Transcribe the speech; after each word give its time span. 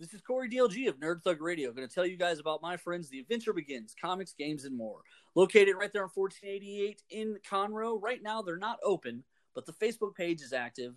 This 0.00 0.14
is 0.14 0.22
Corey 0.22 0.48
DLG 0.48 0.88
of 0.88 0.98
Nerd 0.98 1.22
Thug 1.22 1.42
Radio. 1.42 1.70
going 1.72 1.86
to 1.86 1.94
tell 1.94 2.06
you 2.06 2.16
guys 2.16 2.38
about 2.38 2.62
my 2.62 2.78
friends, 2.78 3.10
The 3.10 3.18
Adventure 3.18 3.52
Begins, 3.52 3.94
comics, 4.00 4.32
games, 4.32 4.64
and 4.64 4.74
more. 4.74 5.02
Located 5.34 5.74
right 5.78 5.92
there 5.92 6.04
on 6.04 6.08
1488 6.14 7.02
in 7.10 7.36
Conroe. 7.46 8.00
Right 8.02 8.22
now, 8.22 8.40
they're 8.40 8.56
not 8.56 8.78
open, 8.82 9.22
but 9.54 9.66
the 9.66 9.74
Facebook 9.74 10.14
page 10.14 10.40
is 10.40 10.54
active. 10.54 10.94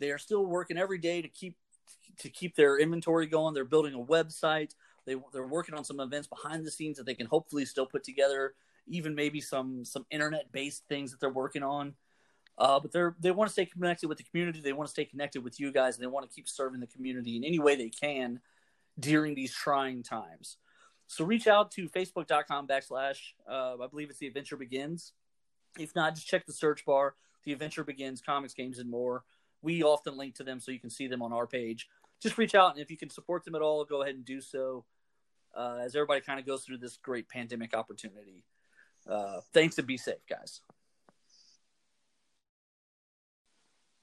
They 0.00 0.10
are 0.10 0.16
still 0.16 0.46
working 0.46 0.78
every 0.78 0.96
day 0.96 1.20
to 1.20 1.28
keep 1.28 1.54
to 2.20 2.30
keep 2.30 2.56
their 2.56 2.78
inventory 2.78 3.26
going. 3.26 3.52
They're 3.52 3.66
building 3.66 3.92
a 3.92 3.98
website. 3.98 4.74
They 5.04 5.16
they're 5.34 5.46
working 5.46 5.74
on 5.74 5.84
some 5.84 6.00
events 6.00 6.26
behind 6.26 6.64
the 6.64 6.70
scenes 6.70 6.96
that 6.96 7.04
they 7.04 7.14
can 7.14 7.26
hopefully 7.26 7.66
still 7.66 7.84
put 7.84 8.04
together. 8.04 8.54
Even 8.88 9.14
maybe 9.14 9.42
some 9.42 9.84
some 9.84 10.06
internet 10.10 10.50
based 10.50 10.84
things 10.88 11.10
that 11.10 11.20
they're 11.20 11.28
working 11.28 11.62
on. 11.62 11.92
Uh, 12.58 12.80
but 12.80 12.90
they're 12.90 13.14
they 13.20 13.30
want 13.30 13.48
to 13.48 13.52
stay 13.52 13.66
connected 13.66 14.08
with 14.08 14.18
the 14.18 14.24
community. 14.24 14.60
They 14.60 14.72
want 14.72 14.88
to 14.88 14.90
stay 14.90 15.04
connected 15.04 15.44
with 15.44 15.60
you 15.60 15.72
guys, 15.72 15.96
and 15.96 16.02
they 16.02 16.08
want 16.08 16.28
to 16.28 16.34
keep 16.34 16.48
serving 16.48 16.80
the 16.80 16.86
community 16.86 17.36
in 17.36 17.44
any 17.44 17.58
way 17.58 17.76
they 17.76 17.90
can 17.90 18.40
during 18.98 19.34
these 19.34 19.52
trying 19.52 20.02
times. 20.02 20.56
So 21.06 21.24
reach 21.24 21.46
out 21.46 21.70
to 21.72 21.88
facebook.com 21.88 22.66
backslash 22.66 23.18
uh, 23.48 23.76
I 23.80 23.86
believe 23.88 24.10
it's 24.10 24.18
the 24.18 24.26
adventure 24.26 24.56
begins. 24.56 25.12
If 25.78 25.94
not, 25.94 26.14
just 26.14 26.26
check 26.26 26.46
the 26.46 26.52
search 26.52 26.84
bar. 26.84 27.14
The 27.44 27.52
adventure 27.52 27.84
begins, 27.84 28.20
comics, 28.20 28.54
games, 28.54 28.78
and 28.78 28.90
more. 28.90 29.24
We 29.62 29.82
often 29.82 30.16
link 30.16 30.34
to 30.36 30.44
them 30.44 30.58
so 30.58 30.72
you 30.72 30.80
can 30.80 30.90
see 30.90 31.06
them 31.06 31.22
on 31.22 31.32
our 31.32 31.46
page. 31.46 31.86
Just 32.22 32.38
reach 32.38 32.54
out, 32.54 32.72
and 32.72 32.80
if 32.80 32.90
you 32.90 32.96
can 32.96 33.10
support 33.10 33.44
them 33.44 33.54
at 33.54 33.62
all, 33.62 33.84
go 33.84 34.02
ahead 34.02 34.14
and 34.14 34.24
do 34.24 34.40
so. 34.40 34.84
Uh, 35.54 35.78
as 35.82 35.94
everybody 35.94 36.20
kind 36.20 36.40
of 36.40 36.46
goes 36.46 36.64
through 36.64 36.78
this 36.78 36.96
great 36.96 37.28
pandemic 37.28 37.74
opportunity. 37.74 38.44
Uh, 39.08 39.40
thanks 39.54 39.78
and 39.78 39.86
be 39.86 39.96
safe, 39.96 40.26
guys. 40.28 40.60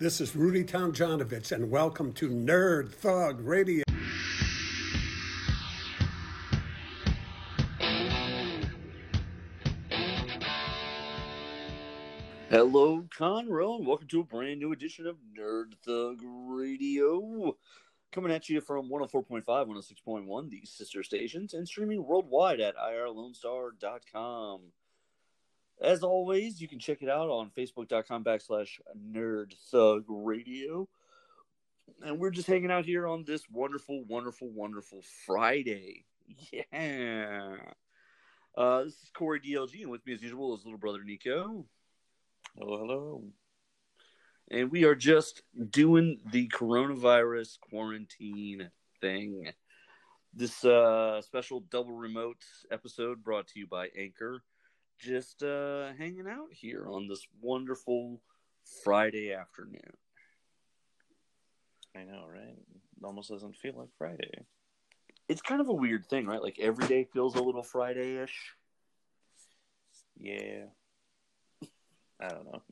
This 0.00 0.18
is 0.22 0.34
Rudy 0.34 0.64
Tomjanovich, 0.64 1.52
and 1.52 1.70
welcome 1.70 2.14
to 2.14 2.30
Nerd 2.30 2.90
Thug 2.90 3.38
Radio. 3.42 3.84
Hello, 12.48 13.06
Conroe, 13.14 13.76
and 13.76 13.86
welcome 13.86 14.08
to 14.08 14.20
a 14.20 14.24
brand 14.24 14.58
new 14.60 14.72
edition 14.72 15.06
of 15.06 15.18
Nerd 15.38 15.74
Thug 15.84 16.22
Radio. 16.24 17.58
Coming 18.10 18.32
at 18.32 18.48
you 18.48 18.62
from 18.62 18.88
104.5, 18.88 19.44
106.1, 19.44 20.48
these 20.48 20.70
sister 20.70 21.02
stations, 21.02 21.52
and 21.52 21.68
streaming 21.68 22.06
worldwide 22.06 22.62
at 22.62 22.74
irlonestar.com. 22.74 24.62
As 25.80 26.02
always, 26.02 26.60
you 26.60 26.68
can 26.68 26.78
check 26.78 27.00
it 27.00 27.08
out 27.08 27.30
on 27.30 27.50
facebook.com 27.56 28.22
backslash 28.22 28.78
nerd 29.12 29.54
thug 29.70 30.04
radio. 30.08 30.86
And 32.02 32.18
we're 32.18 32.30
just 32.30 32.46
hanging 32.46 32.70
out 32.70 32.84
here 32.84 33.06
on 33.06 33.24
this 33.24 33.42
wonderful, 33.50 34.04
wonderful, 34.04 34.50
wonderful 34.50 35.02
Friday. 35.26 36.04
Yeah. 36.52 37.56
Uh, 38.56 38.84
this 38.84 38.94
is 38.94 39.10
Corey 39.14 39.40
DLG, 39.40 39.82
and 39.82 39.90
with 39.90 40.06
me 40.06 40.12
as 40.12 40.22
usual 40.22 40.54
is 40.54 40.64
little 40.64 40.78
brother 40.78 41.02
Nico. 41.02 41.66
Hello, 42.56 42.78
hello. 42.78 43.24
And 44.50 44.70
we 44.70 44.84
are 44.84 44.94
just 44.94 45.42
doing 45.70 46.20
the 46.30 46.48
coronavirus 46.48 47.58
quarantine 47.60 48.70
thing. 49.00 49.50
This 50.34 50.64
uh, 50.64 51.22
special 51.22 51.60
double 51.70 51.94
remote 51.94 52.44
episode 52.70 53.24
brought 53.24 53.48
to 53.48 53.58
you 53.58 53.66
by 53.66 53.88
Anchor 53.98 54.42
just 55.00 55.42
uh, 55.42 55.92
hanging 55.98 56.26
out 56.28 56.52
here 56.52 56.86
on 56.88 57.08
this 57.08 57.26
wonderful 57.40 58.20
Friday 58.84 59.32
afternoon. 59.32 59.96
I 61.96 62.04
know, 62.04 62.24
right? 62.30 62.56
It 62.56 63.04
almost 63.04 63.30
doesn't 63.30 63.56
feel 63.56 63.74
like 63.76 63.88
Friday. 63.98 64.44
It's 65.28 65.42
kind 65.42 65.60
of 65.60 65.68
a 65.68 65.74
weird 65.74 66.06
thing, 66.06 66.26
right? 66.26 66.42
Like 66.42 66.58
every 66.60 66.86
day 66.86 67.04
feels 67.12 67.34
a 67.34 67.42
little 67.42 67.62
Friday 67.62 68.16
ish. 68.22 68.54
Yeah. 70.18 70.64
I 72.20 72.28
don't 72.28 72.44
know. 72.44 72.62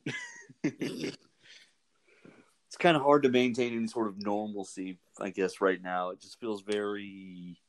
it's 0.63 1.17
kind 2.77 2.95
of 2.95 3.01
hard 3.01 3.23
to 3.23 3.29
maintain 3.29 3.75
any 3.75 3.87
sort 3.87 4.07
of 4.07 4.23
normalcy, 4.23 4.99
I 5.19 5.31
guess, 5.31 5.61
right 5.61 5.81
now. 5.81 6.09
It 6.11 6.21
just 6.21 6.39
feels 6.39 6.61
very, 6.61 7.59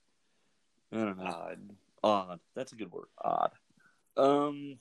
I 0.92 0.97
don't 0.98 1.19
know. 1.19 1.25
Odd. 1.25 1.71
Odd. 2.03 2.41
That's 2.54 2.72
a 2.72 2.77
good 2.77 2.92
word. 2.92 3.06
Odd. 3.22 3.53
Um, 4.16 4.78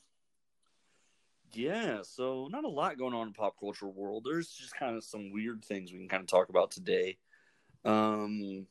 yeah, 1.51 1.99
so 2.03 2.47
not 2.51 2.63
a 2.63 2.69
lot 2.69 2.97
going 2.97 3.13
on 3.13 3.27
in 3.27 3.33
pop 3.33 3.59
culture 3.59 3.87
world. 3.87 4.25
There's 4.25 4.49
just 4.49 4.75
kind 4.75 4.95
of 4.95 5.03
some 5.03 5.31
weird 5.31 5.63
things 5.63 5.91
we 5.91 5.99
can 5.99 6.09
kind 6.09 6.21
of 6.21 6.27
talk 6.27 6.49
about 6.49 6.71
today. 6.71 7.17
Um, 7.85 8.67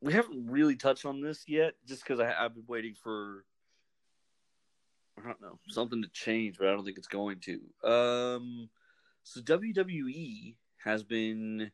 we 0.00 0.12
haven't 0.12 0.50
really 0.50 0.76
touched 0.76 1.04
on 1.04 1.20
this 1.20 1.44
yet, 1.46 1.74
just 1.86 2.02
because 2.02 2.20
I've 2.20 2.54
been 2.54 2.64
waiting 2.66 2.94
for 3.02 3.44
I 5.18 5.28
don't 5.28 5.40
know 5.40 5.58
something 5.68 6.02
to 6.02 6.08
change, 6.08 6.58
but 6.58 6.68
I 6.68 6.72
don't 6.72 6.84
think 6.84 6.98
it's 6.98 7.08
going 7.08 7.40
to. 7.40 7.88
Um, 7.88 8.68
so 9.22 9.40
WWE 9.40 10.54
has 10.84 11.02
been 11.02 11.70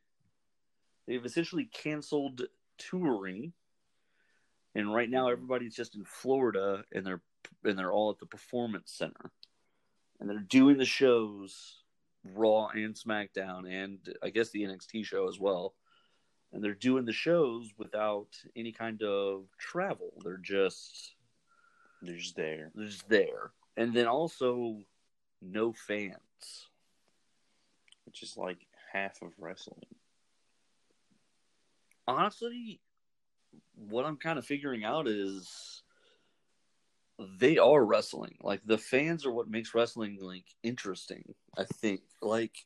they've 1.07 1.25
essentially 1.25 1.65
canceled 1.65 2.43
touring 2.79 3.53
and 4.75 4.93
right 4.93 5.11
now 5.11 5.25
mm-hmm. 5.25 5.33
everybody's 5.33 5.75
just 5.75 5.95
in 5.95 6.05
Florida 6.05 6.85
and 6.93 7.07
they're 7.07 7.21
and 7.65 7.79
they're 7.79 7.93
all 7.93 8.11
at 8.11 8.19
the 8.19 8.27
performance 8.27 8.93
center. 8.93 9.31
And 10.21 10.31
they're 10.31 10.39
doing 10.39 10.79
the 10.79 10.85
shows 10.85 11.83
Raw 12.25 12.69
and 12.69 12.95
SmackDown 12.95 13.69
and 13.69 13.99
I 14.23 14.31
guess 14.31 14.51
the 14.51 14.63
NXT 14.63 15.05
show 15.05 15.29
as 15.29 15.39
well. 15.39 15.75
And 16.53 16.63
they're 16.63 16.75
doing 16.75 17.05
the 17.05 17.13
shows 17.13 17.71
without 17.79 18.29
any 18.55 18.73
kind 18.73 19.03
of 19.03 19.47
travel. 19.59 20.13
They're 20.23 20.37
just 20.37 21.15
they're 22.03 22.17
just 22.17 22.37
there. 22.37 22.71
they're 22.75 22.87
just 22.87 23.09
there. 23.09 23.53
And 23.77 23.95
then 23.95 24.07
also 24.07 24.79
no 25.41 25.73
fans. 25.73 26.69
Which 28.05 28.23
is 28.23 28.37
like 28.37 28.59
half 28.93 29.23
of 29.23 29.33
wrestling. 29.39 29.87
Honestly 32.07 32.81
what 33.75 34.05
I'm 34.05 34.17
kind 34.17 34.39
of 34.39 34.47
figuring 34.47 34.85
out 34.85 35.09
is 35.09 35.83
they 37.39 37.59
are 37.59 37.85
wrestling. 37.85 38.37
Like 38.43 38.61
the 38.65 38.79
fans 38.79 39.27
are 39.27 39.33
what 39.33 39.49
makes 39.49 39.75
wrestling 39.75 40.19
like 40.21 40.47
interesting. 40.63 41.35
I 41.57 41.65
think 41.65 42.01
like 42.21 42.57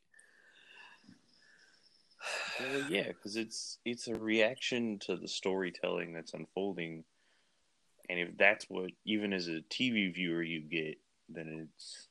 yeah, 2.89 3.07
because 3.07 3.35
it's 3.35 3.79
it's 3.85 4.07
a 4.07 4.15
reaction 4.15 4.99
to 4.99 5.15
the 5.15 5.27
storytelling 5.27 6.13
that's 6.13 6.33
unfolding, 6.33 7.03
and 8.09 8.19
if 8.19 8.37
that's 8.37 8.65
what 8.69 8.91
even 9.05 9.33
as 9.33 9.47
a 9.47 9.61
TV 9.69 10.13
viewer 10.13 10.43
you 10.43 10.61
get, 10.61 10.97
then 11.29 11.67
it's 11.67 12.07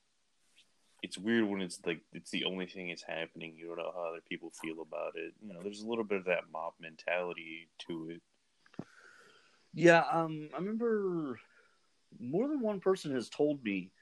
it's 1.02 1.18
weird 1.18 1.44
when 1.44 1.62
it's 1.62 1.80
like 1.86 2.00
it's 2.12 2.30
the 2.30 2.44
only 2.44 2.66
thing 2.66 2.88
that's 2.88 3.02
happening. 3.02 3.54
You 3.56 3.68
don't 3.68 3.78
know 3.78 3.92
how 3.94 4.10
other 4.10 4.22
people 4.28 4.50
feel 4.62 4.82
about 4.82 5.12
it. 5.16 5.34
You 5.40 5.54
know, 5.54 5.60
there's 5.62 5.82
a 5.82 5.88
little 5.88 6.04
bit 6.04 6.18
of 6.18 6.24
that 6.26 6.50
mob 6.52 6.74
mentality 6.80 7.68
to 7.86 8.10
it. 8.10 8.22
Yeah, 9.76 10.04
um, 10.10 10.48
I 10.54 10.56
remember 10.56 11.38
more 12.18 12.48
than 12.48 12.60
one 12.60 12.80
person 12.80 13.14
has 13.14 13.28
told 13.28 13.62
me 13.62 13.92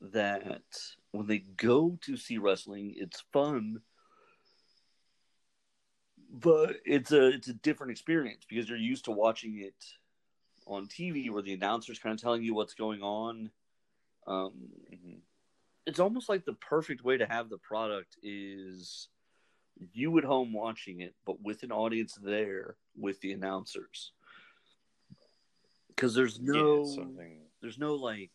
that 0.00 0.64
when 1.12 1.26
they 1.26 1.40
go 1.40 1.98
to 2.02 2.16
see 2.16 2.38
wrestling, 2.38 2.94
it's 2.96 3.22
fun, 3.32 3.82
but 6.30 6.76
it's 6.86 7.12
a 7.12 7.28
it's 7.28 7.48
a 7.48 7.54
different 7.54 7.92
experience 7.92 8.46
because 8.48 8.68
you're 8.68 8.78
used 8.78 9.04
to 9.04 9.12
watching 9.12 9.58
it 9.60 9.74
on 10.66 10.88
TV 10.88 11.30
where 11.30 11.42
the 11.42 11.52
announcer's 11.54 11.98
kind 11.98 12.14
of 12.14 12.20
telling 12.22 12.42
you 12.42 12.54
what's 12.54 12.74
going 12.74 13.02
on. 13.02 13.52
Um, 14.26 14.72
Mhm. 14.90 15.22
it's 15.86 16.00
almost 16.00 16.30
like 16.30 16.46
the 16.46 16.54
perfect 16.54 17.04
way 17.04 17.18
to 17.18 17.26
have 17.26 17.50
the 17.50 17.58
product 17.58 18.18
is 18.22 19.10
you 19.92 20.18
at 20.18 20.24
home 20.24 20.54
watching 20.54 21.02
it, 21.02 21.16
but 21.26 21.42
with 21.42 21.64
an 21.64 21.72
audience 21.72 22.16
there 22.16 22.78
with 22.96 23.20
the 23.22 23.32
announcers. 23.34 24.13
Because 25.94 26.14
there's 26.14 26.40
no, 26.40 26.84
yeah, 26.84 26.94
something 26.94 27.38
there's 27.60 27.78
no 27.78 27.94
like, 27.94 28.30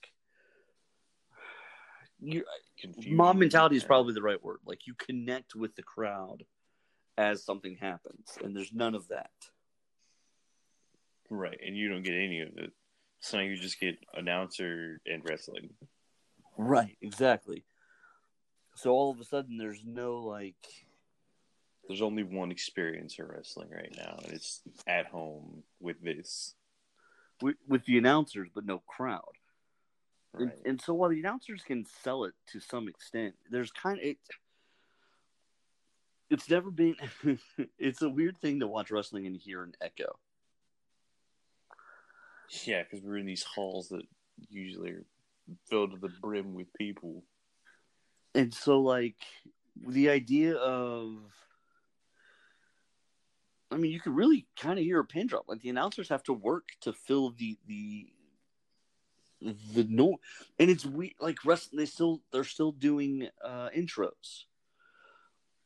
you, 2.19 2.43
mob 3.07 3.37
mentality 3.37 3.75
is 3.75 3.83
probably 3.83 4.13
the 4.13 4.21
right 4.21 4.43
word. 4.43 4.59
Like 4.65 4.87
you 4.87 4.93
connect 4.95 5.55
with 5.55 5.75
the 5.75 5.83
crowd 5.83 6.45
as 7.17 7.43
something 7.43 7.75
happens, 7.75 8.37
and 8.43 8.55
there's 8.55 8.73
none 8.73 8.95
of 8.95 9.07
that. 9.09 9.31
right, 11.29 11.59
and 11.65 11.77
you 11.77 11.89
don't 11.89 12.03
get 12.03 12.15
any 12.15 12.41
of 12.41 12.49
it. 12.57 12.71
So 13.21 13.37
now 13.37 13.43
you 13.43 13.57
just 13.57 13.79
get 13.79 13.97
announcer 14.13 15.01
and 15.05 15.21
wrestling. 15.27 15.69
Right, 16.57 16.97
exactly. 17.01 17.65
So 18.75 18.91
all 18.91 19.11
of 19.11 19.19
a 19.19 19.25
sudden, 19.25 19.57
there's 19.57 19.83
no 19.85 20.19
like, 20.19 20.55
There's 21.87 22.01
only 22.01 22.23
one 22.23 22.51
experience 22.51 23.17
of 23.19 23.27
wrestling 23.29 23.69
right 23.71 23.93
now, 23.97 24.19
and 24.23 24.31
it's 24.33 24.61
at 24.87 25.07
home 25.07 25.63
with 25.81 26.01
this. 26.01 26.53
With, 27.41 27.55
with 27.67 27.85
the 27.85 27.97
announcers, 27.97 28.49
but 28.53 28.65
no 28.65 28.81
crowd. 28.87 29.23
Right. 30.33 30.43
And, 30.43 30.51
and 30.65 30.81
so 30.81 30.93
while 30.93 31.09
the 31.09 31.19
announcers 31.19 31.63
can 31.63 31.85
sell 32.03 32.23
it 32.25 32.33
to 32.51 32.59
some 32.59 32.87
extent, 32.87 33.35
there's 33.49 33.71
kind 33.71 33.97
of 33.97 34.05
it, 34.05 34.17
it's 36.29 36.49
never 36.49 36.69
been. 36.69 36.95
it's 37.79 38.01
a 38.01 38.09
weird 38.09 38.37
thing 38.37 38.59
to 38.59 38.67
watch 38.67 38.91
wrestling 38.91 39.25
and 39.25 39.35
hear 39.35 39.63
an 39.63 39.73
echo. 39.81 40.19
Yeah, 42.65 42.83
because 42.83 43.03
we're 43.03 43.17
in 43.17 43.25
these 43.25 43.43
halls 43.43 43.89
that 43.89 44.03
usually 44.49 44.91
are 44.91 45.05
filled 45.69 45.91
to 45.91 45.97
the 45.97 46.13
brim 46.21 46.53
with 46.53 46.71
people. 46.73 47.23
And 48.35 48.53
so, 48.53 48.79
like, 48.81 49.15
the 49.87 50.09
idea 50.09 50.55
of, 50.55 51.17
I 53.71 53.77
mean, 53.77 53.91
you 53.91 53.99
can 53.99 54.15
really 54.15 54.47
kind 54.59 54.79
of 54.79 54.85
hear 54.85 54.99
a 54.99 55.05
pin 55.05 55.27
drop. 55.27 55.45
Like 55.47 55.61
the 55.61 55.69
announcers 55.69 56.09
have 56.09 56.23
to 56.23 56.33
work 56.33 56.69
to 56.81 56.93
fill 56.93 57.31
the 57.31 57.57
the 57.67 58.07
the 59.41 59.85
no, 59.87 60.17
and 60.57 60.69
it's 60.69 60.85
we 60.85 61.15
like 61.19 61.45
rest. 61.45 61.69
They 61.75 61.85
still 61.85 62.21
they're 62.31 62.43
still 62.43 62.71
doing 62.71 63.29
uh 63.43 63.69
intros. 63.75 64.45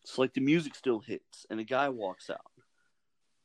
It's 0.03 0.17
like 0.17 0.33
the 0.33 0.41
music 0.41 0.75
still 0.75 0.99
hits, 0.99 1.45
and 1.49 1.59
a 1.59 1.63
guy 1.63 1.89
walks 1.89 2.29
out. 2.29 2.51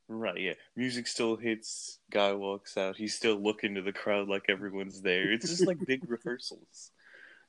Right, 0.09 0.41
yeah. 0.41 0.53
Music 0.75 1.05
still 1.05 1.35
hits, 1.35 1.99
guy 2.11 2.33
walks 2.33 2.77
out, 2.77 2.97
he's 2.97 3.13
still 3.13 3.35
looking 3.35 3.75
to 3.75 3.83
the 3.83 3.93
crowd 3.93 4.27
like 4.27 4.45
everyone's 4.49 5.01
there. 5.01 5.31
It's 5.31 5.47
just 5.47 5.67
like 5.67 5.85
big 5.85 6.03
rehearsals. 6.09 6.91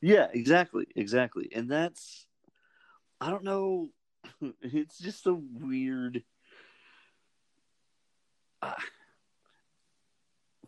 Yeah, 0.03 0.29
exactly, 0.33 0.87
exactly, 0.95 1.49
and 1.55 1.71
that's 1.71 2.27
I 3.21 3.31
don't 3.31 3.45
know. 3.45 3.89
It's 4.63 4.99
just 4.99 5.27
a 5.27 5.35
weird. 5.35 6.23
Uh, 8.63 8.75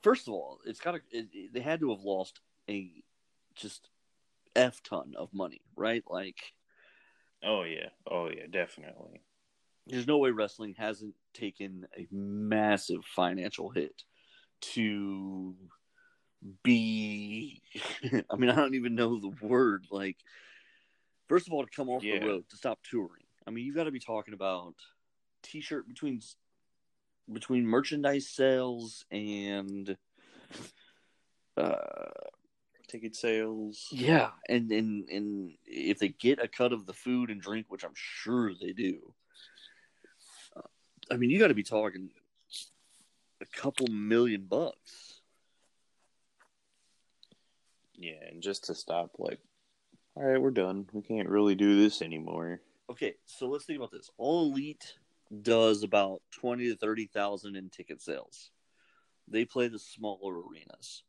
first 0.03 0.27
of 0.29 0.35
all, 0.35 0.59
it's 0.65 0.81
got 0.81 0.93
to. 1.13 1.27
They 1.53 1.61
had 1.61 1.81
to 1.81 1.91
have 1.91 2.03
lost 2.03 2.41
a 2.69 2.91
just 3.55 3.89
f 4.57 4.83
ton 4.83 5.15
of 5.17 5.33
money, 5.33 5.61
right? 5.77 6.03
Like, 6.09 6.41
Oh 7.43 7.63
yeah, 7.65 7.89
oh 8.11 8.29
yeah, 8.29 8.47
definitely. 8.51 9.21
there's 9.87 10.07
no 10.07 10.19
way 10.19 10.31
wrestling 10.31 10.75
hasn't 10.79 11.15
taken 11.35 11.87
a 11.99 12.07
massive 12.11 13.05
financial 13.05 13.69
hit 13.71 14.05
to 14.61 15.55
be. 16.63 17.63
I 18.31 18.37
mean, 18.37 18.51
I 18.51 18.55
don't 18.57 18.75
even 18.75 18.95
know 18.95 19.19
the 19.19 19.35
word. 19.47 19.87
Like, 19.91 20.17
first 21.29 21.47
of 21.47 21.53
all, 21.53 21.65
to 21.65 21.71
come 21.71 21.89
off 21.89 22.05
Yeah. 22.05 22.21
the 22.21 22.27
road 22.27 22.49
to 22.51 22.57
stop 22.57 22.79
touring. 22.89 23.25
I 23.47 23.51
mean, 23.51 23.65
you've 23.67 23.75
got 23.77 23.85
to 23.85 23.91
be 23.91 23.99
talking 23.99 24.35
about 24.35 24.75
t-shirt 25.43 25.89
between 25.89 26.21
between 27.31 27.67
merchandise 27.67 28.29
sales 28.29 29.05
and 29.11 29.97
uh 31.57 31.77
Ticket 32.89 33.17
sales. 33.17 33.89
yeah 33.91 34.31
and 34.49 34.71
and 34.71 35.09
and 35.09 35.53
if 35.65 35.99
they 35.99 36.09
get 36.09 36.43
a 36.43 36.49
cut 36.49 36.73
of 36.73 36.85
the 36.87 36.93
food 36.93 37.31
and 37.31 37.41
drink 37.41 37.67
which 37.69 37.85
i'm 37.85 37.95
sure 37.95 38.53
they 38.55 38.73
do 38.73 39.15
uh, 40.57 40.61
i 41.11 41.17
mean 41.17 41.31
you 41.31 41.39
got 41.39 41.49
to 41.49 41.55
be 41.55 41.63
talking 41.63 42.11
a 43.41 43.47
couple 43.47 43.87
million 43.89 44.45
bucks 44.45 45.21
Yeah, 47.97 48.15
and 48.31 48.43
just 48.43 48.65
to 48.65 48.75
stop, 48.75 49.13
like, 49.19 49.39
all 50.17 50.25
right, 50.25 50.41
we're 50.41 50.51
done. 50.51 50.87
We 50.93 51.03
can't 51.03 51.29
really 51.29 51.55
do 51.55 51.81
this 51.81 52.03
anymore. 52.03 52.61
okay 52.91 53.15
so 53.27 53.47
let's 53.49 53.65
think 53.65 53.79
about 53.79 53.93
this 53.93 54.11
all 54.19 54.51
elite 54.51 54.95
does 55.41 55.83
about 55.83 56.21
20 56.33 56.69
to 56.69 56.77
30,000 56.77 57.57
in 57.57 57.71
ticket 57.71 58.03
sales 58.03 58.51
they 59.29 59.45
play 59.45 59.69
the 59.69 59.79
smaller 59.79 60.35
arenas 60.41 61.03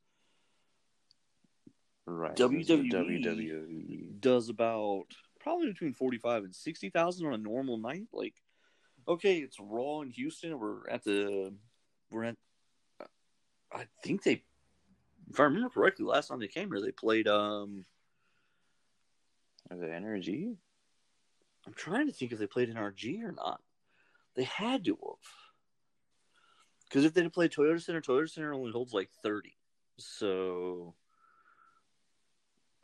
Right. 2.06 2.36
WWE. 2.36 2.92
WWE. 2.92 4.20
does 4.20 4.50
about 4.50 5.06
probably 5.40 5.68
between 5.68 5.94
45 5.94 6.44
and 6.44 6.56
60,000 6.56 7.25
on 7.28 7.34
a 7.34 7.38
normal 7.38 7.78
night 7.78 8.08
like 8.12 8.36
okay 9.08 9.38
it's 9.40 9.58
raw 9.60 10.02
in 10.02 10.10
houston 10.10 10.58
we're 10.60 10.88
at 10.90 11.04
the 11.04 11.54
we're 12.12 12.24
at 12.26 12.36
i 13.74 13.86
think 14.04 14.24
they 14.24 14.44
if 15.30 15.40
i 15.40 15.44
remember 15.44 15.69
correctly 15.69 16.06
last 16.06 16.28
time 16.28 16.40
they 16.40 16.48
came 16.48 16.69
here 16.69 16.81
they 16.81 16.92
played 16.92 17.28
um 17.28 17.86
Is 19.72 19.81
it 19.81 19.90
NRG? 19.90 20.56
i'm 21.68 21.74
trying 21.74 22.08
to 22.08 22.14
think 22.14 22.31
if 22.31 22.40
they 22.40 22.48
played 22.48 22.74
nrg 22.74 23.24
or 23.24 23.31
not 23.34 23.62
they 24.35 24.44
had 24.44 24.83
to 24.85 24.91
have. 24.91 25.19
Because 26.88 27.06
if 27.06 27.13
they'd 27.13 27.24
have 27.24 27.33
played 27.33 27.51
toyota 27.51 27.81
center 27.81 28.01
toyota 28.01 28.30
center 28.30 28.53
only 28.53 28.71
holds 28.71 28.94
like 28.94 29.09
30 29.24 29.56
so 29.97 30.94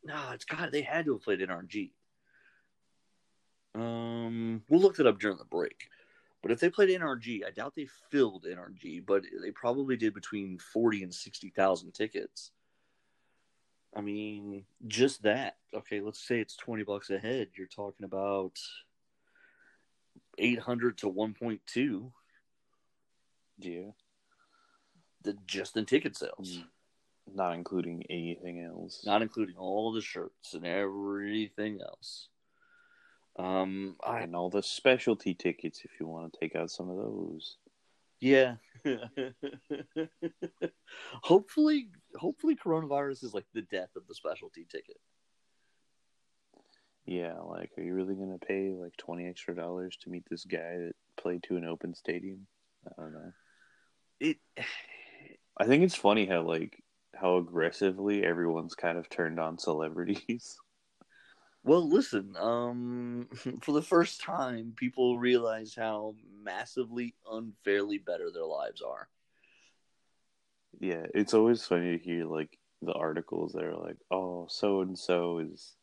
nah 0.03 0.31
it's 0.31 0.45
got 0.45 0.71
they 0.71 0.81
had 0.81 1.05
to 1.05 1.13
have 1.13 1.21
played 1.21 1.39
nrg 1.39 1.91
um 3.75 4.63
we'll 4.69 4.79
look 4.79 4.99
it 4.99 5.06
up 5.07 5.19
during 5.19 5.37
the 5.37 5.45
break 5.45 5.89
but 6.41 6.51
if 6.51 6.59
they 6.59 6.69
played 6.69 6.89
nrg 6.89 7.45
i 7.45 7.51
doubt 7.51 7.73
they 7.75 7.87
filled 8.09 8.45
nrg 8.45 9.06
but 9.06 9.23
they 9.44 9.51
probably 9.51 9.95
did 9.95 10.13
between 10.13 10.57
40 10.57 11.03
and 11.03 11.13
60000 11.13 11.91
tickets. 11.91 12.51
I 13.95 14.01
mean 14.01 14.65
just 14.87 15.23
that. 15.23 15.57
Okay 15.73 15.99
let's 15.99 16.25
say 16.25 16.39
it's 16.39 16.56
20 16.56 16.83
bucks 16.83 17.09
a 17.09 17.19
head. 17.19 17.49
You're 17.56 17.68
talking 17.68 18.06
about 18.06 18.57
800 20.39 20.97
to 20.99 21.07
1.2 21.11 22.11
Yeah. 23.57 23.91
the 25.23 25.33
just 25.45 25.75
in 25.77 25.85
ticket 25.85 26.15
sales 26.15 26.63
Not 27.31 27.53
including 27.53 28.03
anything 28.09 28.63
else. 28.63 29.03
not 29.05 29.21
including 29.21 29.55
all 29.57 29.91
the 29.91 30.01
shirts 30.01 30.53
and 30.53 30.65
everything 30.65 31.79
else 31.81 32.29
um 33.37 33.95
i 34.03 34.21
and 34.21 34.35
all 34.35 34.49
the 34.49 34.63
specialty 34.63 35.33
tickets 35.33 35.81
if 35.85 35.91
you 35.99 36.07
want 36.07 36.31
to 36.33 36.39
take 36.39 36.55
out 36.55 36.71
some 36.71 36.89
of 36.89 36.97
those. 36.97 37.57
yeah 38.19 38.55
hopefully 41.23 41.89
hopefully 42.15 42.55
coronavirus 42.55 43.23
is 43.23 43.33
like 43.33 43.45
the 43.53 43.61
death 43.63 43.89
of 43.95 44.07
the 44.07 44.15
specialty 44.15 44.65
ticket 44.69 44.97
Yeah, 47.09 47.39
like, 47.39 47.71
are 47.75 47.81
you 47.81 47.95
really 47.95 48.13
gonna 48.13 48.37
pay 48.37 48.71
like 48.71 48.95
twenty 48.97 49.28
extra 49.28 49.56
dollars 49.56 49.97
to 50.01 50.11
meet 50.11 50.25
this 50.30 50.45
guy 50.45 50.78
that 50.78 50.94
played 51.18 51.42
to 51.44 51.57
an 51.57 51.66
open 51.66 51.95
stadium? 51.95 52.45
I 52.85 53.01
don't 53.01 53.13
know. 53.13 53.31
it 54.19 54.37
I 55.57 55.66
think 55.66 55.83
it's 55.83 55.95
funny 55.95 56.28
how 56.28 56.44
like 56.44 56.83
how 57.16 57.37
aggressively 57.37 58.23
everyone's 58.23 58.75
kind 58.75 58.95
of 58.99 59.09
turned 59.09 59.39
on 59.39 59.57
celebrities. 59.57 60.56
Well, 61.63 61.87
listen, 61.89 62.35
um, 62.37 63.28
for 63.61 63.73
the 63.73 63.81
first 63.81 64.21
time, 64.21 64.73
people 64.75 65.19
realize 65.19 65.75
how 65.75 66.16
massively 66.42 67.16
unfairly 67.30 67.97
better 67.97 68.31
their 68.31 68.45
lives 68.45 68.81
are. 68.81 69.09
yeah, 70.80 71.06
it's 71.13 71.33
always 71.33 71.66
funny 71.66 71.97
to 71.97 72.04
hear 72.04 72.25
like 72.25 72.57
the 72.81 72.94
articles 72.94 73.54
that 73.54 73.63
are 73.63 73.75
like, 73.75 73.97
"Oh, 74.09 74.47
so 74.49 74.81
and 74.81 74.97
so 74.97 75.39
is 75.39 75.75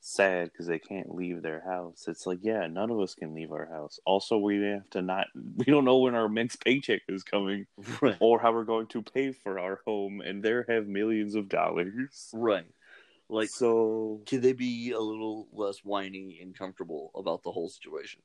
sad 0.00 0.50
because 0.50 0.66
they 0.66 0.78
can't 0.78 1.14
leave 1.14 1.42
their 1.42 1.60
house." 1.60 2.06
It's 2.08 2.26
like, 2.26 2.40
yeah, 2.42 2.66
none 2.66 2.90
of 2.90 3.00
us 3.00 3.14
can 3.14 3.34
leave 3.34 3.52
our 3.52 3.66
house. 3.66 3.98
Also, 4.04 4.38
we 4.38 4.62
have 4.62 4.88
to 4.90 5.02
not. 5.02 5.26
We 5.56 5.64
don't 5.64 5.84
know 5.84 5.98
when 5.98 6.14
our 6.14 6.28
next 6.28 6.64
paycheck 6.64 7.02
is 7.08 7.22
coming. 7.22 7.66
Right. 8.00 8.16
or 8.20 8.38
how 8.40 8.52
we're 8.52 8.64
going 8.64 8.86
to 8.88 9.02
pay 9.02 9.32
for 9.32 9.58
our 9.58 9.80
home, 9.86 10.20
and 10.20 10.42
there 10.42 10.64
have 10.68 10.86
millions 10.86 11.34
of 11.34 11.48
dollars. 11.48 12.30
Right. 12.32 12.66
Like, 13.28 13.50
so 13.50 14.22
can 14.26 14.40
they 14.40 14.54
be 14.54 14.92
a 14.92 15.00
little 15.00 15.48
less 15.52 15.80
whiny 15.84 16.38
and 16.40 16.56
comfortable 16.56 17.10
about 17.14 17.42
the 17.42 17.52
whole 17.52 17.68
situation? 17.68 18.22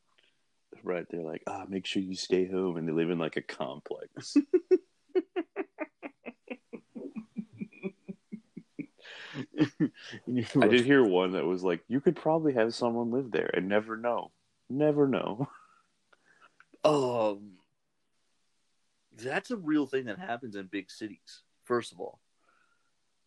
right, 0.83 1.05
they're 1.09 1.21
like, 1.21 1.43
ah, 1.47 1.65
make 1.67 1.85
sure 1.85 2.01
you 2.01 2.15
stay 2.15 2.47
home, 2.47 2.77
and 2.77 2.87
they 2.87 2.93
live 2.93 3.09
in 3.09 3.19
like 3.19 3.37
a 3.37 3.41
complex. 3.41 4.35
I 10.61 10.67
did 10.67 10.85
hear 10.85 11.03
one 11.03 11.33
that 11.33 11.45
was 11.45 11.63
like, 11.63 11.83
you 11.87 12.01
could 12.01 12.15
probably 12.15 12.53
have 12.53 12.73
someone 12.73 13.11
live 13.11 13.31
there 13.31 13.49
and 13.53 13.67
never 13.67 13.97
know, 13.97 14.31
never 14.69 15.07
know. 15.07 15.47
Um, 16.85 17.53
that's 19.15 19.51
a 19.51 19.55
real 19.55 19.87
thing 19.87 20.05
that 20.07 20.19
happens 20.19 20.57
in 20.57 20.65
big 20.67 20.91
cities. 20.91 21.43
First 21.63 21.93
of 21.93 22.01
all, 22.01 22.19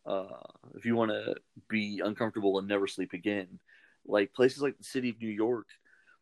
uh, 0.05 0.43
if 0.75 0.85
you 0.85 0.95
want 0.95 1.11
to 1.11 1.37
be 1.69 2.03
uncomfortable 2.05 2.59
and 2.59 2.69
never 2.69 2.87
sleep 2.87 3.13
again, 3.13 3.59
like 4.07 4.33
places 4.35 4.63
like 4.63 4.77
the 4.79 4.85
city 4.85 5.11
of 5.11 5.21
New 5.21 5.31
York, 5.31 5.67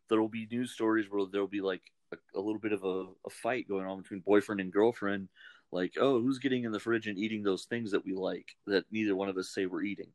there 0.08 0.20
will 0.20 0.28
be 0.28 0.46
news 0.50 0.70
stories 0.72 1.06
where 1.10 1.26
there 1.30 1.40
will 1.40 1.48
be 1.48 1.60
like 1.60 1.82
a, 2.12 2.38
a 2.38 2.40
little 2.40 2.60
bit 2.60 2.72
of 2.72 2.84
a, 2.84 3.06
a 3.26 3.30
fight 3.30 3.68
going 3.68 3.86
on 3.86 4.00
between 4.00 4.20
boyfriend 4.20 4.60
and 4.60 4.72
girlfriend. 4.72 5.28
Like, 5.74 5.94
oh, 6.00 6.20
who's 6.20 6.38
getting 6.38 6.62
in 6.62 6.70
the 6.70 6.78
fridge 6.78 7.08
and 7.08 7.18
eating 7.18 7.42
those 7.42 7.64
things 7.64 7.90
that 7.90 8.04
we 8.04 8.14
like 8.14 8.54
that 8.68 8.84
neither 8.92 9.16
one 9.16 9.28
of 9.28 9.36
us 9.36 9.52
say 9.52 9.66
we're 9.66 9.82
eating? 9.82 10.12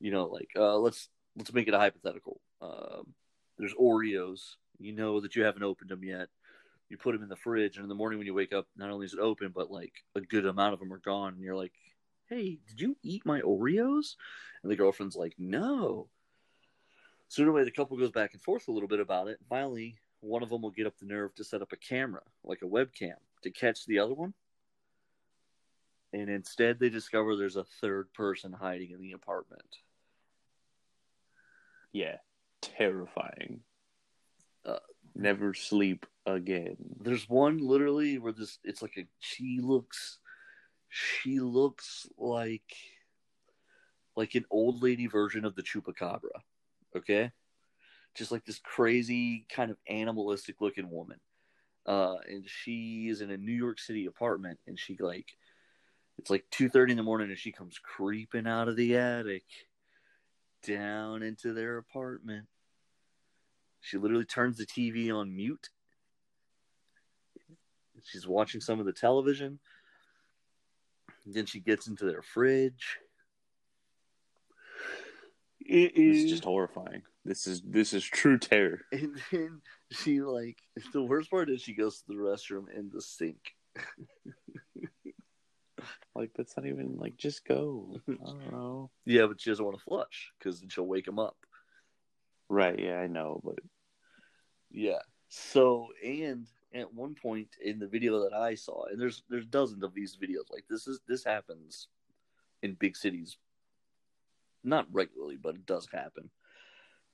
You 0.00 0.10
know, 0.10 0.24
like 0.24 0.50
uh, 0.56 0.76
let's 0.76 1.08
let's 1.36 1.52
make 1.52 1.68
it 1.68 1.74
a 1.74 1.78
hypothetical. 1.78 2.40
Um, 2.60 3.14
there's 3.58 3.74
Oreos. 3.74 4.56
You 4.80 4.92
know 4.92 5.20
that 5.20 5.36
you 5.36 5.44
haven't 5.44 5.62
opened 5.62 5.90
them 5.90 6.02
yet. 6.02 6.28
You 6.88 6.96
put 6.96 7.12
them 7.12 7.22
in 7.22 7.28
the 7.28 7.36
fridge, 7.36 7.76
and 7.76 7.84
in 7.84 7.88
the 7.88 7.94
morning 7.94 8.18
when 8.18 8.26
you 8.26 8.34
wake 8.34 8.52
up, 8.52 8.66
not 8.76 8.90
only 8.90 9.06
is 9.06 9.14
it 9.14 9.20
open, 9.20 9.52
but 9.54 9.70
like 9.70 9.92
a 10.16 10.20
good 10.20 10.46
amount 10.46 10.74
of 10.74 10.80
them 10.80 10.92
are 10.92 10.98
gone. 10.98 11.34
And 11.34 11.42
you're 11.42 11.54
like, 11.54 11.74
"Hey, 12.28 12.58
did 12.66 12.80
you 12.80 12.96
eat 13.04 13.24
my 13.24 13.40
Oreos?" 13.42 14.16
And 14.64 14.72
the 14.72 14.76
girlfriend's 14.76 15.14
like, 15.14 15.34
"No." 15.38 16.08
So 17.28 17.44
anyway, 17.44 17.62
the 17.62 17.70
couple 17.70 17.96
goes 17.96 18.10
back 18.10 18.32
and 18.32 18.42
forth 18.42 18.66
a 18.66 18.72
little 18.72 18.88
bit 18.88 18.98
about 18.98 19.28
it. 19.28 19.38
Finally, 19.48 20.00
one 20.20 20.42
of 20.42 20.48
them 20.48 20.62
will 20.62 20.72
get 20.72 20.88
up 20.88 20.98
the 20.98 21.06
nerve 21.06 21.36
to 21.36 21.44
set 21.44 21.62
up 21.62 21.72
a 21.72 21.76
camera, 21.76 22.22
like 22.42 22.62
a 22.62 22.64
webcam, 22.64 23.14
to 23.42 23.50
catch 23.50 23.86
the 23.86 23.98
other 23.98 24.14
one. 24.14 24.34
And 26.12 26.30
instead, 26.30 26.78
they 26.78 26.88
discover 26.88 27.36
there's 27.36 27.56
a 27.56 27.66
third 27.80 28.12
person 28.14 28.52
hiding 28.52 28.92
in 28.92 29.00
the 29.00 29.12
apartment. 29.12 29.76
Yeah, 31.92 32.16
terrifying. 32.62 33.60
Uh, 34.64 34.78
never 35.14 35.54
sleep 35.54 36.06
again. 36.26 36.76
There's 37.00 37.28
one 37.28 37.58
literally 37.58 38.18
where 38.18 38.32
this 38.32 38.58
it's 38.64 38.82
like 38.82 38.96
a 38.96 39.06
she 39.18 39.60
looks 39.60 40.18
she 40.88 41.40
looks 41.40 42.06
like 42.16 42.74
like 44.16 44.34
an 44.34 44.44
old 44.50 44.82
lady 44.82 45.06
version 45.06 45.44
of 45.44 45.54
the 45.54 45.62
chupacabra. 45.62 46.42
Okay? 46.96 47.30
Just 48.14 48.32
like 48.32 48.44
this 48.44 48.58
crazy 48.58 49.46
kind 49.48 49.70
of 49.70 49.76
animalistic 49.88 50.60
looking 50.60 50.90
woman. 50.90 51.18
Uh 51.88 52.16
and 52.28 52.44
she 52.46 53.08
is 53.08 53.22
in 53.22 53.30
a 53.30 53.36
New 53.38 53.52
York 53.52 53.80
City 53.80 54.06
apartment 54.06 54.58
and 54.66 54.78
she 54.78 54.96
like 55.00 55.26
it's 56.18 56.30
like 56.30 56.44
two 56.50 56.68
thirty 56.68 56.92
in 56.92 56.96
the 56.98 57.02
morning 57.02 57.30
and 57.30 57.38
she 57.38 57.50
comes 57.50 57.78
creeping 57.82 58.46
out 58.46 58.68
of 58.68 58.76
the 58.76 58.96
attic 58.96 59.44
down 60.66 61.22
into 61.22 61.54
their 61.54 61.78
apartment. 61.78 62.46
She 63.80 63.96
literally 63.96 64.24
turns 64.26 64.58
the 64.58 64.66
TV 64.66 65.10
on 65.14 65.34
mute. 65.34 65.70
She's 68.04 68.26
watching 68.26 68.60
some 68.60 68.80
of 68.80 68.86
the 68.86 68.92
television. 68.92 69.58
Then 71.26 71.46
she 71.46 71.60
gets 71.60 71.86
into 71.86 72.04
their 72.04 72.22
fridge. 72.22 72.98
It 75.60 75.96
is 75.96 75.96
This 75.96 76.16
is 76.16 76.24
is 76.24 76.30
just 76.30 76.44
horrifying. 76.44 77.02
This 77.24 77.46
is 77.46 77.62
this 77.62 77.92
is 77.92 78.04
true 78.04 78.38
terror. 78.38 78.80
and 78.92 79.20
then 79.30 79.60
she 79.90 80.20
like 80.20 80.58
the 80.92 81.02
worst 81.02 81.30
part 81.30 81.50
is 81.50 81.62
she 81.62 81.74
goes 81.74 82.00
to 82.00 82.04
the 82.08 82.14
restroom 82.14 82.64
in 82.74 82.90
the 82.92 83.02
sink. 83.02 83.54
Like 86.14 86.32
that's 86.36 86.56
not 86.56 86.66
even 86.66 86.96
like 86.96 87.16
just 87.16 87.44
go. 87.46 88.00
I 88.08 88.12
don't 88.24 88.50
know. 88.50 88.90
Yeah, 89.04 89.26
but 89.26 89.40
she 89.40 89.50
doesn't 89.50 89.64
want 89.64 89.78
to 89.78 89.84
flush 89.84 90.32
because 90.38 90.58
then 90.58 90.68
she'll 90.68 90.86
wake 90.86 91.06
him 91.06 91.20
up. 91.20 91.36
Right? 92.48 92.78
Yeah, 92.78 92.98
I 92.98 93.06
know, 93.06 93.40
but 93.44 93.60
Yeah. 94.70 94.98
So 95.28 95.88
and 96.04 96.46
at 96.74 96.92
one 96.92 97.14
point 97.14 97.48
in 97.64 97.78
the 97.78 97.86
video 97.86 98.24
that 98.24 98.32
I 98.32 98.56
saw, 98.56 98.86
and 98.86 99.00
there's 99.00 99.22
there's 99.28 99.46
dozens 99.46 99.84
of 99.84 99.94
these 99.94 100.16
videos 100.16 100.50
like 100.50 100.64
this 100.68 100.88
is 100.88 101.00
this 101.06 101.22
happens 101.22 101.86
in 102.62 102.74
big 102.74 102.96
cities, 102.96 103.36
not 104.64 104.86
regularly, 104.90 105.36
but 105.40 105.54
it 105.54 105.66
does 105.66 105.86
happen. 105.92 106.30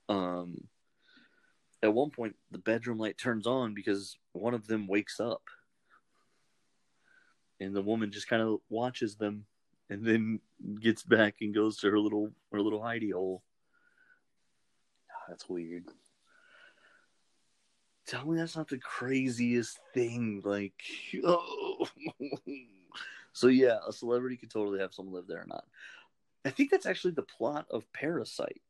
Um, 0.09 0.67
at 1.85 1.93
one 1.93 2.09
point, 2.09 2.35
the 2.51 2.57
bedroom 2.57 2.97
light 2.97 3.17
turns 3.17 3.45
on 3.47 3.73
because 3.73 4.17
one 4.33 4.53
of 4.53 4.67
them 4.67 4.87
wakes 4.87 5.19
up, 5.19 5.43
and 7.59 7.75
the 7.75 7.81
woman 7.81 8.11
just 8.11 8.27
kind 8.27 8.41
of 8.41 8.59
watches 8.69 9.15
them, 9.15 9.45
and 9.89 10.03
then 10.05 10.39
gets 10.81 11.03
back 11.03 11.35
and 11.41 11.53
goes 11.53 11.77
to 11.77 11.89
her 11.89 11.99
little 11.99 12.31
her 12.51 12.59
little 12.59 12.81
hidey 12.81 13.13
hole. 13.13 13.43
Ah, 15.11 15.25
that's 15.29 15.47
weird. 15.47 15.85
Tell 18.07 18.25
me 18.25 18.37
that's 18.37 18.55
not 18.55 18.67
the 18.67 18.77
craziest 18.77 19.79
thing. 19.93 20.41
Like, 20.43 20.81
oh. 21.23 21.87
so 23.33 23.47
yeah, 23.47 23.77
a 23.87 23.93
celebrity 23.93 24.37
could 24.37 24.51
totally 24.51 24.79
have 24.79 24.93
someone 24.93 25.15
live 25.15 25.27
there 25.27 25.41
or 25.41 25.47
not. 25.47 25.65
I 26.45 26.51
think 26.51 26.69
that's 26.69 26.85
actually 26.85 27.13
the 27.13 27.23
plot 27.23 27.65
of 27.71 27.91
Parasite. 27.93 28.61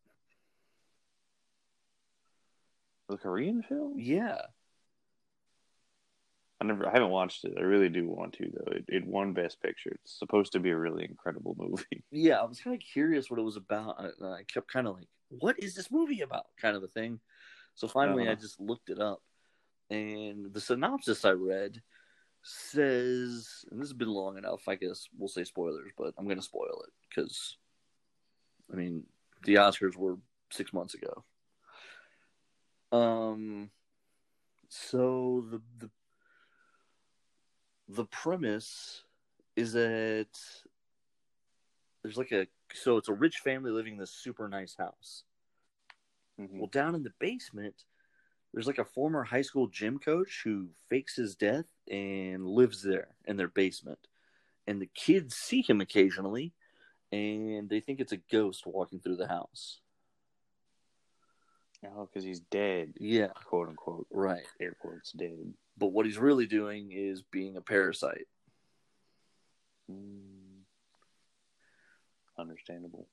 The 3.09 3.17
Korean 3.17 3.62
film? 3.62 3.93
Yeah, 3.97 4.38
I 6.62 6.65
never, 6.65 6.88
I 6.88 6.91
haven't 6.91 7.09
watched 7.09 7.43
it. 7.45 7.53
I 7.57 7.62
really 7.62 7.89
do 7.89 8.07
want 8.07 8.33
to 8.33 8.50
though. 8.51 8.71
It, 8.71 8.85
it 8.88 9.05
won 9.05 9.33
Best 9.33 9.62
Picture. 9.62 9.91
It's 9.91 10.17
supposed 10.17 10.53
to 10.53 10.59
be 10.59 10.71
a 10.71 10.77
really 10.77 11.03
incredible 11.05 11.55
movie. 11.59 12.03
yeah. 12.12 12.39
I 12.39 12.45
was 12.45 12.59
kind 12.62 12.75
of 12.75 12.81
curious 12.81 13.29
what 13.29 13.39
it 13.39 13.43
was 13.43 13.57
about. 13.57 13.95
I, 14.00 14.25
I 14.25 14.43
kept 14.51 14.71
kind 14.71 14.88
of 14.88 14.95
like, 14.95 15.07
"What 15.29 15.59
is 15.59 15.75
this 15.75 15.91
movie 15.91 16.21
about?" 16.21 16.45
Kind 16.59 16.75
of 16.75 16.83
a 16.83 16.88
thing. 16.88 17.19
So 17.75 17.88
finally, 17.88 18.24
I 18.27 18.31
Uh-huh. 18.31 18.41
just 18.41 18.59
looked 18.59 18.89
it 18.89 19.00
up, 19.00 19.21
and 19.89 20.51
the 20.53 20.62
synopsis 20.62 21.25
I 21.25 21.31
read 21.31 21.81
says, 22.41 23.65
and 23.71 23.81
this 23.81 23.89
has 23.89 23.93
been 23.97 24.07
long 24.07 24.38
enough. 24.38 24.67
I 24.67 24.75
guess 24.75 25.07
we'll 25.17 25.27
say 25.27 25.43
spoilers, 25.43 25.91
but 25.97 26.13
I'm 26.17 26.25
going 26.25 26.38
to 26.38 26.43
spoil 26.43 26.83
it 26.88 26.93
because, 27.09 27.57
I 28.71 28.75
mean, 28.75 29.03
the 29.43 29.55
Oscars 29.55 29.95
were 29.97 30.17
six 30.51 30.71
months 30.71 30.93
ago. 30.93 31.25
Um, 32.91 33.69
so 34.69 35.45
the 35.51 35.61
the 35.79 35.89
the 37.87 38.05
premise 38.05 39.03
is 39.55 39.73
that 39.73 40.27
there's 42.03 42.17
like 42.17 42.31
a 42.31 42.47
so 42.73 42.97
it's 42.97 43.09
a 43.09 43.13
rich 43.13 43.37
family 43.37 43.71
living 43.71 43.93
in 43.93 43.99
this 43.99 44.11
super 44.11 44.47
nice 44.47 44.75
house. 44.77 45.23
Mhm. 46.39 46.59
Well, 46.59 46.67
down 46.67 46.95
in 46.95 47.03
the 47.03 47.13
basement, 47.19 47.85
there's 48.53 48.67
like 48.67 48.77
a 48.77 48.85
former 48.85 49.23
high 49.23 49.41
school 49.41 49.67
gym 49.67 49.99
coach 49.99 50.41
who 50.43 50.69
fakes 50.89 51.15
his 51.15 51.35
death 51.35 51.67
and 51.89 52.47
lives 52.47 52.81
there 52.83 53.15
in 53.25 53.37
their 53.37 53.47
basement. 53.47 54.07
And 54.67 54.81
the 54.81 54.89
kids 54.95 55.35
see 55.35 55.61
him 55.61 55.81
occasionally 55.81 56.53
and 57.11 57.69
they 57.69 57.81
think 57.81 57.99
it's 57.99 58.13
a 58.13 58.17
ghost 58.31 58.65
walking 58.67 58.99
through 58.99 59.17
the 59.17 59.27
house. 59.27 59.81
Oh, 61.95 62.05
because 62.05 62.23
he's 62.23 62.39
dead, 62.39 62.93
Yeah, 62.99 63.27
quote 63.45 63.69
unquote. 63.69 64.07
right. 64.11 64.43
Air 64.59 64.75
quotes 64.79 65.11
dead. 65.11 65.53
But 65.77 65.87
what 65.87 66.05
he's 66.05 66.17
really 66.17 66.45
doing 66.45 66.91
is 66.91 67.21
being 67.21 67.57
a 67.57 67.61
parasite. 67.61 68.27
Mm. 69.91 70.61
Understandable. 72.37 73.07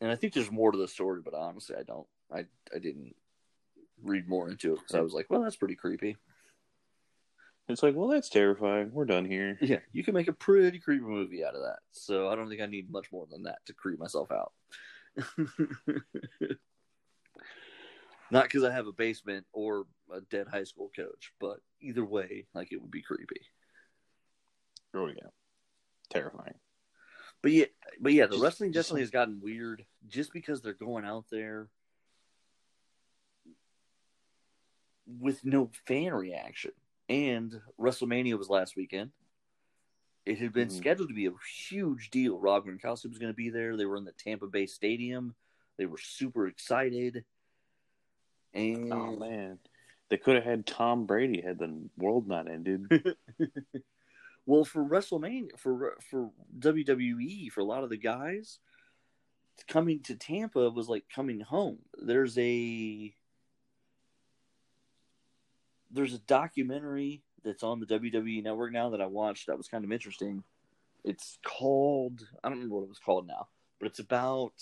And 0.00 0.10
I 0.10 0.16
think 0.16 0.32
there's 0.32 0.50
more 0.50 0.72
to 0.72 0.78
the 0.78 0.88
story, 0.88 1.20
but 1.24 1.34
honestly, 1.34 1.76
I 1.78 1.82
don't. 1.82 2.06
I 2.32 2.40
I 2.74 2.78
didn't 2.78 3.14
read 4.02 4.28
more 4.28 4.50
into 4.50 4.72
it 4.74 4.80
because 4.80 4.94
I 4.94 5.00
was 5.00 5.12
like, 5.14 5.26
well, 5.30 5.42
that's 5.42 5.56
pretty 5.56 5.76
creepy. 5.76 6.16
It's 7.68 7.82
like, 7.82 7.94
well, 7.94 8.08
that's 8.08 8.28
terrifying. 8.28 8.90
We're 8.92 9.06
done 9.06 9.24
here. 9.24 9.56
Yeah, 9.62 9.78
you 9.92 10.04
can 10.04 10.12
make 10.14 10.28
a 10.28 10.32
pretty 10.34 10.78
creepy 10.78 11.04
movie 11.04 11.44
out 11.44 11.54
of 11.54 11.62
that. 11.62 11.78
So 11.92 12.28
I 12.28 12.34
don't 12.34 12.48
think 12.50 12.60
I 12.60 12.66
need 12.66 12.90
much 12.90 13.10
more 13.10 13.26
than 13.30 13.44
that 13.44 13.64
to 13.66 13.72
creep 13.72 13.98
myself 13.98 14.30
out. 14.30 14.52
Not 18.34 18.44
because 18.44 18.64
I 18.64 18.72
have 18.72 18.88
a 18.88 18.92
basement 18.92 19.46
or 19.52 19.86
a 20.12 20.20
dead 20.22 20.48
high 20.48 20.64
school 20.64 20.90
coach, 20.94 21.32
but 21.40 21.60
either 21.80 22.04
way, 22.04 22.46
like 22.52 22.72
it 22.72 22.82
would 22.82 22.90
be 22.90 23.00
creepy. 23.00 23.40
Oh 24.92 25.06
yeah, 25.06 25.28
terrifying. 26.10 26.58
But 27.42 27.52
yeah, 27.52 27.66
but 28.00 28.12
yeah, 28.12 28.26
the 28.26 28.32
Just- 28.32 28.42
wrestling 28.42 28.72
just 28.72 28.88
definitely 28.88 29.02
has 29.02 29.10
gotten 29.10 29.40
weird 29.40 29.84
just 30.08 30.32
because 30.32 30.60
they're 30.62 30.72
going 30.72 31.04
out 31.04 31.26
there 31.30 31.68
with 35.06 35.44
no 35.44 35.70
fan 35.86 36.12
reaction. 36.12 36.72
And 37.08 37.60
WrestleMania 37.78 38.36
was 38.36 38.48
last 38.48 38.74
weekend. 38.76 39.12
It 40.26 40.38
had 40.38 40.52
been 40.52 40.68
Mhm. 40.68 40.76
scheduled 40.76 41.08
to 41.10 41.14
be 41.14 41.26
a 41.26 41.34
huge 41.68 42.10
deal. 42.10 42.40
Rob 42.40 42.64
Gronkowski 42.66 43.10
was 43.10 43.18
going 43.18 43.30
to 43.32 43.36
be 43.36 43.50
there. 43.50 43.76
They 43.76 43.84
were 43.84 43.98
in 43.98 44.04
the 44.04 44.12
Tampa 44.12 44.46
Bay 44.48 44.66
Stadium. 44.66 45.36
They 45.76 45.86
were 45.86 45.98
super 45.98 46.48
excited. 46.48 47.24
Oh, 48.54 48.58
and 48.58 48.92
Oh 48.92 49.16
man, 49.16 49.58
they 50.10 50.16
could 50.16 50.36
have 50.36 50.44
had 50.44 50.66
Tom 50.66 51.06
Brady 51.06 51.40
had 51.40 51.58
the 51.58 51.88
world 51.96 52.28
not 52.28 52.50
ended. 52.50 52.86
well, 54.46 54.64
for 54.64 54.84
WrestleMania, 54.84 55.58
for 55.58 55.96
for 56.10 56.30
WWE, 56.58 57.50
for 57.50 57.60
a 57.60 57.64
lot 57.64 57.84
of 57.84 57.90
the 57.90 57.96
guys, 57.96 58.58
coming 59.68 60.00
to 60.04 60.14
Tampa 60.14 60.70
was 60.70 60.88
like 60.88 61.04
coming 61.14 61.40
home. 61.40 61.78
There's 62.00 62.36
a 62.38 63.14
there's 65.90 66.14
a 66.14 66.18
documentary 66.18 67.22
that's 67.44 67.62
on 67.62 67.78
the 67.78 67.86
WWE 67.86 68.42
network 68.42 68.72
now 68.72 68.90
that 68.90 69.00
I 69.00 69.06
watched 69.06 69.46
that 69.46 69.58
was 69.58 69.68
kind 69.68 69.84
of 69.84 69.92
interesting. 69.92 70.42
It's 71.04 71.38
called 71.44 72.26
I 72.42 72.48
don't 72.48 72.58
remember 72.58 72.76
what 72.76 72.84
it 72.84 72.88
was 72.88 72.98
called 72.98 73.26
now, 73.26 73.48
but 73.78 73.86
it's 73.86 73.98
about 73.98 74.54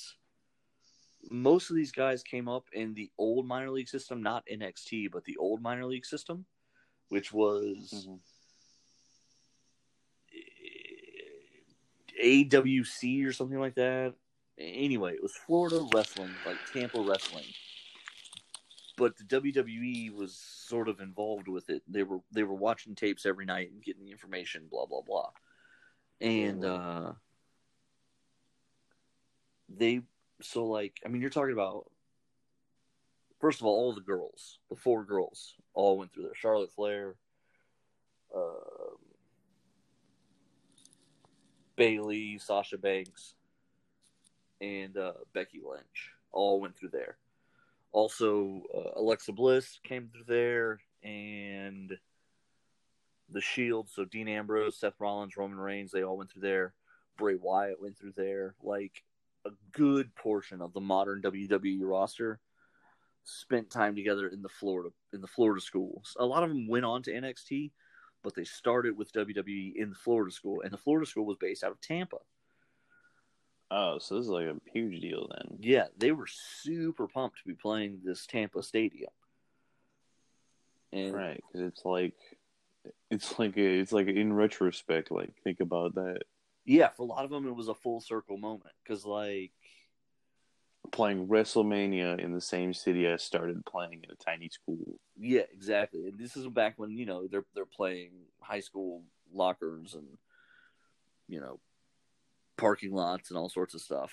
most 1.31 1.71
of 1.71 1.77
these 1.77 1.93
guys 1.93 2.23
came 2.23 2.49
up 2.49 2.67
in 2.73 2.95
the 2.95 3.11
old 3.19 3.47
minor 3.47 3.71
league 3.71 3.89
system, 3.89 4.23
not 4.23 4.47
NXT, 4.47 5.11
but 5.11 5.25
the 5.25 5.37
old 5.37 5.63
minor 5.63 5.87
league 5.87 6.07
system, 6.07 6.47
which 7.09 7.33
was 7.33 7.93
Mhm. 7.93 8.21
AWC 12.23 13.27
or 13.27 13.33
something 13.33 13.59
like 13.59 13.75
that. 13.75 14.15
Anyway, 14.59 15.15
it 15.15 15.23
was 15.23 15.35
Florida 15.35 15.85
wrestling, 15.95 16.37
like 16.45 16.65
Tampa 16.65 17.01
wrestling. 17.01 17.45
But 18.97 19.17
the 19.17 19.25
WWE 19.25 20.11
was 20.15 20.37
sort 20.37 20.89
of 20.89 21.01
involved 21.01 21.49
with 21.49 21.71
it. 21.71 21.83
They 21.89 22.03
were 22.03 22.21
they 22.31 22.43
were 22.43 22.55
watching 22.55 22.95
tapes 22.95 23.27
every 23.27 23.47
night 23.47 23.71
and 23.73 23.83
getting 23.83 24.05
the 24.05 24.11
information, 24.13 24.69
blah 24.71 24.87
blah 24.87 25.01
blah. 25.01 25.31
And 26.21 26.65
uh 26.65 27.13
they 29.69 30.03
so 30.43 30.67
like 30.67 31.01
I 31.05 31.09
mean 31.09 31.21
you're 31.21 31.31
talking 31.31 31.53
about 31.53 31.91
first 33.41 33.61
of 33.61 33.67
all 33.67 33.75
all 33.75 33.95
the 33.95 34.01
girls, 34.01 34.59
the 34.71 34.77
four 34.77 35.05
girls 35.05 35.55
all 35.75 35.99
went 35.99 36.13
through 36.13 36.25
there. 36.25 36.35
Charlotte 36.35 36.73
Flair, 36.73 37.17
um, 38.35 38.97
Bayley, 41.77 42.39
Sasha 42.39 42.79
Banks, 42.79 43.35
and 44.61 44.97
uh, 44.97 45.13
Becky 45.35 45.61
Lynch 45.65 46.11
all 46.31 46.61
went 46.61 46.77
through 46.77 46.91
there. 46.91 47.17
Also, 47.91 48.63
uh, 48.75 49.01
Alexa 49.01 49.33
Bliss 49.33 49.79
came 49.85 50.09
through 50.09 50.25
there, 50.27 50.81
and 51.03 51.93
the 53.31 53.41
Shield. 53.41 53.89
So 53.91 54.05
Dean 54.05 54.29
Ambrose, 54.29 54.79
Seth 54.79 54.95
Rollins, 54.99 55.37
Roman 55.37 55.59
Reigns, 55.59 55.91
they 55.91 56.03
all 56.03 56.17
went 56.17 56.31
through 56.31 56.43
there. 56.43 56.75
Bray 57.19 57.35
Wyatt 57.35 57.81
went 57.83 57.99
through 57.99 58.15
there. 58.17 58.55
Like 58.63 59.03
a 59.45 59.51
good 59.73 60.15
portion 60.15 60.61
of 60.61 60.73
the 60.73 60.81
modern 60.81 61.23
WWE 61.23 61.81
roster 61.83 62.41
spent 63.25 63.71
time 63.71 63.95
together 63.95 64.29
in 64.29 64.43
the 64.43 64.49
Florida 64.49 64.91
in 65.13 65.21
the 65.21 65.27
Florida 65.27 65.61
schools. 65.61 66.17
A 66.19 66.25
lot 66.25 66.43
of 66.43 66.49
them 66.49 66.69
went 66.69 66.85
on 66.85 67.03
to 67.03 67.13
NXT, 67.13 67.71
but 68.23 68.35
they 68.35 68.45
started 68.45 68.97
with 68.97 69.13
WWE 69.13 69.75
in 69.77 69.91
the 69.91 69.97
Florida 69.97 70.33
school, 70.33 70.63
and 70.63 70.73
the 70.73 70.79
Florida 70.79 71.07
school 71.07 71.27
was 71.27 71.37
based 71.39 71.65
out 71.65 71.73
of 71.73 71.81
Tampa. 71.81 72.19
Oh, 73.71 73.99
so 73.99 74.17
this 74.17 74.25
is 74.25 74.31
like 74.31 74.47
a 74.47 74.57
huge 74.73 75.01
deal 75.01 75.29
then. 75.31 75.59
Yeah, 75.61 75.87
they 75.97 76.13
were 76.13 76.27
super 76.27 77.09
pumped 77.09 77.39
to 77.39 77.45
be 77.47 77.55
playing 77.55 78.01
this 78.05 78.27
Tampa 78.27 78.63
stadium. 78.63 79.11
And 80.93 81.15
Right, 81.15 81.43
because 81.51 81.67
it's 81.69 81.85
like, 81.85 82.15
it's 83.11 83.39
like 83.39 83.57
a, 83.57 83.79
it's 83.79 83.93
like 83.93 84.09
in 84.09 84.33
retrospect, 84.35 85.11
like 85.11 85.33
think 85.43 85.61
about 85.61 85.95
that. 85.95 86.19
Yeah, 86.65 86.89
for 86.89 87.03
a 87.03 87.07
lot 87.07 87.25
of 87.25 87.31
them, 87.31 87.47
it 87.47 87.55
was 87.55 87.69
a 87.69 87.75
full 87.75 88.01
circle 88.01 88.37
moment 88.37 88.73
because, 88.83 89.05
like, 89.05 89.53
Playing 90.91 91.29
WrestleMania 91.29 92.19
in 92.19 92.33
the 92.33 92.41
same 92.41 92.75
city 92.75 93.09
I 93.09 93.17
started 93.17 93.65
playing 93.65 94.05
in 94.05 94.11
a 94.11 94.17
tiny 94.17 94.49
school. 94.49 94.99
yeah, 95.17 95.45
exactly. 95.53 96.09
And 96.09 96.19
this 96.19 96.37
is 96.37 96.47
back 96.49 96.75
when 96.77 96.99
you 96.99 97.07
know 97.07 97.29
they're 97.29 97.47
they're 97.55 97.65
playing 97.65 98.11
high 98.41 98.61
school 98.61 99.05
lockers 99.33 99.95
and 99.95 100.07
you 101.29 101.41
know 101.41 101.61
parking 102.59 102.93
lots 102.93 103.31
and 103.31 103.39
all 103.39 103.49
sorts 103.49 103.75
of 103.75 103.81
stuff. 103.81 104.13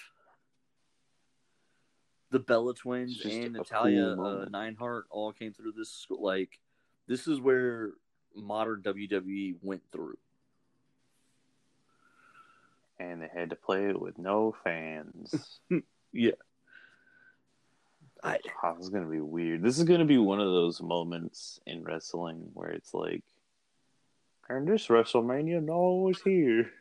The 2.32 2.40
Bella 2.40 2.76
twins 2.76 3.20
and 3.26 3.54
Natalya 3.54 4.14
cool 4.16 4.26
uh, 4.26 4.48
moment. 4.48 5.06
All 5.10 5.34
came 5.34 5.52
through 5.52 5.74
this 5.76 5.92
school. 5.92 6.24
Like, 6.24 6.60
this 7.08 7.28
is 7.28 7.42
where 7.42 7.92
modern 8.36 8.84
WWE 8.84 9.56
went 9.62 9.82
through. 9.92 10.18
And 13.20 13.30
they 13.30 13.40
had 13.40 13.50
to 13.50 13.56
play 13.56 13.86
it 13.90 14.00
with 14.00 14.18
no 14.18 14.56
fans. 14.64 15.60
Yeah. 16.12 16.32
I, 18.24 18.40
Oh, 18.64 18.74
this 18.76 18.86
is 18.86 18.90
gonna 18.90 19.06
be 19.06 19.22
weird. 19.22 19.62
This 19.62 19.78
is 19.78 19.84
gonna 19.84 20.06
be 20.06 20.18
one 20.18 20.40
of 20.40 20.48
those 20.48 20.82
moments 20.82 21.60
in 21.68 21.84
wrestling 21.84 22.50
where 22.56 22.72
it's 22.72 22.96
like, 22.96 23.24
and 24.50 24.68
this 24.68 24.88
WrestleMania, 24.88 25.62
no 25.64 25.78
one 25.78 26.02
was 26.04 26.22
here. 26.24 26.72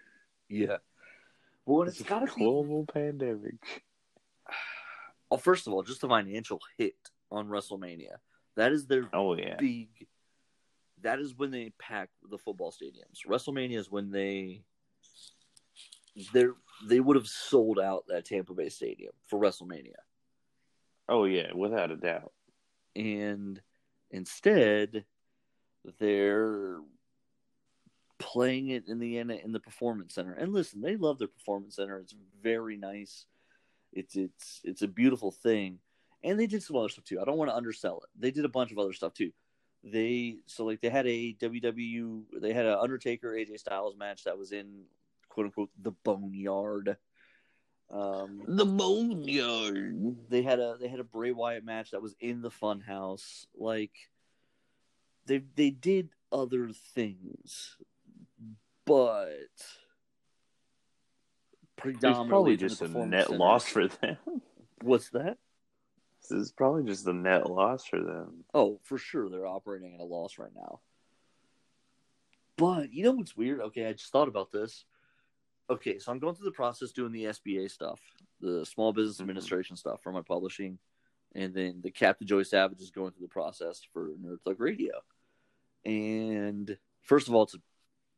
yeah. 0.49 0.79
Well, 1.67 1.83
it's 1.83 2.01
It's 2.01 2.09
got 2.09 2.23
a 2.23 2.27
to 2.27 2.35
be 2.35 2.41
global 2.43 2.87
pandemic. 2.87 3.57
Well, 5.31 5.37
first 5.37 5.67
of 5.67 5.75
all, 5.75 5.83
just 5.83 6.01
the 6.01 6.09
financial 6.09 6.59
hit 6.79 6.97
on 7.31 7.49
WrestleMania. 7.49 8.17
That 8.57 8.73
is 8.73 8.87
their 8.87 9.11
Oh 9.13 9.35
yeah, 9.37 9.57
big. 9.59 9.89
That 11.03 11.19
is 11.21 11.35
when 11.37 11.51
they 11.51 11.71
pack 11.79 12.09
the 12.31 12.39
football 12.39 12.73
stadiums. 12.73 13.27
WrestleMania 13.29 13.77
is 13.77 13.91
when 13.91 14.11
they 14.11 14.63
they 16.33 16.47
they 16.87 17.01
would 17.01 17.17
have 17.17 17.29
sold 17.29 17.79
out 17.79 18.05
that 18.09 18.25
Tampa 18.25 18.55
Bay 18.55 18.69
stadium 18.69 19.13
for 19.27 19.39
WrestleMania, 19.39 19.95
oh 21.09 21.25
yeah, 21.25 21.53
without 21.55 21.91
a 21.91 21.97
doubt. 21.97 22.33
and 22.97 23.61
instead 24.11 25.05
they're 25.99 26.81
playing 28.19 28.69
it 28.69 28.89
in 28.89 28.99
the 28.99 29.19
in 29.19 29.53
the 29.53 29.61
performance 29.61 30.15
center. 30.15 30.33
And 30.33 30.53
listen, 30.53 30.81
they 30.81 30.97
love 30.97 31.19
their 31.19 31.29
performance 31.29 31.77
center. 31.77 31.99
It's 31.99 32.15
very 32.43 32.77
nice. 32.77 33.27
It's 33.93 34.17
it's 34.17 34.61
it's 34.65 34.83
a 34.83 34.89
beautiful 34.89 35.31
thing. 35.31 35.79
And 36.25 36.39
they 36.39 36.49
did 36.49 36.63
some 36.63 36.77
other 36.77 36.89
stuff 36.89 37.05
too. 37.05 37.21
I 37.21 37.25
don't 37.25 37.39
want 37.39 37.51
to 37.51 37.57
undersell 37.57 37.99
it. 38.03 38.11
They 38.19 38.33
did 38.33 38.45
a 38.45 38.49
bunch 38.49 38.73
of 38.73 38.79
other 38.79 38.93
stuff 38.93 39.15
too. 39.15 39.31
They 39.85 40.39
so 40.47 40.65
like 40.65 40.81
they 40.81 40.91
had 40.91 41.07
a 41.07 41.35
WW 41.35 42.23
they 42.41 42.53
had 42.53 42.67
an 42.67 42.79
Undertaker 42.81 43.31
AJ 43.31 43.61
Styles 43.61 43.97
match 43.97 44.25
that 44.25 44.37
was 44.37 44.53
in 44.53 44.83
quote 45.39 45.47
unquote 45.47 45.71
the 45.81 45.93
Boneyard. 45.93 46.97
Um 47.91 48.43
The 48.49 48.67
Boneyard. 48.67 50.17
they 50.29 50.43
had 50.43 50.59
a 50.59 50.77
they 50.81 50.89
had 50.89 51.01
a 51.01 51.05
Bray 51.05 51.31
Wyatt 51.31 51.65
match 51.65 51.93
that 51.93 52.03
was 52.03 52.17
in 52.19 52.43
the 52.43 52.51
Funhouse. 52.51 53.47
Like 53.57 53.93
they 55.27 55.43
they 55.55 55.71
did 55.71 56.11
other 56.33 56.71
things, 56.95 57.77
but 58.85 59.29
predominantly 61.77 62.29
probably 62.29 62.57
just 62.57 62.83
a 62.83 62.89
net 62.89 63.27
center. 63.29 63.39
loss 63.39 63.67
for 63.69 63.87
them. 63.87 64.17
What's 64.83 65.11
that? 65.11 65.39
This 66.23 66.33
is 66.33 66.53
probably 66.53 66.83
just 66.83 67.07
a 67.07 67.13
net 67.13 67.49
loss 67.49 67.85
for 67.85 68.01
them. 68.01 68.45
Oh, 68.53 68.81
for 68.83 68.99
sure, 68.99 69.31
they're 69.31 69.47
operating 69.47 69.95
at 69.95 70.01
a 70.01 70.05
loss 70.05 70.37
right 70.39 70.55
now. 70.55 70.81
But 72.57 72.93
you 72.93 73.05
know 73.05 73.13
what's 73.13 73.37
weird? 73.37 73.61
Okay, 73.61 73.87
I 73.87 73.93
just 73.93 74.11
thought 74.11 74.29
about 74.29 74.51
this. 74.51 74.85
Okay, 75.71 75.99
so 75.99 76.11
I'm 76.11 76.19
going 76.19 76.35
through 76.35 76.47
the 76.47 76.53
process 76.53 76.93
doing 76.93 77.13
the 77.13 77.27
SBA 77.27 77.71
stuff, 77.71 78.01
the 78.41 78.65
Small 78.65 78.93
Business 78.93 79.19
Mhm. 79.19 79.23
Administration 79.23 79.77
stuff 79.77 80.03
for 80.03 80.13
my 80.13 80.23
publishing, 80.23 80.79
and 81.35 81.53
then 81.53 81.83
the 81.83 81.91
Captain 81.91 82.27
Joy 82.27 82.43
Savage 82.43 82.81
is 82.81 82.91
going 82.91 83.13
through 83.13 83.27
the 83.27 83.33
process 83.33 83.83
for 83.93 84.11
Nerd 84.15 84.41
Thug 84.43 84.61
Radio. 84.61 85.05
And 85.85 86.79
first 87.03 87.29
of 87.29 87.35
all, 87.35 87.43
it's 87.43 87.55
a 87.55 87.63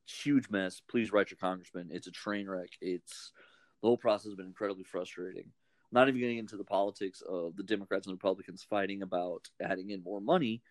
huge 0.06 0.48
mess. 0.48 0.80
Please 0.80 1.12
write 1.12 1.30
your 1.30 1.38
congressman. 1.38 1.90
It's 1.90 2.06
a 2.06 2.12
train 2.12 2.48
wreck. 2.48 2.70
It's 2.80 3.32
the 3.80 3.88
whole 3.88 3.98
process 3.98 4.26
has 4.26 4.36
been 4.36 4.46
incredibly 4.46 4.84
frustrating. 4.84 5.52
Not 5.90 6.08
even 6.08 6.20
getting 6.20 6.38
into 6.38 6.56
the 6.56 6.64
politics 6.64 7.20
of 7.22 7.56
the 7.56 7.64
Democrats 7.64 8.06
and 8.06 8.14
Republicans 8.14 8.62
fighting 8.62 9.02
about 9.02 9.50
adding 9.60 9.90
in 9.90 10.04
more 10.04 10.20
money 10.20 10.62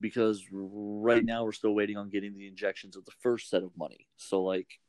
because 0.00 0.46
right 0.52 1.24
now 1.24 1.44
we're 1.44 1.52
still 1.52 1.74
waiting 1.74 1.96
on 1.96 2.08
getting 2.08 2.34
the 2.34 2.46
injections 2.46 2.96
of 2.96 3.04
the 3.04 3.10
first 3.10 3.48
set 3.48 3.64
of 3.64 3.76
money. 3.76 4.08
So 4.16 4.44
like 4.44 4.80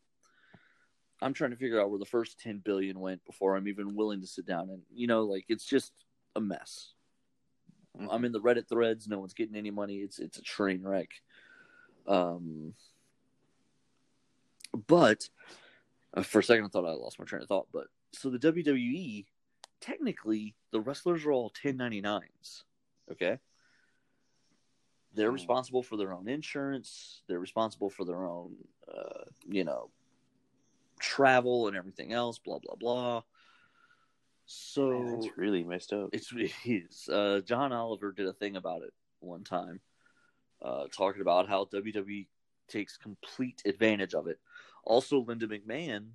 I'm 1.26 1.34
trying 1.34 1.50
to 1.50 1.58
figure 1.58 1.82
out 1.82 1.90
where 1.90 1.98
the 1.98 2.06
first 2.06 2.40
10 2.40 2.60
billion 2.60 3.00
went 3.00 3.26
before 3.26 3.56
I'm 3.56 3.68
even 3.68 3.96
willing 3.96 4.22
to 4.22 4.28
sit 4.28 4.46
down 4.46 4.70
and 4.70 4.84
you 4.94 5.08
know 5.08 5.24
like 5.24 5.46
it's 5.50 5.66
just 5.66 5.92
a 6.36 6.40
mess. 6.40 6.94
I'm 8.12 8.26
in 8.26 8.32
the 8.32 8.42
Reddit 8.42 8.70
threads. 8.70 9.08
No 9.08 9.18
one's 9.20 9.34
getting 9.34 9.56
any 9.56 9.72
money. 9.72 9.96
It's 9.98 10.20
it's 10.20 10.38
a 10.38 10.44
train 10.44 10.84
wreck. 10.84 11.10
Um, 12.06 12.74
but 14.88 15.28
uh, 16.14 16.22
for 16.22 16.40
a 16.40 16.44
second, 16.44 16.66
I 16.66 16.68
thought 16.68 16.86
I 16.86 16.92
lost 16.92 17.18
my 17.18 17.26
train 17.26 17.42
of 17.42 17.48
thought. 17.48 17.70
But 17.74 17.88
so 18.12 18.30
the 18.30 18.38
WWE, 18.38 19.26
technically, 19.82 20.56
the 20.72 20.82
wrestlers 20.82 21.26
are 21.26 21.32
all 21.32 21.52
1099s. 21.64 22.64
Okay, 23.12 23.40
they're 25.16 25.30
Hmm. 25.30 25.34
responsible 25.36 25.82
for 25.82 25.98
their 25.98 26.14
own 26.14 26.28
insurance. 26.28 27.24
They're 27.28 27.40
responsible 27.40 27.90
for 27.90 28.04
their 28.06 28.26
own, 28.26 28.58
uh, 28.94 29.24
you 29.48 29.64
know, 29.64 29.90
travel 31.00 31.68
and 31.68 31.78
everything 31.78 32.14
else. 32.14 32.40
Blah 32.40 32.60
blah 32.60 32.76
blah. 32.76 33.22
So 34.46 34.90
Man, 34.90 35.20
that's 35.20 35.38
really 35.38 35.64
messed 35.64 35.94
up. 35.94 36.10
it's 36.14 36.32
it 36.36 36.52
is. 36.66 37.10
Uh, 37.10 37.42
John 37.46 37.72
Oliver 37.72 38.12
did 38.12 38.28
a 38.28 38.34
thing 38.34 38.56
about 38.56 38.84
it 38.84 38.94
one 39.20 39.44
time, 39.44 39.80
uh, 40.62 40.86
talking 40.96 41.22
about 41.22 41.50
how 41.50 41.66
WWE 41.66 42.28
takes 42.68 42.98
complete 42.98 43.62
advantage 43.66 44.14
of 44.14 44.28
it. 44.28 44.40
Also, 44.84 45.20
Linda 45.20 45.48
McMahon, 45.48 46.10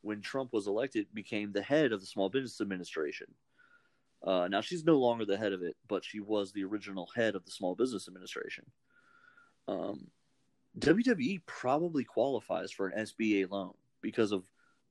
when 0.00 0.22
Trump 0.22 0.52
was 0.52 0.66
elected, 0.66 1.06
became 1.12 1.52
the 1.52 1.62
head 1.62 1.92
of 1.92 2.00
the 2.00 2.06
Small 2.06 2.30
Business 2.30 2.60
Administration. 2.60 3.26
Uh, 4.24 4.48
now 4.48 4.60
she's 4.60 4.84
no 4.84 4.98
longer 4.98 5.24
the 5.24 5.36
head 5.36 5.52
of 5.52 5.62
it, 5.62 5.76
but 5.88 6.04
she 6.04 6.20
was 6.20 6.52
the 6.52 6.64
original 6.64 7.08
head 7.14 7.34
of 7.34 7.44
the 7.44 7.50
Small 7.50 7.74
Business 7.74 8.08
Administration. 8.08 8.64
Um, 9.68 10.06
WWE 10.78 11.42
probably 11.44 12.04
qualifies 12.04 12.70
for 12.70 12.86
an 12.88 13.04
SBA 13.04 13.50
loan 13.50 13.74
because 14.02 14.32
of 14.32 14.44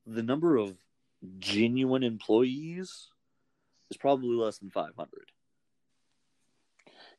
the 0.06 0.22
number 0.22 0.56
of 0.56 0.76
genuine 1.38 2.02
employees 2.02 3.08
is 3.90 3.96
probably 3.96 4.36
less 4.36 4.58
than 4.58 4.70
500. 4.70 5.30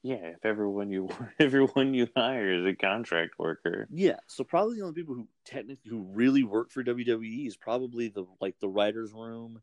Yeah, 0.02 0.16
if 0.16 0.44
everyone 0.44 0.90
you 0.90 1.10
everyone 1.40 1.94
you 1.94 2.10
hire 2.16 2.52
is 2.52 2.66
a 2.66 2.76
contract 2.76 3.40
worker. 3.40 3.88
Yeah, 3.90 4.18
so 4.28 4.44
probably 4.44 4.76
the 4.76 4.82
only 4.82 4.96
people 4.96 5.16
who 5.16 5.28
technically 5.46 5.90
who 5.90 6.02
really 6.12 6.44
work 6.44 6.72
for 6.72 6.84
WWE 6.84 7.48
is 7.48 7.56
probably 7.56 8.10
the 8.10 8.26
like 8.42 8.60
the 8.60 8.68
writers' 8.68 9.14
room, 9.14 9.62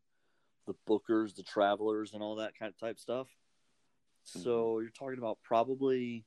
the 0.65 0.73
bookers, 0.89 1.35
the 1.35 1.43
travelers, 1.43 2.13
and 2.13 2.23
all 2.23 2.37
that 2.37 2.57
kind 2.57 2.73
of 2.73 2.79
type 2.79 2.99
stuff. 2.99 3.27
So 4.23 4.49
mm-hmm. 4.49 4.81
you're 4.81 4.91
talking 4.91 5.19
about 5.19 5.37
probably 5.43 6.25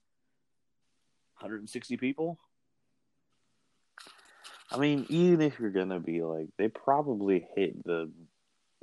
160 1.39 1.97
people. 1.97 2.39
I 4.75 4.79
mean, 4.79 5.07
even 5.09 5.41
if 5.41 5.59
you're 5.59 5.71
gonna 5.71 6.01
be 6.01 6.23
like, 6.23 6.49
they 6.59 6.69
probably 6.69 7.47
hit 7.55 7.85
the 7.85 8.11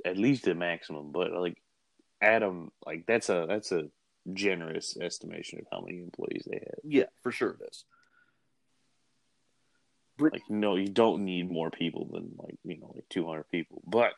at 0.04 0.16
least 0.16 0.44
the 0.44 0.54
maximum, 0.54 1.12
but 1.12 1.32
like 1.32 1.62
Adam, 2.20 2.70
like 2.86 3.04
that's 3.06 3.28
a 3.28 3.46
that's 3.48 3.72
a 3.72 3.84
generous 4.32 4.96
estimation 5.00 5.60
of 5.60 5.66
how 5.70 5.84
many 5.84 5.98
employees 6.00 6.46
they 6.50 6.58
have. 6.58 6.78
Yeah, 6.84 7.04
for 7.22 7.32
sure 7.32 7.50
it 7.60 7.68
is. 7.70 7.84
Like, 10.18 10.42
no, 10.48 10.76
you 10.76 10.88
don't 10.88 11.24
need 11.24 11.50
more 11.50 11.70
people 11.70 12.08
than 12.12 12.32
like 12.36 12.56
you 12.64 12.78
know 12.78 12.92
like 12.94 13.08
200 13.10 13.50
people, 13.50 13.82
but 13.86 14.12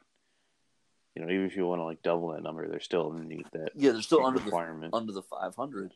you 1.14 1.22
know, 1.22 1.30
even 1.30 1.46
if 1.46 1.56
you 1.56 1.66
want 1.66 1.78
to 1.80 1.84
like 1.84 2.02
double 2.02 2.32
that 2.32 2.42
number, 2.42 2.68
they're 2.68 2.80
still 2.80 3.10
underneath 3.10 3.50
that 3.52 3.70
Yeah, 3.74 3.92
they're 3.92 4.02
still 4.02 4.26
under 4.26 4.40
the 4.40 4.44
requirement. 4.46 4.92
under 4.94 5.12
the 5.12 5.22
500. 5.22 5.92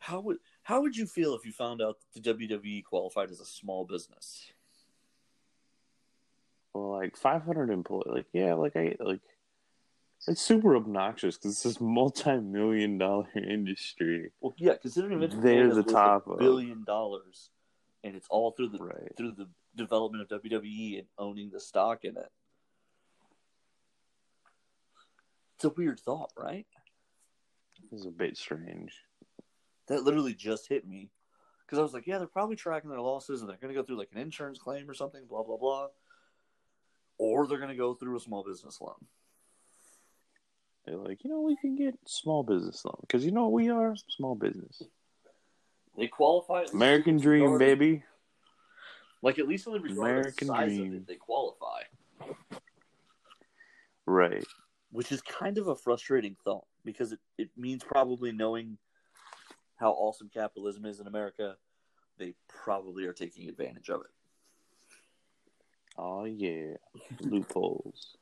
How 0.00 0.20
would 0.20 0.38
how 0.68 0.82
would 0.82 0.94
you 0.94 1.06
feel 1.06 1.34
if 1.34 1.46
you 1.46 1.52
found 1.52 1.80
out 1.80 1.96
that 2.12 2.22
the 2.22 2.34
WWE 2.34 2.84
qualified 2.84 3.30
as 3.30 3.40
a 3.40 3.46
small 3.46 3.86
business? 3.86 4.52
well, 6.74 6.90
like 6.90 7.16
500 7.16 7.70
employees, 7.70 8.04
like 8.06 8.26
yeah, 8.34 8.52
like 8.52 8.76
I 8.76 8.94
like 9.00 9.22
it's 10.26 10.42
super 10.42 10.76
obnoxious 10.76 11.36
because 11.38 11.52
it's 11.52 11.62
this 11.62 11.80
multi-million 11.80 12.98
dollar 12.98 13.26
industry. 13.34 14.30
Well, 14.42 14.52
yeah, 14.58 14.74
considering 14.76 15.18
Vince 15.20 15.34
They're 15.38 15.72
the 15.74 15.82
top 15.84 16.26
a 16.26 16.32
of- 16.32 16.38
billion 16.38 16.84
dollars, 16.84 17.48
and 18.04 18.14
it's 18.14 18.26
all 18.28 18.50
through 18.50 18.68
the 18.68 18.78
Right. 18.84 19.16
through 19.16 19.32
the 19.32 19.48
development 19.74 20.30
of 20.30 20.42
WWE 20.42 20.98
and 20.98 21.06
owning 21.16 21.48
the 21.50 21.60
stock 21.60 22.04
in 22.04 22.18
it. 22.18 22.30
It's 25.56 25.64
a 25.64 25.70
weird 25.70 25.98
thought, 25.98 26.30
right? 26.36 26.66
It's 27.90 28.04
a 28.04 28.10
bit 28.10 28.36
strange. 28.36 28.92
That 29.88 30.04
literally 30.04 30.34
just 30.34 30.68
hit 30.68 30.86
me 30.86 31.10
because 31.64 31.78
I 31.78 31.82
was 31.82 31.92
like, 31.94 32.06
yeah, 32.06 32.18
they're 32.18 32.26
probably 32.26 32.56
tracking 32.56 32.90
their 32.90 33.00
losses 33.00 33.40
and 33.40 33.48
they're 33.48 33.56
going 33.56 33.72
to 33.74 33.78
go 33.80 33.84
through 33.84 33.98
like 33.98 34.10
an 34.12 34.18
insurance 34.18 34.58
claim 34.58 34.88
or 34.88 34.94
something, 34.94 35.24
blah 35.28 35.42
blah 35.42 35.56
blah, 35.56 35.88
or 37.18 37.46
they're 37.46 37.58
going 37.58 37.70
to 37.70 37.76
go 37.76 37.94
through 37.94 38.16
a 38.16 38.20
small 38.20 38.44
business 38.44 38.80
loan. 38.80 38.96
They're 40.84 40.96
like, 40.96 41.22
you 41.24 41.30
know, 41.30 41.40
we 41.42 41.56
can 41.56 41.76
get 41.76 41.94
small 42.06 42.42
business 42.42 42.82
loan 42.84 42.96
because 43.02 43.24
you 43.24 43.30
know 43.32 43.44
what 43.48 43.52
we 43.52 43.68
are 43.70 43.94
small 44.08 44.34
business, 44.34 44.82
They 45.98 46.06
qualify. 46.06 46.64
American 46.72 47.18
dream, 47.18 47.42
regard- 47.52 47.58
baby. 47.60 48.04
Like 49.20 49.38
at 49.40 49.48
least 49.48 49.66
in 49.66 49.72
the 49.72 49.78
American 49.80 50.46
size 50.48 50.72
of 50.72 50.78
dream. 50.78 50.94
it, 50.94 51.06
they 51.08 51.16
qualify. 51.16 51.82
Right. 54.06 54.44
which 54.90 55.12
is 55.12 55.20
kind 55.22 55.58
of 55.58 55.68
a 55.68 55.76
frustrating 55.76 56.36
thought 56.44 56.64
because 56.84 57.12
it, 57.12 57.18
it 57.36 57.50
means 57.56 57.84
probably 57.84 58.32
knowing 58.32 58.78
how 59.78 59.92
awesome 59.92 60.28
capitalism 60.32 60.84
is 60.84 61.00
in 61.00 61.06
America, 61.06 61.56
they 62.18 62.34
probably 62.48 63.06
are 63.06 63.12
taking 63.12 63.48
advantage 63.48 63.88
of 63.88 64.00
it. 64.02 64.10
Oh 65.96 66.24
yeah, 66.24 66.74
loopholes. 67.20 68.16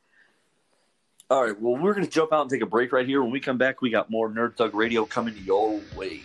All 1.29 1.43
right, 1.45 1.61
well, 1.61 1.77
we're 1.77 1.93
going 1.93 2.07
to 2.07 2.11
jump 2.11 2.33
out 2.33 2.43
and 2.43 2.51
take 2.51 2.63
a 2.63 2.67
break 2.67 2.93
right 2.93 3.07
here. 3.07 3.21
When 3.21 3.33
we 3.33 3.41
come 3.41 3.59
back, 3.59 3.83
we 3.83 3.91
got 3.91 4.11
more 4.11 4.31
Nerd 4.31 4.57
Thug 4.57 4.75
Radio 4.75 5.05
coming 5.05 5.35
your 5.45 5.81
way. 5.97 6.23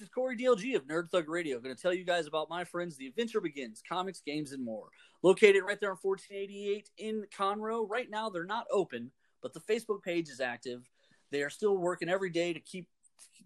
This 0.00 0.06
is 0.06 0.14
Corey 0.14 0.34
DLG 0.34 0.76
of 0.76 0.86
Nerd 0.86 1.10
Thug 1.10 1.28
Radio. 1.28 1.58
going 1.58 1.76
to 1.76 1.82
tell 1.82 1.92
you 1.92 2.04
guys 2.04 2.26
about 2.26 2.48
my 2.48 2.64
friends, 2.64 2.96
The 2.96 3.06
Adventure 3.06 3.42
Begins, 3.42 3.82
comics, 3.86 4.22
games, 4.24 4.52
and 4.52 4.64
more. 4.64 4.86
Located 5.22 5.62
right 5.62 5.78
there 5.78 5.90
on 5.90 5.98
1488 6.00 6.88
in 6.96 7.26
Conroe. 7.38 7.86
Right 7.86 8.08
now, 8.08 8.30
they're 8.30 8.46
not 8.46 8.64
open, 8.72 9.10
but 9.42 9.52
the 9.52 9.60
Facebook 9.60 10.02
page 10.02 10.30
is 10.30 10.40
active. 10.40 10.88
They 11.30 11.42
are 11.42 11.50
still 11.50 11.76
working 11.76 12.08
every 12.08 12.30
day 12.30 12.54
to 12.54 12.60
keep 12.60 12.88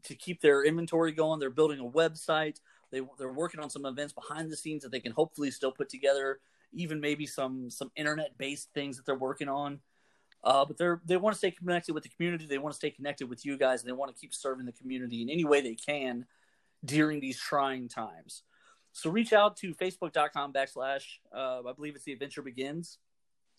to 0.04 0.14
keep 0.14 0.40
their 0.40 0.62
inventory 0.62 1.10
going. 1.10 1.40
They're 1.40 1.50
building 1.50 1.80
a 1.80 1.90
website. 1.90 2.60
They 2.92 3.00
they're 3.18 3.32
working 3.32 3.58
on 3.58 3.68
some 3.68 3.84
events 3.84 4.12
behind 4.12 4.48
the 4.48 4.56
scenes 4.56 4.84
that 4.84 4.92
they 4.92 5.00
can 5.00 5.10
hopefully 5.10 5.50
still 5.50 5.72
put 5.72 5.88
together. 5.88 6.38
Even 6.72 7.00
maybe 7.00 7.26
some 7.26 7.68
some 7.68 7.90
internet 7.96 8.38
based 8.38 8.68
things 8.74 8.96
that 8.96 9.06
they're 9.06 9.16
working 9.16 9.48
on. 9.48 9.80
Uh, 10.44 10.64
but 10.64 10.78
they're 10.78 11.00
they 11.04 11.16
want 11.16 11.34
to 11.34 11.38
stay 11.38 11.50
connected 11.50 11.94
with 11.94 12.04
the 12.04 12.10
community. 12.10 12.46
They 12.46 12.58
want 12.58 12.74
to 12.74 12.76
stay 12.76 12.90
connected 12.90 13.28
with 13.28 13.44
you 13.44 13.58
guys, 13.58 13.82
and 13.82 13.88
they 13.88 13.92
want 13.92 14.14
to 14.14 14.20
keep 14.20 14.32
serving 14.32 14.66
the 14.66 14.72
community 14.72 15.20
in 15.20 15.28
any 15.28 15.44
way 15.44 15.60
they 15.60 15.74
can 15.74 16.24
during 16.84 17.20
these 17.20 17.38
trying 17.38 17.88
times. 17.88 18.42
So 18.92 19.10
reach 19.10 19.32
out 19.32 19.56
to 19.58 19.74
facebook.com 19.74 20.52
backslash 20.52 21.04
uh, 21.34 21.62
I 21.68 21.72
believe 21.72 21.96
it's 21.96 22.04
the 22.04 22.12
adventure 22.12 22.42
begins. 22.42 22.98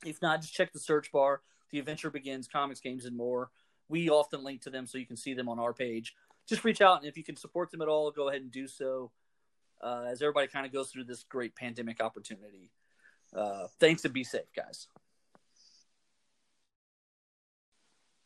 If 0.05 0.21
not, 0.21 0.41
just 0.41 0.53
check 0.53 0.71
the 0.71 0.79
search 0.79 1.11
bar. 1.11 1.41
The 1.71 1.79
adventure 1.79 2.09
begins, 2.09 2.47
comics, 2.47 2.79
games, 2.79 3.05
and 3.05 3.17
more. 3.17 3.49
We 3.89 4.09
often 4.09 4.43
link 4.43 4.61
to 4.61 4.69
them 4.69 4.87
so 4.87 4.97
you 4.97 5.05
can 5.05 5.17
see 5.17 5.33
them 5.33 5.49
on 5.49 5.59
our 5.59 5.73
page. 5.73 6.13
Just 6.47 6.63
reach 6.63 6.81
out, 6.81 6.99
and 6.99 7.07
if 7.07 7.17
you 7.17 7.23
can 7.23 7.35
support 7.35 7.71
them 7.71 7.81
at 7.81 7.87
all, 7.87 8.11
go 8.11 8.29
ahead 8.29 8.41
and 8.41 8.51
do 8.51 8.67
so. 8.67 9.11
Uh, 9.81 10.05
as 10.07 10.21
everybody 10.21 10.47
kind 10.47 10.65
of 10.65 10.71
goes 10.71 10.89
through 10.89 11.03
this 11.03 11.23
great 11.23 11.55
pandemic 11.55 12.01
opportunity. 12.01 12.71
Uh, 13.35 13.67
thanks 13.79 14.05
and 14.05 14.13
be 14.13 14.23
safe, 14.23 14.51
guys. 14.55 14.87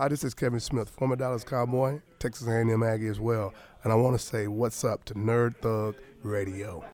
Hi, 0.00 0.06
this 0.06 0.22
is 0.22 0.32
Kevin 0.32 0.60
Smith, 0.60 0.88
former 0.90 1.16
Dallas 1.16 1.42
Cowboy, 1.42 2.00
Texas 2.20 2.46
A&M 2.46 2.84
Aggie 2.84 3.08
as 3.08 3.18
well, 3.18 3.52
and 3.82 3.92
I 3.92 3.96
want 3.96 4.16
to 4.16 4.24
say 4.24 4.46
what's 4.46 4.84
up 4.84 5.02
to 5.06 5.14
Nerd 5.14 5.56
Thug 5.56 5.96
Radio. 6.22 6.84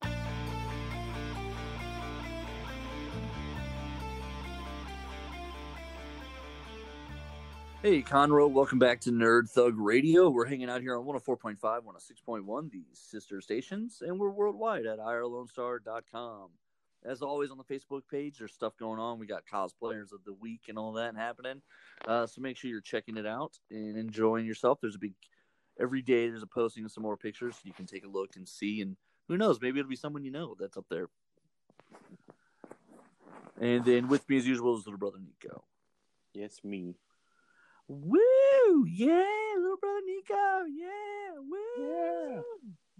Hey, 7.83 8.01
Conroe, 8.01 8.49
welcome 8.49 8.79
back 8.79 9.01
to 9.01 9.11
Nerd 9.11 9.51
Thug 9.51 9.77
Radio. 9.77 10.31
We're 10.31 10.47
hanging 10.47 10.71
out 10.71 10.81
here 10.81 10.97
on 10.97 11.05
104.5, 11.05 11.59
106.1, 11.59 12.71
these 12.71 12.85
sister 12.93 13.39
stations, 13.39 14.01
and 14.01 14.19
we're 14.19 14.31
worldwide 14.31 14.87
at 14.87 14.97
irlonestar.com. 14.97 16.49
As 17.07 17.21
always, 17.21 17.51
on 17.51 17.57
the 17.57 17.63
Facebook 17.63 18.01
page, 18.09 18.39
there's 18.39 18.53
stuff 18.53 18.73
going 18.77 18.99
on. 18.99 19.19
We 19.19 19.27
got 19.27 19.43
cosplayers 19.45 20.11
of 20.11 20.23
the 20.25 20.33
week 20.33 20.63
and 20.69 20.77
all 20.77 20.93
that 20.93 21.15
happening. 21.15 21.61
Uh, 22.07 22.25
so 22.25 22.41
make 22.41 22.57
sure 22.57 22.69
you're 22.69 22.81
checking 22.81 23.17
it 23.17 23.27
out 23.27 23.53
and 23.69 23.97
enjoying 23.97 24.45
yourself. 24.45 24.79
There's 24.81 24.95
a 24.95 24.99
big, 24.99 25.13
every 25.79 26.01
day 26.01 26.29
there's 26.29 26.43
a 26.43 26.47
posting 26.47 26.83
of 26.85 26.91
some 26.91 27.03
more 27.03 27.17
pictures. 27.17 27.57
You 27.63 27.73
can 27.73 27.85
take 27.85 28.05
a 28.05 28.09
look 28.09 28.35
and 28.35 28.47
see, 28.47 28.81
and 28.81 28.97
who 29.27 29.37
knows, 29.37 29.61
maybe 29.61 29.79
it'll 29.79 29.89
be 29.89 29.95
someone 29.95 30.23
you 30.23 30.31
know 30.31 30.55
that's 30.59 30.77
up 30.77 30.85
there. 30.89 31.09
And 33.61 33.85
then 33.85 34.07
with 34.07 34.27
me, 34.27 34.37
as 34.37 34.47
usual, 34.47 34.77
is 34.77 34.85
little 34.85 34.99
brother 34.99 35.19
Nico. 35.19 35.63
Yes, 36.33 36.59
me. 36.63 36.95
Woo! 37.87 38.85
Yeah, 38.87 39.23
little 39.57 39.77
brother 39.79 40.01
Nico. 40.05 40.65
Yeah, 40.75 41.39
woo! 41.39 41.85
Yeah. 41.85 42.41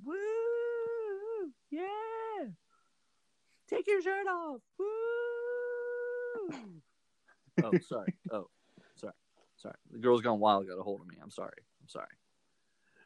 Woo! 0.04 1.52
Yeah! 1.72 2.25
Take 3.70 3.88
your 3.88 4.02
shirt 4.02 4.28
off. 4.28 4.62
Woo! 4.78 4.86
oh, 7.64 7.72
sorry. 7.88 8.14
Oh, 8.32 8.50
sorry. 8.96 9.14
Sorry. 9.58 9.76
The 9.92 10.00
girl's 10.00 10.22
gone 10.22 10.40
wild. 10.40 10.68
Got 10.68 10.80
a 10.80 10.84
hold 10.84 11.02
of 11.02 11.08
me. 11.08 11.16
I'm 11.22 11.32
sorry. 11.32 11.64
I'm 11.82 11.90
sorry. 11.90 12.08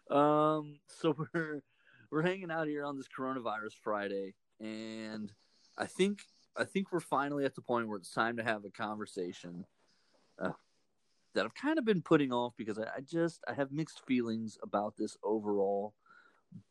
Um. 0.09 0.79
So 0.87 1.15
we're 1.33 1.61
we're 2.11 2.23
hanging 2.23 2.51
out 2.51 2.67
here 2.67 2.85
on 2.85 2.97
this 2.97 3.07
coronavirus 3.07 3.73
Friday, 3.81 4.33
and 4.59 5.31
I 5.77 5.85
think 5.85 6.21
I 6.57 6.65
think 6.65 6.91
we're 6.91 6.99
finally 6.99 7.45
at 7.45 7.55
the 7.55 7.61
point 7.61 7.87
where 7.87 7.97
it's 7.97 8.11
time 8.11 8.37
to 8.37 8.43
have 8.43 8.65
a 8.65 8.69
conversation. 8.69 9.65
Uh, 10.41 10.51
that 11.35 11.45
I've 11.45 11.55
kind 11.55 11.77
of 11.77 11.85
been 11.85 12.01
putting 12.01 12.33
off 12.33 12.53
because 12.57 12.79
I, 12.79 12.83
I 12.97 13.01
just 13.01 13.43
I 13.47 13.53
have 13.53 13.71
mixed 13.71 14.05
feelings 14.05 14.57
about 14.63 14.95
this 14.97 15.15
overall, 15.23 15.93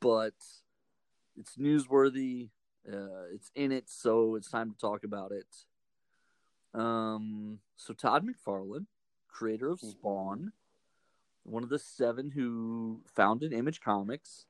but 0.00 0.34
it's 1.36 1.56
newsworthy. 1.56 2.50
Uh, 2.86 3.24
it's 3.32 3.50
in 3.54 3.72
it, 3.72 3.88
so 3.88 4.34
it's 4.34 4.50
time 4.50 4.70
to 4.70 4.78
talk 4.78 5.04
about 5.04 5.32
it. 5.32 5.46
Um, 6.74 7.58
so 7.76 7.92
Todd 7.94 8.26
McFarlane, 8.26 8.86
creator 9.28 9.70
of 9.70 9.80
Spawn, 9.80 10.52
one 11.44 11.62
of 11.62 11.68
the 11.68 11.78
seven 11.78 12.30
who 12.30 13.00
founded 13.14 13.52
Image 13.52 13.80
Comics, 13.80 14.46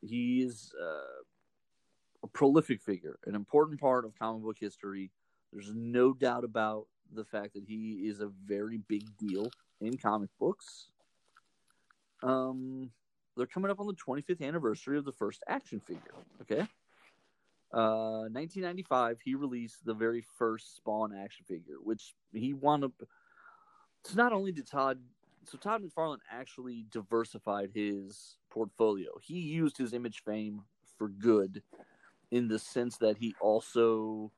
he's 0.00 0.74
uh, 0.80 1.22
a 2.22 2.26
prolific 2.28 2.80
figure, 2.82 3.18
an 3.26 3.34
important 3.34 3.80
part 3.80 4.04
of 4.04 4.18
comic 4.18 4.42
book 4.42 4.56
history. 4.58 5.10
There's 5.52 5.72
no 5.74 6.12
doubt 6.12 6.44
about 6.44 6.86
the 7.12 7.24
fact 7.24 7.54
that 7.54 7.64
he 7.66 8.06
is 8.08 8.20
a 8.20 8.30
very 8.46 8.78
big 8.88 9.04
deal 9.16 9.50
in 9.80 9.96
comic 9.96 10.30
books. 10.40 10.88
Um, 12.22 12.90
they're 13.36 13.46
coming 13.46 13.70
up 13.70 13.80
on 13.80 13.86
the 13.86 13.94
25th 13.94 14.42
anniversary 14.42 14.98
of 14.98 15.04
the 15.04 15.12
first 15.12 15.42
action 15.48 15.80
figure. 15.80 16.14
Okay. 16.42 16.66
Uh, 17.74 18.28
1995, 18.30 19.18
he 19.20 19.34
released 19.34 19.84
the 19.84 19.94
very 19.94 20.24
first 20.38 20.76
Spawn 20.76 21.12
action 21.12 21.44
figure, 21.44 21.76
which 21.82 22.14
he 22.32 22.54
wound 22.54 22.84
up. 22.84 22.92
So 24.04 24.14
not 24.14 24.32
only 24.32 24.52
did 24.52 24.66
Todd, 24.68 24.98
so 25.44 25.58
Todd 25.58 25.82
McFarlane 25.82 26.18
actually 26.30 26.86
diversified 26.90 27.70
his 27.74 28.36
portfolio. 28.48 29.10
He 29.20 29.40
used 29.40 29.76
his 29.76 29.92
image 29.92 30.22
fame 30.24 30.62
for 30.96 31.08
good, 31.08 31.62
in 32.30 32.48
the 32.48 32.58
sense 32.58 32.96
that 32.98 33.16
he 33.16 33.34
also 33.40 34.30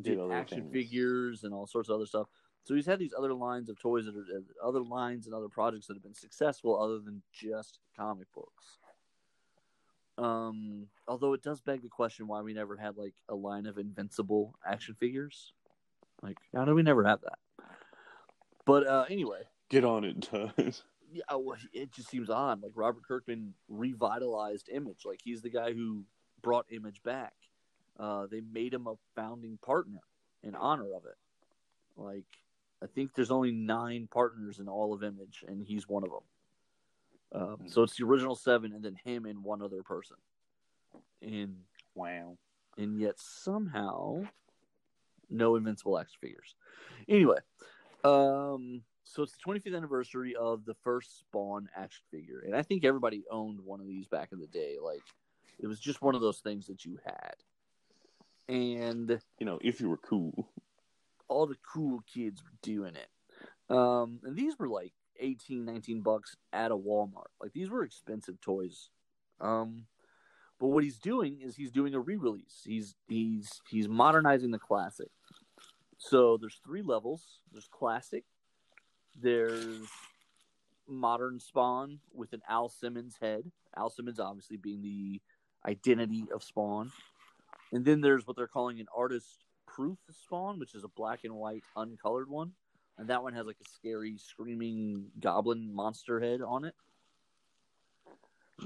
Did 0.00 0.18
action 0.30 0.62
things. 0.62 0.72
figures 0.72 1.44
and 1.44 1.52
all 1.52 1.66
sorts 1.66 1.88
of 1.88 1.96
other 1.96 2.06
stuff. 2.06 2.28
So 2.64 2.74
he's 2.74 2.86
had 2.86 2.98
these 2.98 3.14
other 3.16 3.34
lines 3.34 3.68
of 3.68 3.78
toys 3.78 4.06
that 4.06 4.14
are 4.16 4.20
uh, 4.20 4.68
other 4.68 4.82
lines 4.82 5.26
and 5.26 5.34
other 5.34 5.48
projects 5.48 5.86
that 5.88 5.94
have 5.94 6.02
been 6.02 6.14
successful 6.14 6.80
other 6.80 7.00
than 7.00 7.20
just 7.32 7.80
comic 7.96 8.32
books. 8.32 8.78
Um, 10.22 10.86
although 11.08 11.32
it 11.32 11.42
does 11.42 11.60
beg 11.60 11.82
the 11.82 11.88
question 11.88 12.28
why 12.28 12.42
we 12.42 12.54
never 12.54 12.76
had 12.76 12.96
like 12.96 13.14
a 13.28 13.34
line 13.34 13.66
of 13.66 13.78
invincible 13.78 14.54
action 14.66 14.94
figures. 14.98 15.52
Like, 16.22 16.36
how 16.54 16.64
do 16.64 16.74
we 16.74 16.82
never 16.82 17.04
have 17.04 17.20
that? 17.22 17.38
But 18.64 18.86
uh, 18.86 19.04
anyway, 19.10 19.42
Get 19.72 19.86
on 19.86 20.04
it, 20.04 20.20
Todd. 20.20 20.52
yeah, 21.10 21.22
well, 21.30 21.56
it 21.72 21.90
just 21.92 22.10
seems 22.10 22.28
odd. 22.28 22.62
Like 22.62 22.72
Robert 22.74 23.04
Kirkman 23.08 23.54
revitalized 23.70 24.68
Image. 24.68 25.06
Like 25.06 25.20
he's 25.24 25.40
the 25.40 25.48
guy 25.48 25.72
who 25.72 26.04
brought 26.42 26.66
Image 26.70 27.02
back. 27.02 27.32
Uh, 27.98 28.26
they 28.30 28.42
made 28.52 28.74
him 28.74 28.86
a 28.86 28.96
founding 29.16 29.58
partner 29.64 30.00
in 30.42 30.54
honor 30.54 30.92
of 30.94 31.06
it. 31.06 31.16
Like 31.96 32.26
I 32.82 32.86
think 32.86 33.14
there's 33.14 33.30
only 33.30 33.50
nine 33.50 34.08
partners 34.12 34.58
in 34.58 34.68
all 34.68 34.92
of 34.92 35.02
Image, 35.02 35.42
and 35.48 35.64
he's 35.66 35.88
one 35.88 36.04
of 36.04 36.10
them. 36.10 36.20
Um, 37.34 37.58
so 37.66 37.82
it's 37.82 37.96
the 37.96 38.04
original 38.04 38.34
seven, 38.34 38.72
and 38.72 38.84
then 38.84 38.96
him 39.04 39.24
and 39.24 39.42
one 39.42 39.62
other 39.62 39.82
person. 39.82 40.16
And 41.22 41.56
wow. 41.94 42.36
and 42.76 42.98
yet 42.98 43.14
somehow 43.18 44.24
no 45.30 45.56
invincible 45.56 45.98
action 45.98 46.18
figures. 46.20 46.54
Anyway, 47.08 47.38
um, 48.04 48.82
so 49.04 49.22
it's 49.22 49.32
the 49.32 49.52
25th 49.52 49.76
anniversary 49.76 50.34
of 50.34 50.64
the 50.64 50.74
first 50.82 51.20
Spawn 51.20 51.68
action 51.76 52.04
figure, 52.10 52.42
and 52.44 52.54
I 52.54 52.62
think 52.62 52.84
everybody 52.84 53.24
owned 53.30 53.60
one 53.60 53.80
of 53.80 53.86
these 53.86 54.06
back 54.06 54.30
in 54.32 54.40
the 54.40 54.46
day. 54.46 54.76
Like, 54.82 55.02
it 55.58 55.66
was 55.66 55.80
just 55.80 56.02
one 56.02 56.14
of 56.14 56.20
those 56.20 56.40
things 56.40 56.66
that 56.66 56.84
you 56.84 56.98
had, 57.04 57.34
and 58.48 59.20
You 59.38 59.46
know, 59.46 59.58
if 59.62 59.80
you 59.80 59.88
were 59.88 59.98
cool. 59.98 60.48
all 61.28 61.46
the 61.46 61.56
cool 61.72 62.02
kids 62.12 62.42
were 62.42 62.58
doing 62.62 62.94
it. 62.94 63.08
Um, 63.74 64.20
and 64.24 64.36
these 64.36 64.58
were 64.58 64.68
like 64.68 64.92
18, 65.22 65.64
19 65.64 66.02
bucks 66.02 66.36
at 66.52 66.70
a 66.70 66.76
Walmart. 66.76 67.30
Like 67.40 67.52
these 67.52 67.70
were 67.70 67.84
expensive 67.84 68.40
toys. 68.40 68.90
Um, 69.40 69.86
but 70.60 70.68
what 70.68 70.84
he's 70.84 70.98
doing 70.98 71.40
is 71.40 71.56
he's 71.56 71.72
doing 71.72 71.94
a 71.94 72.00
re-release. 72.00 72.62
He's 72.64 72.94
he's 73.08 73.60
he's 73.70 73.88
modernizing 73.88 74.50
the 74.50 74.58
classic. 74.58 75.08
So 75.98 76.36
there's 76.36 76.60
three 76.64 76.82
levels. 76.82 77.40
There's 77.52 77.68
classic. 77.70 78.24
There's 79.20 79.88
modern 80.88 81.40
Spawn 81.40 82.00
with 82.12 82.32
an 82.32 82.42
Al 82.48 82.68
Simmons 82.68 83.16
head. 83.20 83.50
Al 83.76 83.90
Simmons 83.90 84.20
obviously 84.20 84.56
being 84.56 84.82
the 84.82 85.20
identity 85.66 86.26
of 86.34 86.42
Spawn. 86.42 86.92
And 87.72 87.84
then 87.84 88.00
there's 88.00 88.26
what 88.26 88.36
they're 88.36 88.46
calling 88.46 88.80
an 88.80 88.86
artist 88.94 89.44
proof 89.66 89.98
Spawn, 90.10 90.58
which 90.58 90.74
is 90.74 90.84
a 90.84 90.88
black 90.88 91.20
and 91.24 91.34
white 91.34 91.64
uncolored 91.76 92.28
one. 92.28 92.52
And 92.98 93.08
that 93.08 93.22
one 93.22 93.32
has 93.34 93.46
like 93.46 93.56
a 93.64 93.68
scary 93.68 94.16
screaming 94.18 95.06
goblin 95.18 95.74
monster 95.74 96.20
head 96.20 96.40
on 96.42 96.64
it. 96.64 96.74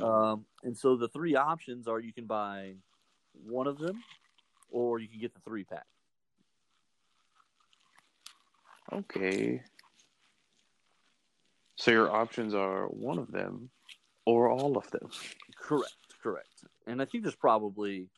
Um, 0.00 0.44
and 0.62 0.76
so 0.76 0.96
the 0.96 1.08
three 1.08 1.36
options 1.36 1.88
are 1.88 2.00
you 2.00 2.12
can 2.12 2.26
buy 2.26 2.74
one 3.44 3.66
of 3.66 3.78
them 3.78 4.02
or 4.70 4.98
you 4.98 5.08
can 5.08 5.20
get 5.20 5.32
the 5.34 5.40
three 5.40 5.64
pack. 5.64 5.86
Okay. 8.92 9.62
So 11.76 11.90
your 11.90 12.10
options 12.10 12.54
are 12.54 12.86
one 12.86 13.18
of 13.18 13.30
them 13.30 13.70
or 14.24 14.50
all 14.50 14.76
of 14.76 14.90
them. 14.90 15.08
Correct, 15.58 15.94
correct. 16.22 16.64
And 16.86 17.00
I 17.00 17.04
think 17.04 17.24
there's 17.24 17.34
probably 17.34 18.08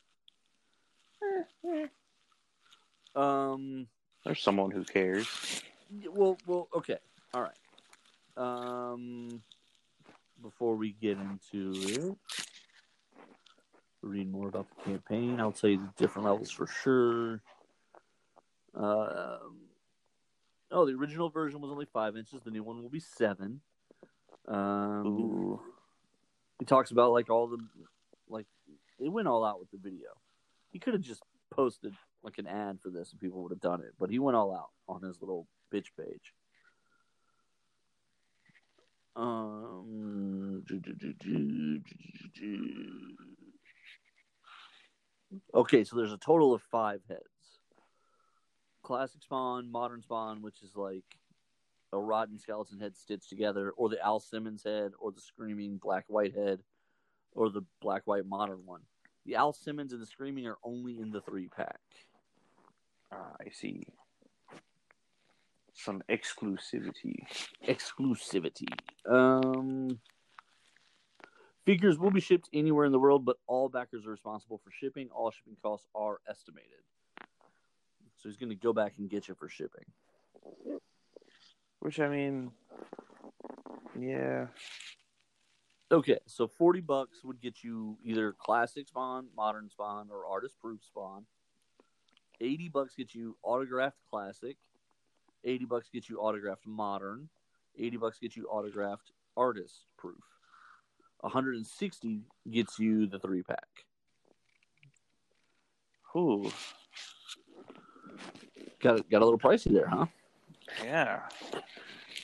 um 3.15 3.87
There's 4.25 4.43
someone 4.43 4.71
who 4.71 4.85
cares. 4.85 5.63
Well, 5.91 6.39
well, 6.47 6.69
okay, 6.77 6.99
all 7.35 7.43
right. 7.43 7.57
Um, 8.37 9.43
before 10.43 10.77
we 10.77 10.93
get 10.93 11.19
into 11.19 11.73
it, 11.75 12.17
read 14.03 14.31
more 14.31 14.49
about 14.49 14.67
the 14.77 14.85
campaign. 14.85 15.41
I'll 15.41 15.53
tell 15.53 15.71
you 15.71 15.79
the 15.79 15.93
different 15.97 16.27
levels 16.27 16.51
for 16.51 16.67
sure. 16.67 17.43
Um, 18.75 19.61
oh, 20.71 20.87
the 20.87 20.93
original 20.93 21.31
version 21.31 21.61
was 21.61 21.71
only 21.71 21.87
five 21.87 22.17
inches. 22.17 22.43
The 22.43 22.51
new 22.51 22.63
one 22.63 22.83
will 22.83 22.91
be 22.91 23.01
seven. 23.01 23.61
Um, 24.47 25.07
Ooh. 25.07 25.61
he 26.59 26.65
talks 26.65 26.91
about 26.91 27.13
like 27.13 27.29
all 27.29 27.49
the 27.49 27.59
like 28.29 28.47
they 29.01 29.09
went 29.09 29.29
all 29.29 29.45
out 29.45 29.59
with 29.59 29.71
the 29.71 29.79
video. 29.79 30.09
He 30.71 30.79
could 30.79 30.95
have 30.95 31.03
just 31.03 31.23
posted 31.51 31.95
like 32.23 32.39
an 32.39 32.47
ad 32.47 32.79
for 32.81 32.91
this 32.91 33.11
and 33.11 33.21
people 33.21 33.43
would 33.43 33.53
have 33.53 33.61
done 33.61 33.81
it, 33.81 33.95
but 33.99 34.11
he 34.11 34.19
went 34.19 34.37
all 34.37 34.55
out 34.55 34.71
on 34.89 35.03
his 35.03 35.21
little 35.21 35.47
bitch 35.73 35.89
page. 35.99 36.33
Um, 39.17 40.65
okay, 45.55 45.83
so 45.83 45.97
there's 45.97 46.13
a 46.13 46.19
total 46.19 46.55
of 46.55 46.63
five 46.63 47.01
heads. 47.09 47.23
Classic 48.83 49.21
Spawn, 49.23 49.71
Modern 49.71 50.03
Spawn, 50.03 50.41
which 50.41 50.63
is 50.63 50.77
like 50.77 51.05
a 51.93 51.99
rotten 51.99 52.39
skeleton 52.39 52.79
head 52.79 52.97
stitched 52.97 53.29
together, 53.29 53.71
or 53.77 53.89
the 53.89 54.01
Al 54.01 54.21
Simmons 54.21 54.63
head, 54.65 54.93
or 55.01 55.11
the 55.11 55.21
screaming 55.21 55.79
black 55.79 56.05
white 56.09 56.35
head, 56.35 56.61
or 57.33 57.51
the 57.51 57.63
black 57.81 58.03
white 58.07 58.27
modern 58.27 58.65
one. 58.65 58.83
The 59.27 59.35
Al 59.35 59.53
Simmons 59.53 59.93
and 59.93 60.01
the 60.01 60.07
screaming 60.07 60.47
are 60.47 60.59
only 60.63 61.01
in 61.01 61.11
the 61.11 61.21
three 61.21 61.49
pack. 61.49 61.81
Ah, 63.13 63.35
I 63.41 63.51
see. 63.51 63.87
Some 65.79 66.03
exclusivity. 66.09 67.17
exclusivity. 67.67 68.69
Um, 69.09 69.99
figures 71.65 71.99
will 71.99 72.11
be 72.11 72.21
shipped 72.21 72.49
anywhere 72.53 72.85
in 72.85 72.93
the 72.93 72.99
world, 72.99 73.25
but 73.25 73.37
all 73.47 73.69
backers 73.69 74.07
are 74.07 74.11
responsible 74.11 74.59
for 74.59 74.71
shipping. 74.71 75.09
All 75.15 75.31
shipping 75.31 75.57
costs 75.63 75.87
are 75.95 76.19
estimated. 76.29 76.71
So 78.17 78.29
he's 78.29 78.37
going 78.37 78.51
to 78.51 78.57
go 78.57 78.73
back 78.73 78.95
and 78.99 79.09
get 79.09 79.29
you 79.29 79.35
for 79.35 79.49
shipping. 79.49 79.85
Which 81.81 82.01
I 82.01 82.09
mean, 82.09 82.51
yeah, 83.99 84.47
Okay, 85.91 86.19
so 86.27 86.47
forty 86.47 86.81
bucks 86.81 87.25
would 87.25 87.41
get 87.41 87.65
you 87.65 87.97
either 88.05 88.35
classic 88.39 88.89
spawn, 88.89 89.29
modern 89.35 89.71
spawn, 89.71 90.09
or 90.13 90.27
artist 90.27 90.57
proof 90.61 90.85
spawn. 90.85 91.25
Eighty 92.43 92.69
bucks 92.69 92.95
gets 92.95 93.15
you 93.15 93.39
autographed 93.43 93.97
classic. 94.11 94.59
Eighty 95.45 95.65
bucks 95.65 95.89
gets 95.93 96.09
you 96.09 96.19
autographed 96.19 96.67
modern. 96.67 97.29
Eighty 97.79 97.97
bucks 97.97 98.19
gets 98.19 98.37
you 98.37 98.47
autographed 98.47 99.13
artist 99.37 99.87
proof. 99.97 100.23
One 101.21 101.33
hundred 101.33 101.57
and 101.57 101.67
sixty 101.67 102.23
gets 102.51 102.79
you 102.79 103.07
the 103.07 103.19
three 103.19 103.43
pack. 103.43 103.67
Ooh, 106.17 106.51
Got 108.81 109.09
got 109.11 109.23
a 109.23 109.25
little 109.25 109.39
pricey 109.39 109.73
there, 109.73 109.87
huh? 109.89 110.07
yeah. 110.85 111.21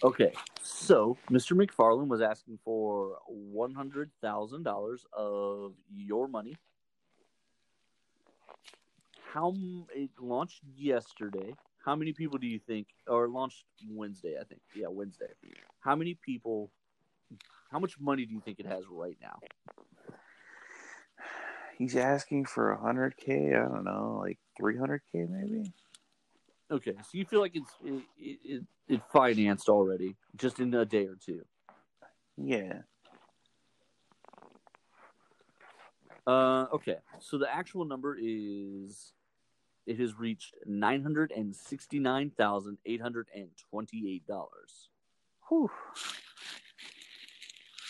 Okay, 0.02 0.32
so 0.62 1.16
Mr. 1.30 1.52
McFarlane 1.56 2.08
was 2.08 2.20
asking 2.20 2.58
for 2.64 3.18
one 3.26 3.72
hundred 3.72 4.10
thousand 4.20 4.64
dollars 4.64 5.04
of 5.12 5.74
your 5.94 6.28
money. 6.28 6.56
How 9.32 9.54
it 9.94 10.10
launched 10.20 10.62
yesterday? 10.76 11.54
How 11.84 11.94
many 11.94 12.12
people 12.12 12.38
do 12.38 12.46
you 12.46 12.58
think, 12.58 12.88
or 13.06 13.28
launched 13.28 13.64
Wednesday? 13.90 14.36
I 14.40 14.44
think, 14.44 14.60
yeah, 14.74 14.88
Wednesday. 14.88 15.26
How 15.80 15.94
many 15.94 16.14
people? 16.14 16.70
How 17.70 17.78
much 17.78 18.00
money 18.00 18.24
do 18.24 18.32
you 18.32 18.40
think 18.40 18.58
it 18.58 18.66
has 18.66 18.84
right 18.90 19.16
now? 19.20 19.38
He's 21.76 21.96
asking 21.96 22.46
for 22.46 22.70
a 22.70 22.80
hundred 22.80 23.16
k. 23.16 23.52
I 23.54 23.62
don't 23.62 23.84
know, 23.84 24.18
like 24.22 24.38
three 24.56 24.78
hundred 24.78 25.02
k, 25.12 25.26
maybe. 25.28 25.72
Okay, 26.70 26.94
so 27.02 27.18
you 27.18 27.26
feel 27.26 27.40
like 27.40 27.54
it's 27.54 27.70
it, 27.84 28.02
it, 28.18 28.38
it, 28.44 28.62
it 28.88 29.00
financed 29.12 29.68
already, 29.68 30.16
just 30.36 30.60
in 30.60 30.72
a 30.72 30.86
day 30.86 31.06
or 31.06 31.16
two. 31.16 31.42
Yeah. 32.38 32.80
Uh, 36.26 36.66
okay, 36.72 36.96
so 37.18 37.36
the 37.36 37.52
actual 37.52 37.84
number 37.84 38.16
is 38.18 39.12
it 39.86 39.98
has 40.00 40.18
reached 40.18 40.54
nine 40.66 41.02
hundred 41.02 41.30
and 41.30 41.54
sixty 41.54 41.98
nine 41.98 42.30
thousand 42.30 42.78
eight 42.86 43.00
hundred 43.00 43.28
and 43.34 43.48
twenty 43.70 44.10
eight 44.14 44.26
dollars. 44.26 44.88
Whew. 45.48 45.70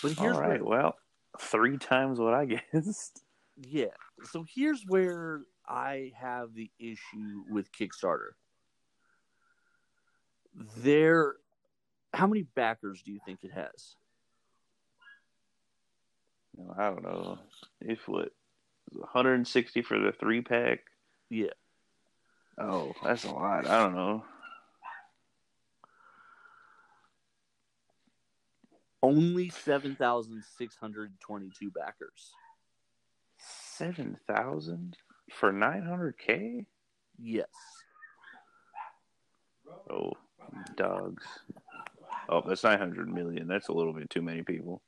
But 0.02 0.12
here's 0.12 0.36
All 0.36 0.40
right. 0.40 0.62
where, 0.64 0.80
Well, 0.80 0.96
three 1.40 1.78
times 1.78 2.18
what 2.18 2.34
I 2.34 2.44
guessed. 2.72 3.22
yeah. 3.56 3.86
So 4.30 4.44
here's 4.54 4.84
where 4.86 5.42
I 5.66 6.12
have 6.20 6.54
the 6.54 6.70
issue 6.78 7.44
with 7.48 7.70
Kickstarter. 7.72 8.32
There, 10.78 11.36
how 12.12 12.26
many 12.26 12.42
backers 12.42 13.02
do 13.02 13.12
you 13.12 13.20
think 13.24 13.40
it 13.42 13.52
has? 13.52 13.96
I 16.78 16.90
don't 16.90 17.02
know. 17.02 17.38
If 17.80 18.06
what? 18.06 18.30
160 18.92 19.82
for 19.82 19.98
the 19.98 20.12
three 20.12 20.40
pack. 20.42 20.80
Yeah, 21.30 21.48
Oh, 22.58 22.92
that's 23.02 23.24
a 23.24 23.30
lot. 23.30 23.66
I 23.66 23.82
don't 23.82 23.94
know. 23.94 24.24
only 29.04 29.50
seven 29.50 29.94
thousand 29.94 30.42
six 30.56 30.76
hundred 30.76 31.12
twenty 31.20 31.50
two 31.58 31.70
backers. 31.70 32.32
Seven 33.36 34.16
thousand 34.26 34.96
for 35.30 35.52
900k. 35.52 36.64
Yes. 37.18 37.46
Oh, 39.90 40.12
dogs. 40.76 41.24
Oh, 42.28 42.42
that's 42.46 42.64
900 42.64 43.08
million. 43.12 43.46
That's 43.46 43.68
a 43.68 43.72
little 43.72 43.92
bit 43.92 44.08
too 44.08 44.22
many 44.22 44.42
people. 44.42 44.80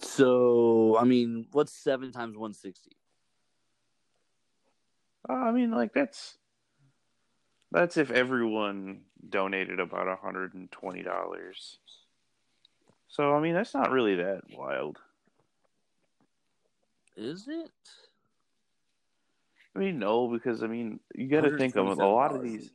So 0.00 0.96
I 0.98 1.04
mean, 1.04 1.46
what's 1.52 1.72
seven 1.72 2.10
times 2.10 2.36
one 2.38 2.54
sixty? 2.54 2.92
Oh, 2.96 3.03
Uh, 5.28 5.32
I 5.32 5.52
mean, 5.52 5.70
like 5.70 5.92
that's 5.92 6.36
that's 7.70 7.96
if 7.96 8.10
everyone 8.10 9.02
donated 9.28 9.80
about 9.80 10.06
a 10.06 10.10
120 10.10 11.02
dollars. 11.02 11.78
So 13.08 13.34
I 13.34 13.40
mean, 13.40 13.54
that's 13.54 13.74
not 13.74 13.90
really 13.90 14.16
that 14.16 14.42
wild. 14.56 14.98
Is 17.16 17.46
it? 17.48 17.70
I 19.74 19.78
mean, 19.78 19.98
no, 19.98 20.28
because 20.28 20.62
I 20.62 20.66
mean, 20.66 21.00
you 21.14 21.28
got 21.28 21.42
to 21.42 21.56
think 21.56 21.76
of 21.76 21.86
a 21.98 22.06
lot 22.06 22.34
of 22.34 22.42
these. 22.42 22.70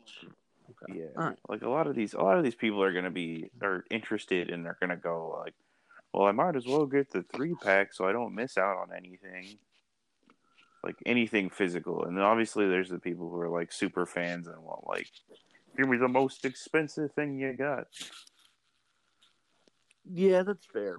Okay. 0.83 0.99
Yeah, 0.99 1.05
All 1.17 1.29
right. 1.29 1.37
like 1.47 1.61
a 1.61 1.69
lot 1.69 1.87
of 1.87 1.95
these, 1.95 2.13
a 2.13 2.21
lot 2.21 2.37
of 2.37 2.43
these 2.43 2.55
people 2.55 2.83
are 2.83 2.91
going 2.91 3.05
to 3.05 3.11
be 3.11 3.49
are 3.61 3.85
interested 3.89 4.49
and 4.49 4.65
they're 4.65 4.77
going 4.79 4.89
to 4.91 4.97
go 4.97 5.41
like, 5.43 5.53
well, 6.13 6.27
I 6.27 6.31
might 6.31 6.55
as 6.55 6.65
well 6.65 6.85
get 6.85 7.11
the 7.11 7.23
three 7.23 7.55
pack 7.63 7.93
so 7.93 8.07
I 8.07 8.11
don't 8.11 8.35
miss 8.35 8.57
out 8.57 8.77
on 8.77 8.89
anything, 8.95 9.57
like 10.83 10.95
anything 11.05 11.49
physical. 11.49 12.05
And 12.05 12.17
then 12.17 12.23
obviously, 12.23 12.67
there's 12.67 12.89
the 12.89 12.99
people 12.99 13.29
who 13.29 13.39
are 13.39 13.49
like 13.49 13.71
super 13.71 14.05
fans 14.05 14.47
and 14.47 14.61
want 14.63 14.87
like, 14.87 15.07
give 15.77 15.89
me 15.89 15.97
the 15.97 16.07
most 16.07 16.45
expensive 16.45 17.11
thing 17.13 17.37
you 17.39 17.53
got. 17.53 17.87
Yeah, 20.11 20.43
that's 20.43 20.65
fair. 20.65 20.97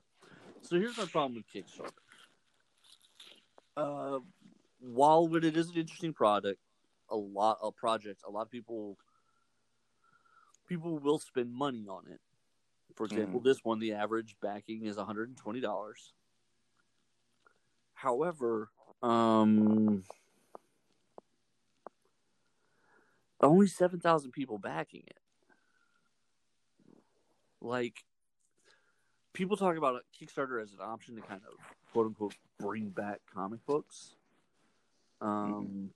So 0.63 0.77
here's 0.77 0.99
my 0.99 1.07
problem 1.07 1.43
with 1.43 1.65
Kickstarter. 1.65 1.91
Uh, 3.77 4.19
while 4.81 5.35
it 5.35 5.57
is 5.57 5.71
an 5.71 5.77
interesting 5.77 6.13
product, 6.13 6.61
a 7.11 7.17
lot 7.17 7.59
a 7.63 7.73
project, 7.73 8.23
a 8.27 8.31
lot 8.31 8.43
of 8.43 8.51
people 8.51 8.99
people 10.69 10.99
will 10.99 11.19
spend 11.19 11.53
money 11.53 11.87
on 11.89 12.05
it. 12.11 12.21
For 12.95 13.07
example, 13.07 13.41
this 13.41 13.65
one, 13.65 13.79
the 13.79 13.93
average 13.95 14.37
backing 14.43 14.85
is 14.85 14.97
one 14.97 15.07
hundred 15.07 15.29
and 15.29 15.37
twenty 15.39 15.61
dollars. 15.61 16.13
However, 17.95 18.71
um, 19.03 20.05
only 23.41 23.67
seven 23.67 24.01
thousand 24.01 24.33
people 24.33 24.59
backing 24.59 25.03
it. 25.07 25.19
Like, 27.63 28.05
people 29.33 29.57
talk 29.57 29.77
about 29.77 30.03
Kickstarter 30.19 30.63
as 30.63 30.73
an 30.73 30.79
option 30.83 31.17
to 31.17 31.23
kind 31.23 31.41
of 31.47 31.59
quote 31.93 32.07
unquote 32.07 32.35
bring 32.59 32.89
back 32.89 33.21
comic 33.35 33.65
books. 33.67 34.15
Um, 35.21 35.91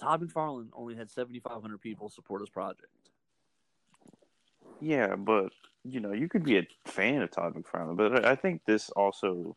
Todd 0.00 0.20
McFarlane 0.22 0.68
only 0.72 0.96
had 0.96 1.10
seventy 1.10 1.38
five 1.38 1.60
hundred 1.62 1.80
people 1.80 2.08
support 2.08 2.40
his 2.40 2.50
project. 2.50 2.88
Yeah, 4.80 5.14
but 5.14 5.52
you 5.84 6.00
know, 6.00 6.12
you 6.12 6.28
could 6.28 6.42
be 6.42 6.58
a 6.58 6.66
fan 6.86 7.22
of 7.22 7.30
Todd 7.30 7.54
McFarlane, 7.54 7.96
but 7.96 8.24
I 8.24 8.34
think 8.34 8.62
this 8.66 8.90
also, 8.90 9.56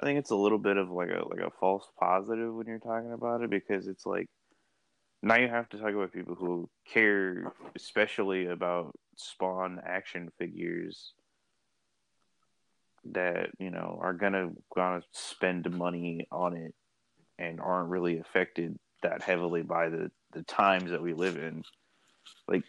I 0.00 0.06
think 0.06 0.18
it's 0.18 0.30
a 0.30 0.36
little 0.36 0.58
bit 0.58 0.76
of 0.76 0.90
like 0.90 1.10
a 1.10 1.26
like 1.28 1.40
a 1.40 1.50
false 1.60 1.86
positive 1.98 2.54
when 2.54 2.66
you're 2.66 2.78
talking 2.78 3.12
about 3.12 3.42
it 3.42 3.50
because 3.50 3.86
it's 3.86 4.06
like 4.06 4.26
now 5.22 5.36
you 5.36 5.48
have 5.48 5.68
to 5.70 5.78
talk 5.78 5.90
about 5.90 6.12
people 6.12 6.34
who 6.34 6.68
care 6.92 7.52
especially 7.76 8.46
about 8.46 8.94
Spawn 9.16 9.80
action 9.84 10.30
figures 10.38 11.12
that 13.04 13.50
you 13.58 13.70
know 13.70 13.98
are 14.00 14.12
gonna 14.12 14.50
gonna 14.74 15.02
spend 15.12 15.70
money 15.70 16.26
on 16.30 16.56
it 16.56 16.74
and 17.38 17.60
aren't 17.60 17.90
really 17.90 18.18
affected 18.18 18.78
that 19.02 19.22
heavily 19.22 19.62
by 19.62 19.88
the 19.88 20.10
the 20.32 20.42
times 20.42 20.90
that 20.90 21.02
we 21.02 21.12
live 21.12 21.36
in. 21.36 21.62
Like 22.48 22.64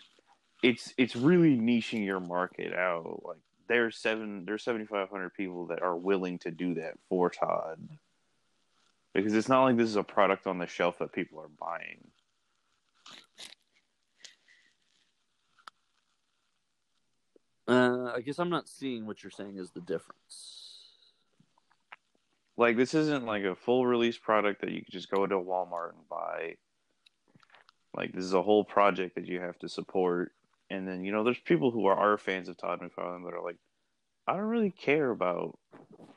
it's 0.62 0.94
it's 0.98 1.16
really 1.16 1.56
niching 1.56 2.06
your 2.06 2.20
market 2.20 2.74
out 2.74 3.22
like 3.24 3.38
there's 3.68 3.98
seven 3.98 4.46
there's 4.46 4.64
7500 4.64 5.34
people 5.34 5.68
that 5.68 5.82
are 5.82 5.96
willing 5.96 6.40
to 6.40 6.52
do 6.52 6.76
that 6.76 6.96
for 7.10 7.30
todd. 7.30 7.80
Because 9.14 9.34
it's 9.34 9.50
not 9.50 9.64
like 9.64 9.78
this 9.78 9.90
is 9.90 9.96
a 9.96 10.04
product 10.04 10.48
on 10.48 10.58
the 10.58 10.66
shelf 10.66 10.98
that 11.00 11.14
people 11.14 11.40
are 11.40 11.50
buying. 11.60 12.08
Uh, 17.68 18.12
I 18.16 18.22
guess 18.22 18.40
I'm 18.40 18.50
not 18.50 18.68
seeing 18.68 19.06
what 19.06 19.24
you're 19.24 19.32
saying 19.32 19.58
is 19.58 19.72
the 19.72 19.82
difference. 19.82 20.60
like 22.58 22.76
this 22.78 22.94
isn't 22.94 23.26
like 23.26 23.44
a 23.44 23.56
full 23.56 23.86
release 23.86 24.18
product 24.18 24.62
that 24.62 24.72
you 24.72 24.82
could 24.84 24.92
just 24.94 25.10
go 25.10 25.26
to 25.26 25.36
walmart 25.36 25.92
and 25.92 26.10
buy. 26.10 26.56
Like 27.96 28.14
this 28.14 28.24
is 28.26 28.34
a 28.34 28.42
whole 28.42 28.64
project 28.64 29.16
that 29.16 29.28
you 29.28 29.40
have 29.40 29.58
to 29.60 29.70
support 29.70 30.34
and 30.74 30.88
then 30.88 31.04
you 31.04 31.12
know 31.12 31.24
there's 31.24 31.40
people 31.40 31.72
who 31.72 31.86
are, 31.86 31.96
are 31.98 32.18
fans 32.18 32.50
of 32.50 32.58
todd 32.58 32.82
mcfarlane 32.82 33.26
that 33.26 33.36
are 33.36 33.44
like 33.44 33.58
i 34.28 34.34
don't 34.34 34.44
really 34.44 34.72
care 34.72 35.12
about 35.12 35.58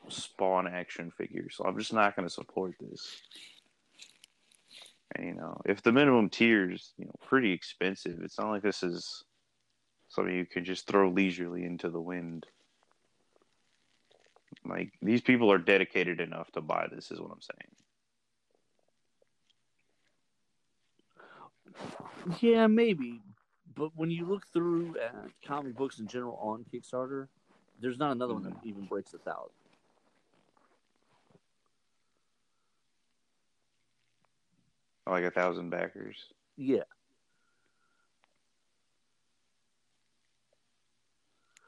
spawn 0.09 0.67
action 0.67 1.11
figures 1.11 1.57
so 1.57 1.65
i'm 1.65 1.79
just 1.79 1.93
not 1.93 2.17
going 2.17 2.27
to 2.29 2.35
support 2.35 2.75
this 2.81 3.17
And 5.15 5.27
you 5.27 5.35
know, 5.35 5.61
if 5.65 5.83
the 5.83 5.93
minimum 5.93 6.31
tier 6.31 6.71
is 6.73 6.93
you 6.99 7.07
know 7.07 7.15
pretty 7.27 7.53
expensive, 7.53 8.21
it's 8.23 8.39
not 8.39 8.51
like 8.51 8.63
this 8.63 8.83
is 8.83 9.25
something 10.09 10.35
you 10.35 10.47
can 10.47 10.65
just 10.65 10.87
throw 10.87 11.11
leisurely 11.11 11.65
into 11.65 11.91
the 11.91 12.01
wind. 12.01 12.47
Like 14.65 14.93
these 15.03 15.21
people 15.23 15.53
are 15.53 15.59
dedicated 15.59 16.21
enough 16.21 16.51
to 16.53 16.61
buy 16.61 16.89
this, 16.93 17.11
is 17.11 17.21
what 17.21 17.33
I'm 17.33 17.41
saying. 17.41 17.71
Yeah, 22.41 22.67
maybe. 22.67 23.23
But 23.77 23.91
when 23.95 24.11
you 24.11 24.25
look 24.25 24.47
through 24.53 24.97
at 24.99 25.15
comic 25.47 25.77
books 25.77 25.99
in 25.99 26.07
general 26.07 26.39
on 26.41 26.65
Kickstarter, 26.73 27.29
there's 27.81 27.99
not 27.99 28.13
another 28.13 28.33
one 28.33 28.43
that 28.45 28.55
mm. 28.55 28.65
even 28.65 28.87
breaks 28.87 29.13
a 29.13 29.19
thousand. 29.19 29.53
Like 35.07 35.25
a 35.25 35.31
thousand 35.31 35.71
backers. 35.71 36.17
Yeah. 36.57 36.83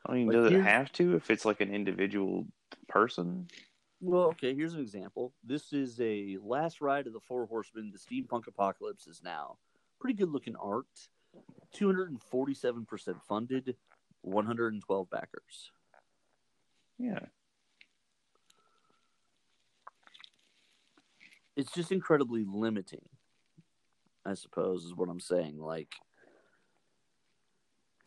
I 0.06 0.14
mean, 0.14 0.28
Like, 0.28 0.36
does 0.36 0.52
it 0.52 0.62
have 0.62 0.90
to 0.92 1.14
if 1.14 1.30
it's 1.30 1.44
like 1.44 1.60
an 1.60 1.72
individual 1.72 2.46
person? 2.88 3.46
Well, 4.00 4.28
okay, 4.28 4.54
here's 4.54 4.74
an 4.74 4.80
example. 4.80 5.32
This 5.44 5.72
is 5.72 6.00
a 6.00 6.38
last 6.42 6.80
ride 6.80 7.06
of 7.06 7.12
the 7.12 7.20
Four 7.20 7.46
Horsemen. 7.46 7.92
The 7.92 7.98
steampunk 7.98 8.46
apocalypse 8.46 9.06
is 9.06 9.22
now. 9.22 9.58
Pretty 10.00 10.16
good 10.16 10.30
looking 10.30 10.56
art. 10.56 10.86
247% 11.74 13.22
funded, 13.28 13.76
112 14.22 15.10
backers. 15.10 15.70
Yeah. 16.98 17.20
It's 21.56 21.72
just 21.72 21.90
incredibly 21.90 22.44
limiting, 22.44 23.08
I 24.24 24.34
suppose, 24.34 24.84
is 24.84 24.94
what 24.94 25.08
I'm 25.08 25.20
saying. 25.20 25.58
Like, 25.58 25.94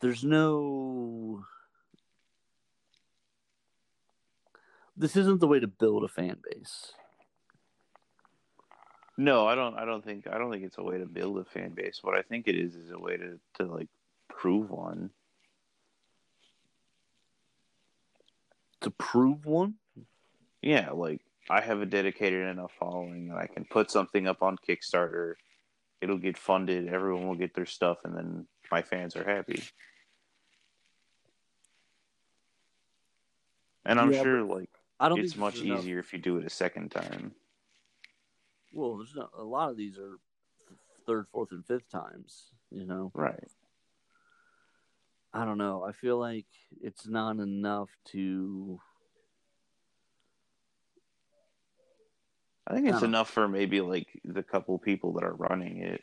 there's 0.00 0.24
no. 0.24 1.44
This 4.96 5.16
isn't 5.16 5.40
the 5.40 5.46
way 5.46 5.60
to 5.60 5.66
build 5.66 6.04
a 6.04 6.08
fan 6.08 6.38
base. 6.50 6.92
No, 9.18 9.46
I 9.46 9.54
don't. 9.54 9.76
I 9.76 9.84
don't 9.84 10.04
think. 10.04 10.26
I 10.26 10.38
don't 10.38 10.50
think 10.50 10.64
it's 10.64 10.78
a 10.78 10.82
way 10.82 10.98
to 10.98 11.06
build 11.06 11.38
a 11.38 11.44
fan 11.44 11.70
base. 11.70 12.00
What 12.02 12.16
I 12.16 12.22
think 12.22 12.48
it 12.48 12.56
is 12.56 12.74
is 12.74 12.90
a 12.90 12.98
way 12.98 13.16
to 13.16 13.38
to 13.58 13.66
like 13.66 13.88
prove 14.28 14.70
one. 14.70 15.10
To 18.80 18.90
prove 18.90 19.44
one? 19.44 19.74
Yeah, 20.62 20.90
like 20.90 21.20
I 21.50 21.60
have 21.60 21.80
a 21.82 21.86
dedicated 21.86 22.48
enough 22.48 22.72
following 22.80 23.28
that 23.28 23.36
I 23.36 23.46
can 23.46 23.64
put 23.64 23.90
something 23.90 24.26
up 24.26 24.42
on 24.42 24.56
Kickstarter. 24.56 25.34
It'll 26.00 26.18
get 26.18 26.36
funded. 26.38 26.88
Everyone 26.88 27.28
will 27.28 27.36
get 27.36 27.54
their 27.54 27.66
stuff, 27.66 27.98
and 28.04 28.16
then 28.16 28.46
my 28.70 28.82
fans 28.82 29.14
are 29.14 29.24
happy. 29.24 29.62
And 33.84 34.00
I'm 34.00 34.12
Yeah, 34.12 34.22
sure, 34.22 34.42
like, 34.42 34.70
I 34.98 35.08
don't 35.08 35.20
it's 35.20 35.36
much 35.36 35.60
enough- 35.60 35.80
easier 35.80 35.98
if 35.98 36.12
you 36.12 36.18
do 36.18 36.38
it 36.38 36.44
a 36.44 36.50
second 36.50 36.90
time. 36.90 37.34
Well, 38.72 38.96
there's 38.96 39.14
not, 39.14 39.30
a 39.36 39.42
lot 39.44 39.70
of 39.70 39.76
these 39.76 39.98
are 39.98 40.18
third, 41.06 41.26
fourth, 41.32 41.52
and 41.52 41.64
fifth 41.64 41.90
times. 41.90 42.52
You 42.70 42.86
know, 42.86 43.12
Right. 43.14 43.48
I 45.34 45.44
don't 45.44 45.58
know. 45.58 45.82
I 45.82 45.92
feel 45.92 46.18
like 46.18 46.46
it's 46.82 47.06
not 47.06 47.36
enough 47.38 47.88
to. 48.12 48.80
I 52.66 52.74
think 52.74 52.86
it's 52.86 52.96
Uh-huh. 52.98 53.06
enough 53.06 53.30
for 53.30 53.48
maybe 53.48 53.80
like 53.80 54.08
the 54.24 54.42
couple 54.42 54.78
people 54.78 55.12
that 55.14 55.24
are 55.24 55.34
running 55.34 55.78
it. 55.82 56.02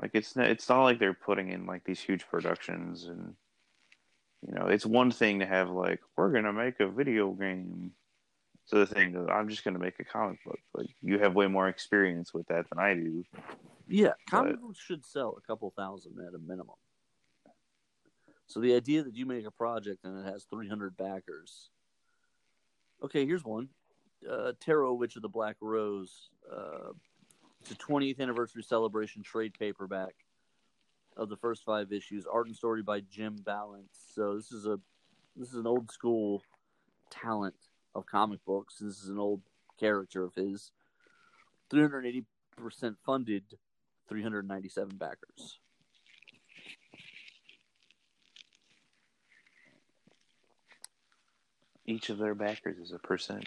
Like 0.00 0.12
it's 0.14 0.34
not, 0.36 0.46
it's 0.46 0.68
not 0.68 0.82
like 0.84 0.98
they're 0.98 1.14
putting 1.14 1.50
in 1.50 1.66
like 1.66 1.84
these 1.84 2.00
huge 2.00 2.26
productions 2.28 3.04
and 3.06 3.34
you 4.46 4.54
know 4.54 4.66
it's 4.66 4.86
one 4.86 5.10
thing 5.10 5.40
to 5.40 5.46
have 5.46 5.70
like 5.70 6.00
we're 6.16 6.32
gonna 6.32 6.52
make 6.52 6.80
a 6.80 6.88
video 6.88 7.32
game. 7.32 7.92
So 8.68 8.78
the 8.80 8.86
thing 8.86 9.14
is, 9.14 9.26
I'm 9.32 9.48
just 9.48 9.64
gonna 9.64 9.78
make 9.78 9.98
a 9.98 10.04
comic 10.04 10.44
book. 10.44 10.58
Like 10.74 10.90
you 11.00 11.18
have 11.20 11.34
way 11.34 11.46
more 11.46 11.68
experience 11.68 12.34
with 12.34 12.46
that 12.48 12.68
than 12.68 12.78
I 12.78 12.92
do. 12.92 13.24
Yeah, 13.86 14.12
comic 14.28 14.56
But- 14.56 14.60
books 14.60 14.78
should 14.78 15.06
sell 15.06 15.38
a 15.38 15.40
couple 15.40 15.70
thousand 15.70 16.20
at 16.20 16.34
a 16.34 16.38
minimum. 16.38 16.76
So 18.46 18.60
the 18.60 18.74
idea 18.74 19.02
that 19.02 19.14
you 19.14 19.24
make 19.24 19.46
a 19.46 19.50
project 19.50 20.04
and 20.04 20.18
it 20.18 20.30
has 20.30 20.44
300 20.44 20.98
backers. 20.98 21.70
Okay, 23.02 23.24
here's 23.24 23.42
one. 23.42 23.70
Uh, 24.28 24.52
Tarot 24.60 24.92
Witch 24.94 25.16
of 25.16 25.22
the 25.22 25.28
Black 25.30 25.56
Rose. 25.62 26.28
Uh, 26.50 26.92
it's 27.62 27.70
a 27.70 27.74
20th 27.74 28.20
anniversary 28.20 28.62
celebration 28.62 29.22
trade 29.22 29.54
paperback 29.58 30.14
of 31.16 31.30
the 31.30 31.36
first 31.38 31.64
five 31.64 31.90
issues. 31.90 32.26
Art 32.26 32.48
and 32.48 32.56
story 32.56 32.82
by 32.82 33.00
Jim 33.00 33.36
Balent. 33.36 33.88
So 34.14 34.36
this 34.36 34.52
is 34.52 34.66
a 34.66 34.78
this 35.36 35.48
is 35.48 35.54
an 35.54 35.66
old 35.66 35.90
school 35.90 36.42
talent 37.10 37.67
of 37.94 38.06
comic 38.06 38.44
books. 38.44 38.76
This 38.80 39.02
is 39.02 39.08
an 39.08 39.18
old 39.18 39.42
character 39.78 40.24
of 40.24 40.34
his. 40.34 40.70
380 41.70 42.24
percent 42.56 42.96
funded, 43.04 43.44
397 44.08 44.96
backers. 44.96 45.58
Each 51.86 52.10
of 52.10 52.18
their 52.18 52.34
backers 52.34 52.78
is 52.78 52.92
a 52.92 52.98
percent. 52.98 53.46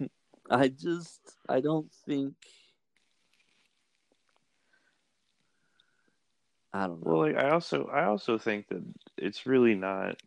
I 0.50 0.68
just 0.68 1.20
I 1.48 1.60
don't 1.60 1.90
think 2.06 2.34
I 6.72 6.86
don't 6.86 7.04
know. 7.04 7.12
Well, 7.12 7.26
like, 7.26 7.36
I 7.36 7.50
also 7.50 7.86
I 7.92 8.04
also 8.04 8.38
think 8.38 8.68
that 8.68 8.82
it's 9.16 9.46
really 9.46 9.74
not. 9.74 10.22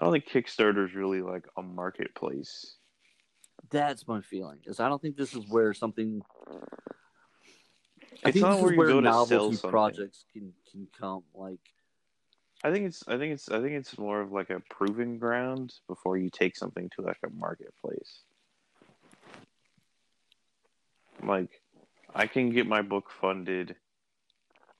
I 0.00 0.04
don't 0.04 0.12
think 0.12 0.28
Kickstarter 0.28 0.88
is 0.88 0.94
really 0.94 1.20
like 1.20 1.44
a 1.58 1.62
marketplace. 1.62 2.76
That's 3.68 4.08
my 4.08 4.22
feeling. 4.22 4.60
Is 4.64 4.80
I 4.80 4.88
don't 4.88 5.00
think 5.00 5.16
this 5.16 5.34
is 5.34 5.44
where 5.48 5.74
something. 5.74 6.22
I 8.24 8.30
It's 8.30 8.32
think 8.32 8.36
not 8.36 8.54
this 8.54 8.62
where 8.62 8.72
is 8.72 8.78
where 8.78 8.88
go 8.88 9.00
to 9.02 9.06
sell 9.12 9.26
novelty 9.26 9.68
projects 9.68 10.24
can 10.32 10.54
can 10.70 10.88
come. 10.98 11.22
Like 11.34 11.60
I 12.64 12.72
think 12.72 12.86
it's 12.86 13.06
I 13.08 13.18
think 13.18 13.34
it's 13.34 13.50
I 13.50 13.60
think 13.60 13.72
it's 13.72 13.98
more 13.98 14.22
of 14.22 14.32
like 14.32 14.48
a 14.48 14.62
proving 14.70 15.18
ground 15.18 15.74
before 15.86 16.16
you 16.16 16.30
take 16.30 16.56
something 16.56 16.90
to 16.96 17.02
like 17.02 17.18
a 17.22 17.30
marketplace. 17.30 18.22
Like 21.22 21.60
I 22.14 22.26
can 22.26 22.48
get 22.50 22.66
my 22.66 22.80
book 22.80 23.10
funded 23.20 23.76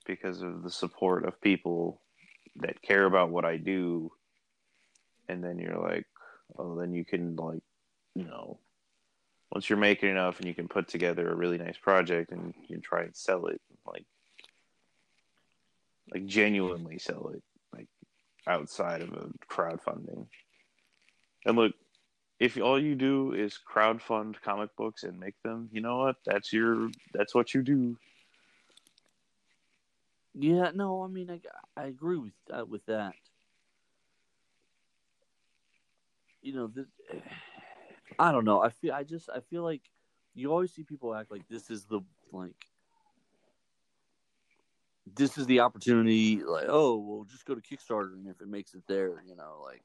because 0.06 0.40
of 0.40 0.62
the 0.62 0.70
support 0.70 1.26
of 1.26 1.38
people 1.42 2.00
that 2.56 2.80
care 2.80 3.04
about 3.04 3.28
what 3.28 3.44
I 3.44 3.58
do 3.58 4.10
and 5.30 5.42
then 5.42 5.58
you're 5.58 5.78
like 5.78 6.06
oh 6.58 6.78
then 6.78 6.92
you 6.92 7.04
can 7.04 7.36
like 7.36 7.62
you 8.14 8.24
know 8.24 8.58
once 9.52 9.68
you're 9.68 9.78
making 9.78 10.10
enough 10.10 10.38
and 10.38 10.46
you 10.46 10.54
can 10.54 10.68
put 10.68 10.88
together 10.88 11.28
a 11.28 11.34
really 11.34 11.58
nice 11.58 11.76
project 11.78 12.32
and 12.32 12.54
you 12.62 12.76
can 12.76 12.82
try 12.82 13.02
and 13.02 13.16
sell 13.16 13.46
it 13.46 13.60
like 13.86 14.04
like 16.12 16.26
genuinely 16.26 16.98
sell 16.98 17.30
it 17.34 17.42
like 17.72 17.86
outside 18.46 19.02
of 19.02 19.10
a 19.10 19.28
crowdfunding. 19.52 20.26
And 21.46 21.56
look, 21.56 21.72
if 22.38 22.58
all 22.58 22.80
you 22.80 22.94
do 22.94 23.32
is 23.32 23.58
crowdfund 23.58 24.40
comic 24.42 24.74
books 24.76 25.04
and 25.04 25.18
make 25.18 25.34
them, 25.42 25.68
you 25.72 25.80
know 25.80 25.98
what? 25.98 26.16
That's 26.24 26.52
your 26.52 26.90
that's 27.14 27.34
what 27.34 27.54
you 27.54 27.62
do. 27.62 27.96
yeah, 30.34 30.70
no, 30.74 31.02
I 31.02 31.08
mean 31.08 31.30
I 31.30 31.40
I 31.80 31.86
agree 31.86 32.18
with 32.18 32.32
uh, 32.52 32.64
with 32.64 32.84
that. 32.86 33.14
You 36.42 36.54
know, 36.54 36.66
this, 36.68 36.86
I 38.18 38.32
don't 38.32 38.44
know. 38.44 38.60
I 38.62 38.70
feel 38.70 38.92
I 38.92 39.04
just 39.04 39.28
I 39.30 39.40
feel 39.40 39.62
like 39.62 39.82
you 40.34 40.50
always 40.50 40.72
see 40.72 40.82
people 40.82 41.14
act 41.14 41.30
like 41.30 41.46
this 41.48 41.70
is 41.70 41.84
the 41.84 42.00
like 42.32 42.54
this 45.16 45.38
is 45.38 45.46
the 45.46 45.60
opportunity 45.60 46.40
like 46.44 46.66
oh 46.68 46.96
well 46.96 47.24
just 47.24 47.44
go 47.44 47.54
to 47.54 47.60
kickstarter 47.60 48.12
and 48.12 48.28
if 48.28 48.40
it 48.40 48.46
makes 48.46 48.74
it 48.74 48.82
there 48.86 49.20
you 49.26 49.34
know 49.34 49.60
like 49.64 49.82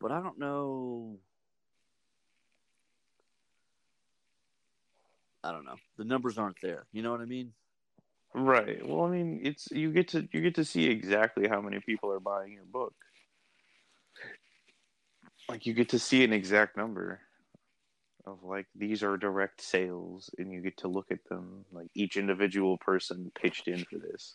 but 0.00 0.12
i 0.12 0.20
don't 0.20 0.38
know 0.38 1.18
i 5.42 5.50
don't 5.50 5.64
know 5.64 5.74
the 5.96 6.04
numbers 6.04 6.38
aren't 6.38 6.60
there 6.62 6.86
you 6.92 7.02
know 7.02 7.10
what 7.10 7.20
i 7.20 7.24
mean 7.24 7.52
Right. 8.34 8.86
Well, 8.86 9.04
I 9.04 9.10
mean, 9.10 9.40
it's 9.42 9.68
you 9.70 9.90
get 9.90 10.08
to 10.08 10.28
you 10.32 10.40
get 10.40 10.54
to 10.56 10.64
see 10.64 10.84
exactly 10.84 11.48
how 11.48 11.60
many 11.60 11.80
people 11.80 12.12
are 12.12 12.20
buying 12.20 12.52
your 12.52 12.66
book. 12.66 12.94
Like 15.48 15.66
you 15.66 15.74
get 15.74 15.90
to 15.90 15.98
see 15.98 16.24
an 16.24 16.32
exact 16.32 16.76
number 16.76 17.20
of 18.26 18.42
like 18.42 18.66
these 18.74 19.02
are 19.02 19.16
direct 19.16 19.62
sales 19.62 20.30
and 20.38 20.52
you 20.52 20.60
get 20.60 20.76
to 20.78 20.88
look 20.88 21.10
at 21.10 21.24
them 21.30 21.64
like 21.72 21.88
each 21.94 22.16
individual 22.16 22.76
person 22.76 23.32
pitched 23.34 23.68
in 23.68 23.84
for 23.84 23.98
this. 23.98 24.34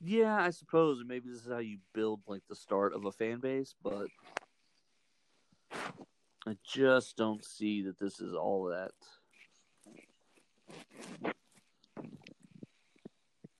yeah 0.00 0.36
i 0.42 0.50
suppose 0.50 1.02
maybe 1.06 1.30
this 1.30 1.46
is 1.46 1.50
how 1.50 1.58
you 1.58 1.78
build 1.94 2.20
like 2.26 2.42
the 2.50 2.56
start 2.56 2.92
of 2.94 3.06
a 3.06 3.12
fan 3.12 3.38
base 3.38 3.74
but 3.82 4.08
I 6.46 6.56
just 6.62 7.16
don't 7.16 7.44
see 7.44 7.82
that 7.82 7.98
this 7.98 8.20
is 8.20 8.34
all 8.34 8.64
that. 8.66 8.92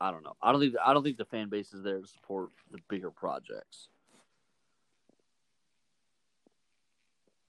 I 0.00 0.10
don't 0.10 0.22
know. 0.22 0.36
I 0.42 0.52
don't 0.52 0.60
think 0.60 0.74
I 0.84 0.92
don't 0.92 1.02
think 1.02 1.16
the 1.16 1.24
fan 1.24 1.48
base 1.48 1.72
is 1.72 1.82
there 1.82 2.00
to 2.00 2.06
support 2.06 2.50
the 2.70 2.78
bigger 2.90 3.10
projects. 3.10 3.88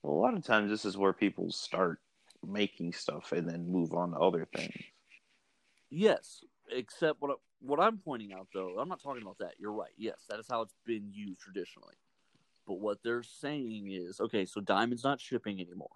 A 0.05 0.11
lot 0.11 0.35
of 0.35 0.45
times 0.45 0.69
this 0.69 0.85
is 0.85 0.97
where 0.97 1.13
people 1.13 1.51
start 1.51 1.99
making 2.45 2.93
stuff 2.93 3.31
and 3.31 3.49
then 3.49 3.67
move 3.67 3.93
on 3.93 4.11
to 4.11 4.17
other 4.17 4.47
things. 4.55 4.75
Yes, 5.89 6.43
except 6.71 7.21
what 7.21 7.39
what 7.61 7.79
I'm 7.79 7.97
pointing 7.97 8.33
out 8.33 8.47
though, 8.53 8.77
I'm 8.79 8.89
not 8.89 9.01
talking 9.01 9.21
about 9.21 9.39
that. 9.39 9.53
You're 9.57 9.71
right. 9.71 9.93
Yes, 9.97 10.25
that 10.29 10.39
is 10.39 10.47
how 10.49 10.61
it's 10.61 10.75
been 10.85 11.09
used 11.11 11.39
traditionally. 11.39 11.95
But 12.67 12.79
what 12.79 12.99
they're 13.03 13.23
saying 13.23 13.91
is, 13.91 14.19
okay, 14.19 14.45
so 14.45 14.59
Diamond's 14.59 15.03
not 15.03 15.19
shipping 15.21 15.59
anymore. 15.59 15.89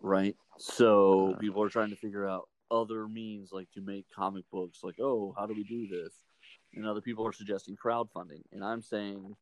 Right? 0.00 0.36
So 0.58 1.34
Uh. 1.34 1.38
people 1.38 1.62
are 1.62 1.68
trying 1.68 1.90
to 1.90 1.96
figure 1.96 2.28
out 2.28 2.48
other 2.70 3.08
means 3.08 3.52
like 3.52 3.70
to 3.72 3.80
make 3.80 4.06
comic 4.14 4.44
books 4.50 4.80
like, 4.82 5.00
oh, 5.00 5.34
how 5.36 5.46
do 5.46 5.54
we 5.54 5.64
do 5.64 5.86
this? 5.86 6.14
And 6.74 6.86
other 6.86 7.00
people 7.00 7.26
are 7.26 7.32
suggesting 7.32 7.76
crowdfunding. 7.76 8.42
And 8.52 8.64
I'm 8.64 8.82
saying 8.82 9.36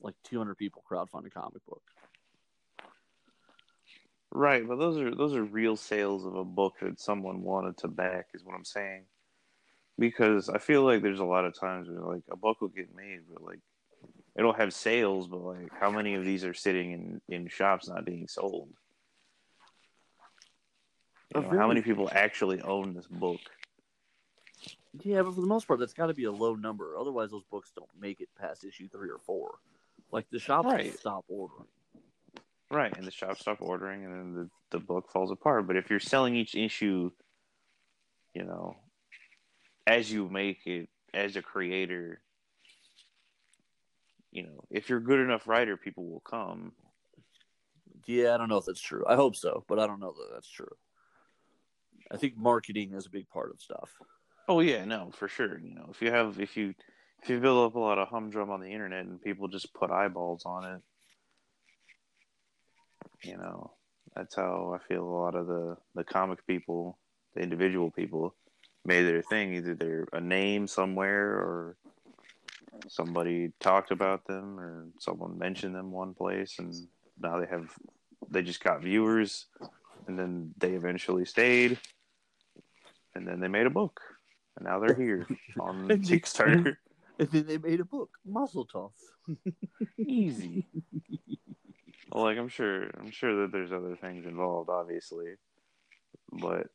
like 0.00 0.14
200 0.24 0.56
people 0.56 0.84
crowdfund 0.88 1.26
a 1.26 1.30
comic 1.30 1.64
book. 1.66 1.82
Right, 4.30 4.66
but 4.66 4.78
those 4.78 4.98
are 4.98 5.14
those 5.14 5.34
are 5.34 5.42
real 5.42 5.76
sales 5.76 6.26
of 6.26 6.34
a 6.34 6.44
book 6.44 6.74
that 6.82 7.00
someone 7.00 7.42
wanted 7.42 7.78
to 7.78 7.88
back 7.88 8.28
is 8.34 8.44
what 8.44 8.54
I'm 8.54 8.64
saying. 8.64 9.04
Because 9.98 10.48
I 10.48 10.58
feel 10.58 10.82
like 10.82 11.02
there's 11.02 11.18
a 11.18 11.24
lot 11.24 11.44
of 11.44 11.58
times 11.58 11.88
where 11.88 12.00
like 12.00 12.22
a 12.30 12.36
book 12.36 12.60
will 12.60 12.68
get 12.68 12.94
made, 12.94 13.20
but 13.32 13.42
like 13.42 13.60
it'll 14.36 14.52
have 14.52 14.74
sales, 14.74 15.28
but 15.28 15.40
like 15.40 15.70
how 15.80 15.90
many 15.90 16.14
of 16.14 16.24
these 16.24 16.44
are 16.44 16.54
sitting 16.54 16.92
in 16.92 17.20
in 17.28 17.48
shops 17.48 17.88
not 17.88 18.04
being 18.04 18.28
sold? 18.28 18.68
You 21.34 21.42
know, 21.42 21.48
how 21.48 21.68
many 21.68 21.82
people 21.82 22.08
actually 22.12 22.60
own 22.60 22.94
this 22.94 23.06
book? 23.06 23.40
Yeah, 25.04 25.22
but 25.22 25.34
for 25.34 25.40
the 25.40 25.46
most 25.46 25.66
part, 25.66 25.80
that's 25.80 25.92
got 25.92 26.06
to 26.06 26.14
be 26.14 26.24
a 26.24 26.32
low 26.32 26.54
number. 26.54 26.96
Otherwise, 26.98 27.30
those 27.30 27.44
books 27.50 27.70
don't 27.74 27.88
make 28.00 28.20
it 28.20 28.28
past 28.38 28.64
issue 28.64 28.88
three 28.88 29.10
or 29.10 29.18
four. 29.18 29.58
Like 30.10 30.28
the 30.30 30.38
shops 30.38 30.66
Right. 30.66 30.98
stop 30.98 31.24
ordering. 31.28 31.68
Right, 32.70 32.94
and 32.96 33.06
the 33.06 33.10
shop 33.10 33.38
stop 33.38 33.58
ordering, 33.60 34.04
and 34.04 34.14
then 34.14 34.34
the, 34.34 34.78
the 34.78 34.84
book 34.84 35.10
falls 35.10 35.30
apart. 35.30 35.66
But 35.66 35.76
if 35.76 35.88
you're 35.88 36.00
selling 36.00 36.36
each 36.36 36.54
issue, 36.54 37.10
you 38.34 38.44
know, 38.44 38.76
as 39.86 40.12
you 40.12 40.28
make 40.28 40.66
it 40.66 40.88
as 41.14 41.36
a 41.36 41.42
creator, 41.42 42.20
you 44.30 44.42
know, 44.42 44.64
if 44.70 44.88
you're 44.88 44.98
a 44.98 45.04
good 45.04 45.20
enough 45.20 45.48
writer, 45.48 45.78
people 45.78 46.04
will 46.04 46.20
come. 46.20 46.72
Yeah, 48.06 48.34
I 48.34 48.38
don't 48.38 48.50
know 48.50 48.58
if 48.58 48.66
that's 48.66 48.80
true. 48.80 49.04
I 49.08 49.16
hope 49.16 49.34
so, 49.34 49.64
but 49.66 49.78
I 49.78 49.86
don't 49.86 50.00
know 50.00 50.12
that 50.12 50.34
that's 50.34 50.50
true. 50.50 50.76
I 52.10 52.16
think 52.18 52.36
marketing 52.36 52.92
is 52.94 53.06
a 53.06 53.10
big 53.10 53.28
part 53.30 53.50
of 53.50 53.60
stuff. 53.60 53.90
Oh 54.46 54.60
yeah, 54.60 54.84
no, 54.84 55.10
for 55.14 55.28
sure. 55.28 55.58
You 55.58 55.74
know, 55.74 55.88
if 55.90 56.00
you 56.00 56.10
have 56.10 56.38
if 56.40 56.56
you 56.56 56.74
if 57.22 57.28
you 57.28 57.40
build 57.40 57.66
up 57.66 57.74
a 57.74 57.80
lot 57.80 57.98
of 57.98 58.08
humdrum 58.08 58.50
on 58.50 58.60
the 58.60 58.70
internet 58.70 59.04
and 59.04 59.20
people 59.20 59.48
just 59.48 59.74
put 59.74 59.90
eyeballs 59.90 60.44
on 60.46 60.64
it, 60.64 60.80
you 63.22 63.36
know, 63.36 63.72
that's 64.14 64.34
how 64.34 64.74
I 64.74 64.86
feel 64.86 65.02
a 65.02 65.18
lot 65.20 65.34
of 65.34 65.46
the 65.46 65.76
the 65.94 66.04
comic 66.04 66.46
people, 66.46 66.98
the 67.34 67.42
individual 67.42 67.90
people, 67.90 68.34
made 68.84 69.02
their 69.02 69.22
thing. 69.22 69.54
Either 69.54 69.74
they're 69.74 70.08
a 70.12 70.20
name 70.20 70.66
somewhere 70.66 71.30
or 71.30 71.76
somebody 72.88 73.52
talked 73.60 73.90
about 73.90 74.26
them 74.26 74.58
or 74.58 74.86
someone 74.98 75.38
mentioned 75.38 75.74
them 75.74 75.90
one 75.90 76.14
place 76.14 76.56
and 76.58 76.74
now 77.20 77.38
they 77.38 77.46
have 77.46 77.70
they 78.30 78.42
just 78.42 78.62
got 78.62 78.82
viewers 78.82 79.46
and 80.06 80.18
then 80.18 80.52
they 80.58 80.72
eventually 80.72 81.24
stayed 81.24 81.78
and 83.14 83.26
then 83.26 83.40
they 83.40 83.48
made 83.48 83.66
a 83.66 83.70
book 83.70 84.00
and 84.56 84.66
now 84.66 84.78
they're 84.78 84.94
here 84.94 85.26
on 85.60 85.88
Kickstarter. 85.88 86.76
And 87.20 87.28
then 87.32 87.46
they 87.48 87.58
made 87.58 87.80
a 87.80 87.84
book, 87.84 88.10
Muzzle 88.24 88.64
Toss. 88.64 88.92
Easy. 89.98 90.68
well, 92.10 92.24
like 92.24 92.38
I'm 92.38 92.48
sure, 92.48 92.90
I'm 92.98 93.10
sure 93.10 93.42
that 93.42 93.52
there's 93.52 93.72
other 93.72 93.96
things 93.96 94.26
involved, 94.26 94.70
obviously, 94.70 95.34
but 96.32 96.68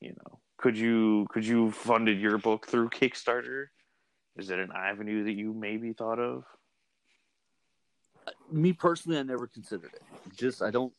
you 0.00 0.10
know, 0.10 0.38
could 0.56 0.76
you 0.76 1.26
could 1.30 1.46
you 1.46 1.70
funded 1.70 2.20
your 2.20 2.38
book 2.38 2.66
through 2.66 2.90
Kickstarter? 2.90 3.66
Is 4.36 4.50
it 4.50 4.58
an 4.58 4.70
avenue 4.74 5.24
that 5.24 5.32
you 5.32 5.52
maybe 5.52 5.92
thought 5.92 6.20
of? 6.20 6.44
Uh, 8.26 8.30
me 8.52 8.72
personally, 8.72 9.18
I 9.18 9.22
never 9.22 9.46
considered 9.46 9.92
it. 9.94 10.02
Just 10.36 10.62
I 10.62 10.70
don't. 10.70 10.92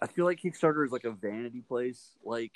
I 0.00 0.06
feel 0.06 0.24
like 0.24 0.40
Kickstarter 0.40 0.84
is 0.84 0.92
like 0.92 1.04
a 1.04 1.12
vanity 1.12 1.60
place. 1.60 2.12
Like 2.24 2.52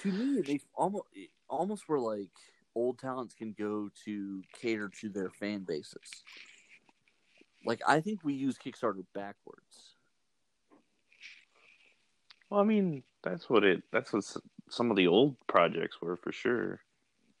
to 0.00 0.10
me, 0.10 0.40
they 0.40 0.60
almost 0.74 1.06
almost 1.48 1.88
where 1.88 2.00
like 2.00 2.30
old 2.74 2.98
talents 2.98 3.34
can 3.34 3.54
go 3.58 3.90
to 4.04 4.42
cater 4.60 4.90
to 5.00 5.08
their 5.08 5.30
fan 5.30 5.60
bases. 5.60 6.24
Like 7.64 7.80
I 7.86 8.00
think 8.00 8.20
we 8.24 8.34
use 8.34 8.58
Kickstarter 8.58 9.04
backwards. 9.14 9.94
Well, 12.50 12.60
I 12.60 12.64
mean, 12.64 13.02
that's 13.22 13.48
what 13.48 13.64
it. 13.64 13.82
That's 13.92 14.12
what 14.12 14.24
some 14.68 14.90
of 14.90 14.96
the 14.96 15.06
old 15.06 15.36
projects 15.46 16.00
were 16.00 16.16
for 16.16 16.32
sure. 16.32 16.80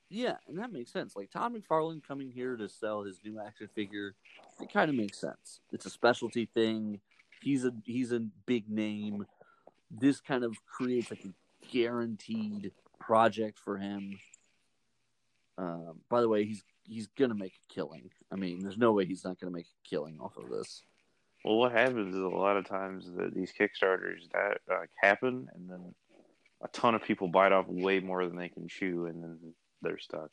Yeah, 0.08 0.36
and 0.46 0.58
that 0.58 0.72
makes 0.72 0.92
sense. 0.92 1.16
Like 1.16 1.30
Todd 1.30 1.54
McFarlane 1.54 2.02
coming 2.06 2.30
here 2.30 2.56
to 2.56 2.68
sell 2.68 3.02
his 3.02 3.18
new 3.24 3.40
action 3.40 3.68
figure, 3.74 4.14
it 4.60 4.72
kind 4.72 4.90
of 4.90 4.94
makes 4.94 5.18
sense. 5.18 5.60
It's 5.72 5.86
a 5.86 5.90
specialty 5.90 6.46
thing. 6.46 7.00
He's 7.42 7.64
a 7.64 7.72
he's 7.84 8.12
a 8.12 8.20
big 8.46 8.68
name. 8.68 9.26
This 9.90 10.20
kind 10.20 10.44
of 10.44 10.56
creates 10.66 11.10
like 11.10 11.24
a 11.24 11.66
guaranteed 11.72 12.72
project 13.00 13.58
for 13.58 13.78
him. 13.78 14.18
Um, 15.58 16.00
by 16.08 16.20
the 16.20 16.28
way, 16.28 16.44
he's 16.44 16.62
he's 16.84 17.06
gonna 17.06 17.34
make 17.34 17.54
a 17.54 17.72
killing. 17.74 18.10
I 18.30 18.36
mean, 18.36 18.60
there's 18.60 18.78
no 18.78 18.92
way 18.92 19.04
he's 19.04 19.24
not 19.24 19.38
gonna 19.38 19.52
make 19.52 19.66
a 19.66 19.88
killing 19.88 20.18
off 20.20 20.36
of 20.36 20.50
this. 20.50 20.82
Well, 21.44 21.56
what 21.56 21.72
happens 21.72 22.14
is 22.14 22.22
a 22.22 22.28
lot 22.28 22.56
of 22.56 22.68
times 22.68 23.10
that 23.16 23.34
these 23.34 23.52
Kickstarters 23.52 24.30
that 24.32 24.58
uh, 24.70 24.84
happen, 25.00 25.48
and 25.54 25.68
then 25.68 25.94
a 26.62 26.68
ton 26.68 26.94
of 26.94 27.02
people 27.02 27.28
bite 27.28 27.52
off 27.52 27.66
way 27.68 27.98
more 28.00 28.26
than 28.26 28.36
they 28.36 28.48
can 28.48 28.68
chew, 28.68 29.06
and 29.06 29.22
then 29.22 29.54
they're 29.82 29.98
stuck. 29.98 30.30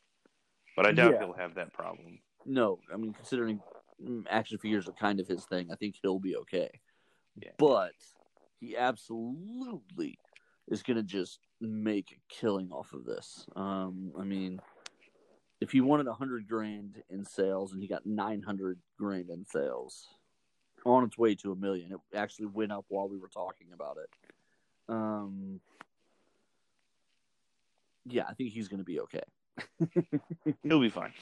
But 0.76 0.86
I 0.86 0.92
doubt 0.92 1.14
Yeah. 1.14 1.18
he'll 1.18 1.32
have 1.32 1.54
that 1.56 1.72
problem. 1.72 2.20
No, 2.46 2.78
I 2.92 2.96
mean 2.96 3.12
considering 3.12 3.60
mm, 4.02 4.24
action 4.30 4.58
figures 4.58 4.88
are 4.88 4.92
kind 4.92 5.20
of 5.20 5.26
his 5.26 5.44
thing, 5.46 5.70
I 5.72 5.74
think 5.76 5.96
he'll 6.00 6.20
be 6.20 6.36
okay. 6.36 6.70
Yeah. 7.36 7.50
But 7.58 7.92
he 8.60 8.76
absolutely 8.76 10.18
is 10.68 10.82
going 10.82 10.96
to 10.96 11.02
just 11.02 11.40
make 11.60 12.12
a 12.12 12.34
killing 12.34 12.70
off 12.70 12.92
of 12.92 13.04
this. 13.04 13.46
Um, 13.56 14.12
I 14.18 14.24
mean, 14.24 14.60
if 15.60 15.70
he 15.70 15.80
wanted 15.80 16.06
a 16.06 16.14
hundred 16.14 16.48
grand 16.48 17.02
in 17.10 17.24
sales 17.24 17.72
and 17.72 17.82
he 17.82 17.88
got 17.88 18.06
nine 18.06 18.42
hundred 18.42 18.78
grand 18.98 19.30
in 19.30 19.44
sales, 19.44 20.08
on 20.84 21.04
its 21.04 21.18
way 21.18 21.34
to 21.36 21.52
a 21.52 21.56
million. 21.56 21.92
It 21.92 22.16
actually 22.16 22.46
went 22.46 22.72
up 22.72 22.84
while 22.88 23.08
we 23.08 23.18
were 23.18 23.28
talking 23.28 23.68
about 23.72 23.98
it. 23.98 24.10
Um, 24.88 25.60
yeah, 28.06 28.24
I 28.28 28.34
think 28.34 28.52
he's 28.52 28.68
going 28.68 28.78
to 28.78 28.84
be 28.84 29.00
okay. 29.00 29.22
He'll 30.62 30.80
be 30.80 30.88
fine. 30.88 31.12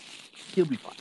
He'll 0.54 0.66
be 0.66 0.76
fine. 0.76 0.96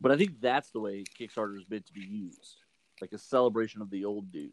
But 0.00 0.12
I 0.12 0.16
think 0.16 0.40
that's 0.40 0.70
the 0.70 0.80
way 0.80 1.04
Kickstarter 1.18 1.56
is 1.56 1.64
meant 1.70 1.86
to 1.86 1.92
be 1.92 2.04
used, 2.04 2.58
like 3.00 3.12
a 3.12 3.18
celebration 3.18 3.80
of 3.82 3.90
the 3.90 4.04
old 4.04 4.30
dude. 4.30 4.50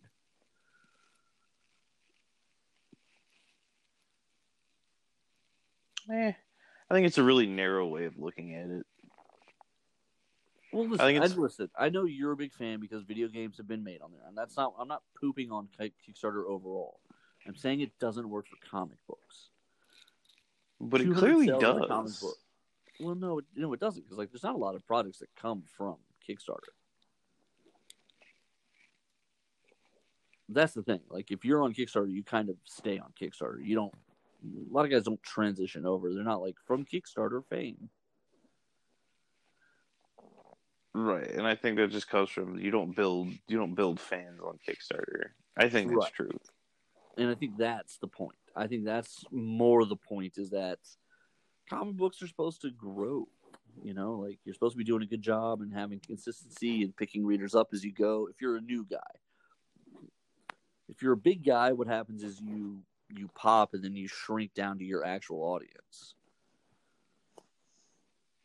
Eh, 6.11 6.33
I 6.93 6.95
think 6.95 7.07
it's 7.07 7.17
a 7.17 7.23
really 7.23 7.47
narrow 7.47 7.87
way 7.87 8.05
of 8.05 8.19
looking 8.19 8.53
at 8.53 8.69
it. 8.69 8.85
Well, 10.71 10.87
listen, 10.87 11.03
I 11.03 11.09
I 11.09 11.13
think 11.13 11.25
it's- 11.25 11.37
listen. 11.39 11.71
I 11.75 11.89
know 11.89 12.03
you're 12.03 12.33
a 12.33 12.37
big 12.37 12.53
fan 12.53 12.79
because 12.79 13.01
video 13.01 13.27
games 13.27 13.57
have 13.57 13.67
been 13.67 13.83
made 13.83 14.03
on 14.03 14.11
there, 14.11 14.21
and 14.27 14.37
that's 14.37 14.55
not. 14.55 14.75
I'm 14.77 14.87
not 14.87 15.01
pooping 15.19 15.51
on 15.51 15.69
Kickstarter 15.79 16.45
overall. 16.47 16.99
I'm 17.47 17.55
saying 17.55 17.81
it 17.81 17.97
doesn't 17.97 18.29
work 18.29 18.45
for 18.47 18.57
comic 18.69 18.99
books. 19.07 19.49
But 20.79 21.01
it 21.01 21.11
clearly 21.15 21.47
does. 21.47 22.23
Well, 22.99 23.15
no, 23.15 23.39
it, 23.39 23.45
no, 23.55 23.73
it 23.73 23.79
doesn't 23.79 24.03
because 24.03 24.19
like 24.19 24.31
there's 24.31 24.43
not 24.43 24.53
a 24.53 24.59
lot 24.59 24.75
of 24.75 24.85
products 24.85 25.17
that 25.17 25.29
come 25.35 25.63
from 25.75 25.95
Kickstarter. 26.29 26.73
That's 30.47 30.73
the 30.73 30.83
thing. 30.83 31.01
Like 31.09 31.31
if 31.31 31.43
you're 31.43 31.63
on 31.63 31.73
Kickstarter, 31.73 32.11
you 32.11 32.23
kind 32.23 32.49
of 32.49 32.57
stay 32.65 32.99
on 32.99 33.13
Kickstarter. 33.19 33.65
You 33.65 33.73
don't. 33.73 33.93
A 34.43 34.73
lot 34.73 34.85
of 34.85 34.91
guys 34.91 35.03
don't 35.03 35.21
transition 35.23 35.85
over. 35.85 36.13
They're 36.13 36.23
not 36.23 36.41
like 36.41 36.55
from 36.67 36.85
Kickstarter 36.85 37.43
fame. 37.49 37.89
Right, 40.95 41.29
and 41.31 41.47
I 41.47 41.55
think 41.55 41.77
that 41.77 41.89
just 41.89 42.07
comes 42.07 42.29
from 42.29 42.59
you 42.59 42.69
don't 42.69 42.95
build 42.95 43.29
you 43.47 43.57
don't 43.57 43.73
build 43.73 43.99
fans 43.99 44.39
on 44.41 44.59
Kickstarter. 44.67 45.29
I 45.57 45.67
think 45.69 45.89
that's 45.89 45.97
Right. 46.03 46.13
true. 46.13 46.39
and 47.17 47.29
I 47.29 47.35
think 47.35 47.57
that's 47.57 47.97
the 47.97 48.07
point. 48.07 48.37
I 48.55 48.67
think 48.67 48.85
that's 48.85 49.23
more 49.31 49.85
the 49.85 49.95
point 49.95 50.37
is 50.37 50.49
that 50.51 50.79
comic 51.69 51.95
books 51.95 52.21
are 52.21 52.27
supposed 52.27 52.61
to 52.61 52.71
grow. 52.71 53.27
You 53.83 53.93
know, 53.95 54.13
like 54.19 54.39
you're 54.45 54.53
supposed 54.53 54.73
to 54.73 54.77
be 54.77 54.83
doing 54.83 55.01
a 55.01 55.07
good 55.07 55.21
job 55.23 55.61
and 55.61 55.73
having 55.73 55.99
consistency 55.99 56.83
and 56.83 56.95
picking 56.95 57.25
readers 57.25 57.55
up 57.55 57.69
as 57.73 57.83
you 57.83 57.91
go. 57.91 58.27
If 58.27 58.39
you're 58.39 58.57
a 58.57 58.61
new 58.61 58.85
guy, 58.85 58.99
if 60.89 61.01
you're 61.01 61.13
a 61.13 61.17
big 61.17 61.43
guy, 61.43 61.71
what 61.71 61.87
happens 61.87 62.23
is 62.23 62.39
you 62.39 62.83
you 63.17 63.29
pop 63.35 63.73
and 63.73 63.83
then 63.83 63.95
you 63.95 64.07
shrink 64.07 64.53
down 64.53 64.77
to 64.79 64.85
your 64.85 65.05
actual 65.05 65.41
audience. 65.41 66.15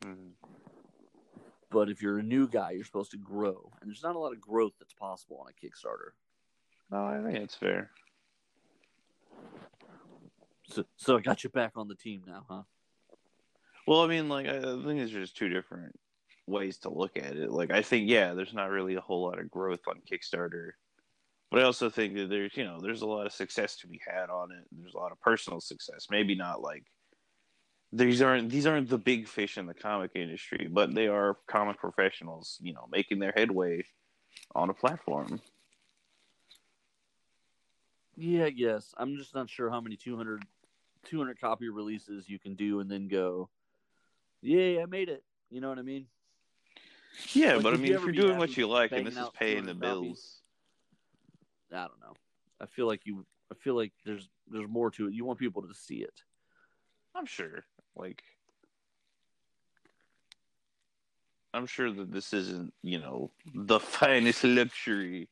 Mhm. 0.00 0.32
But 1.70 1.90
if 1.90 2.00
you're 2.00 2.18
a 2.18 2.22
new 2.22 2.48
guy, 2.48 2.70
you're 2.70 2.84
supposed 2.84 3.10
to 3.10 3.18
grow, 3.18 3.70
and 3.80 3.90
there's 3.90 4.02
not 4.02 4.16
a 4.16 4.18
lot 4.18 4.32
of 4.32 4.40
growth 4.40 4.72
that's 4.78 4.94
possible 4.94 5.38
on 5.38 5.50
a 5.50 5.52
Kickstarter. 5.52 6.12
No, 6.90 7.04
I 7.04 7.22
think 7.22 7.36
it's 7.36 7.54
fair. 7.54 7.90
So, 10.66 10.84
so 10.96 11.16
I 11.16 11.20
got 11.20 11.44
you 11.44 11.50
back 11.50 11.72
on 11.76 11.88
the 11.88 11.94
team 11.94 12.22
now, 12.26 12.44
huh? 12.48 12.62
Well, 13.86 14.02
I 14.02 14.06
mean, 14.06 14.28
like 14.28 14.46
I 14.46 14.58
I 14.58 14.62
think 14.62 14.98
there's 14.98 15.10
just 15.10 15.36
two 15.36 15.48
different 15.48 15.98
ways 16.46 16.78
to 16.78 16.90
look 16.90 17.16
at 17.16 17.36
it. 17.36 17.50
Like 17.50 17.70
I 17.70 17.82
think, 17.82 18.08
yeah, 18.08 18.34
there's 18.34 18.54
not 18.54 18.70
really 18.70 18.94
a 18.94 19.00
whole 19.00 19.22
lot 19.22 19.38
of 19.38 19.50
growth 19.50 19.80
on 19.88 20.00
Kickstarter, 20.10 20.72
but 21.50 21.60
I 21.60 21.64
also 21.64 21.88
think 21.90 22.14
that 22.14 22.28
there's, 22.28 22.56
you 22.56 22.64
know, 22.64 22.78
there's 22.80 23.02
a 23.02 23.06
lot 23.06 23.26
of 23.26 23.32
success 23.32 23.76
to 23.78 23.86
be 23.86 24.00
had 24.06 24.30
on 24.30 24.52
it. 24.52 24.64
There's 24.72 24.94
a 24.94 24.98
lot 24.98 25.12
of 25.12 25.20
personal 25.20 25.60
success. 25.60 26.06
Maybe 26.10 26.34
not 26.34 26.60
like 26.62 26.84
these 27.92 28.20
aren't 28.20 28.50
these 28.50 28.66
aren't 28.66 28.88
the 28.90 28.98
big 28.98 29.26
fish 29.28 29.56
in 29.56 29.66
the 29.66 29.74
comic 29.74 30.10
industry, 30.14 30.68
but 30.70 30.94
they 30.94 31.06
are 31.08 31.38
comic 31.46 31.78
professionals, 31.78 32.58
you 32.60 32.74
know, 32.74 32.86
making 32.90 33.18
their 33.18 33.32
headway 33.34 33.82
on 34.54 34.68
a 34.68 34.74
platform. 34.74 35.40
Yeah, 38.16 38.46
yes. 38.46 38.94
I'm 38.98 39.16
just 39.16 39.34
not 39.34 39.48
sure 39.48 39.70
how 39.70 39.80
many 39.80 39.96
200, 39.96 40.42
200 41.04 41.40
copy 41.40 41.68
releases 41.68 42.28
you 42.28 42.38
can 42.38 42.56
do 42.56 42.80
and 42.80 42.90
then 42.90 43.08
go, 43.08 43.48
"Yay, 44.42 44.82
I 44.82 44.86
made 44.86 45.08
it." 45.08 45.24
You 45.50 45.60
know 45.60 45.68
what 45.68 45.78
I 45.78 45.82
mean? 45.82 46.06
Yeah, 47.32 47.54
Like, 47.54 47.62
but 47.62 47.68
I 47.68 47.70
would 47.72 47.80
you 47.80 47.86
mean, 47.86 47.94
if 47.94 48.04
you're 48.04 48.12
doing 48.12 48.38
what 48.38 48.56
you 48.56 48.66
like 48.68 48.92
and 48.92 49.06
this 49.06 49.16
is 49.16 49.28
paying 49.34 49.64
the 49.64 49.72
200 49.72 49.80
copies? 49.80 50.08
bills, 50.08 50.37
I 51.72 51.76
don't 51.88 52.00
know. 52.00 52.14
I 52.60 52.66
feel 52.66 52.86
like 52.86 53.02
you. 53.04 53.26
I 53.50 53.54
feel 53.54 53.74
like 53.74 53.92
there's 54.04 54.28
there's 54.48 54.68
more 54.68 54.90
to 54.92 55.08
it. 55.08 55.14
You 55.14 55.24
want 55.24 55.38
people 55.38 55.62
to 55.62 55.74
see 55.74 55.96
it. 55.96 56.22
I'm 57.14 57.26
sure. 57.26 57.64
Like, 57.96 58.22
I'm 61.54 61.66
sure 61.66 61.90
that 61.92 62.12
this 62.12 62.32
isn't, 62.32 62.72
you 62.82 62.98
know, 63.00 63.30
the 63.54 63.80
finest 63.98 64.44
luxury, 64.44 65.28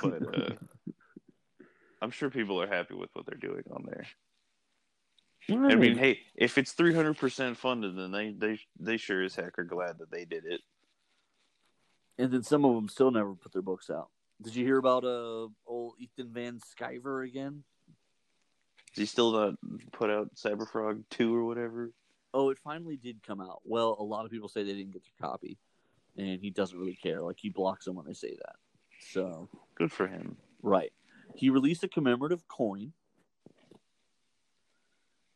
but 0.00 0.22
uh, 0.34 0.54
I'm 2.02 2.10
sure 2.10 2.30
people 2.30 2.60
are 2.60 2.66
happy 2.66 2.94
with 2.94 3.10
what 3.14 3.26
they're 3.26 3.36
doing 3.36 3.64
on 3.70 3.84
there. 3.86 4.06
I 5.50 5.74
mean, 5.74 5.98
hey, 5.98 6.20
if 6.36 6.56
it's 6.56 6.72
300% 6.74 7.56
funded, 7.56 7.96
then 7.96 8.12
they 8.12 8.30
they 8.30 8.60
they 8.78 8.96
sure 8.96 9.22
as 9.24 9.34
heck 9.34 9.58
are 9.58 9.64
glad 9.64 9.98
that 9.98 10.10
they 10.10 10.24
did 10.24 10.44
it. 10.46 10.60
and 12.18 12.30
then 12.32 12.42
some 12.44 12.64
of 12.64 12.74
them 12.74 12.88
still 12.88 13.10
never 13.10 13.34
put 13.34 13.52
their 13.52 13.62
books 13.62 13.90
out. 13.90 14.08
Did 14.42 14.56
you 14.56 14.64
hear 14.64 14.78
about 14.78 15.04
uh 15.04 15.48
old 15.66 15.94
Ethan 15.98 16.32
Van 16.32 16.60
Sciver 16.60 17.26
again? 17.26 17.62
Does 18.94 19.02
he 19.02 19.06
still 19.06 19.32
not 19.32 19.54
put 19.92 20.10
out 20.10 20.34
Cyberfrog 20.34 21.04
2 21.10 21.34
or 21.34 21.44
whatever? 21.44 21.92
Oh, 22.34 22.50
it 22.50 22.58
finally 22.62 22.96
did 22.96 23.22
come 23.22 23.40
out. 23.40 23.60
Well, 23.64 23.96
a 23.98 24.02
lot 24.02 24.24
of 24.24 24.30
people 24.30 24.48
say 24.48 24.62
they 24.64 24.72
didn't 24.74 24.92
get 24.92 25.02
their 25.02 25.28
copy, 25.30 25.58
and 26.16 26.40
he 26.40 26.50
doesn't 26.50 26.78
really 26.78 26.98
care. 27.02 27.22
Like 27.22 27.36
he 27.40 27.48
blocks 27.48 27.84
them 27.86 27.96
when 27.96 28.06
they 28.06 28.12
say 28.14 28.36
that. 28.36 28.56
So 29.12 29.48
Good 29.74 29.90
for 29.92 30.06
him. 30.06 30.36
right, 30.62 30.92
he 31.34 31.48
released 31.50 31.84
a 31.84 31.88
commemorative 31.88 32.46
coin. 32.48 32.92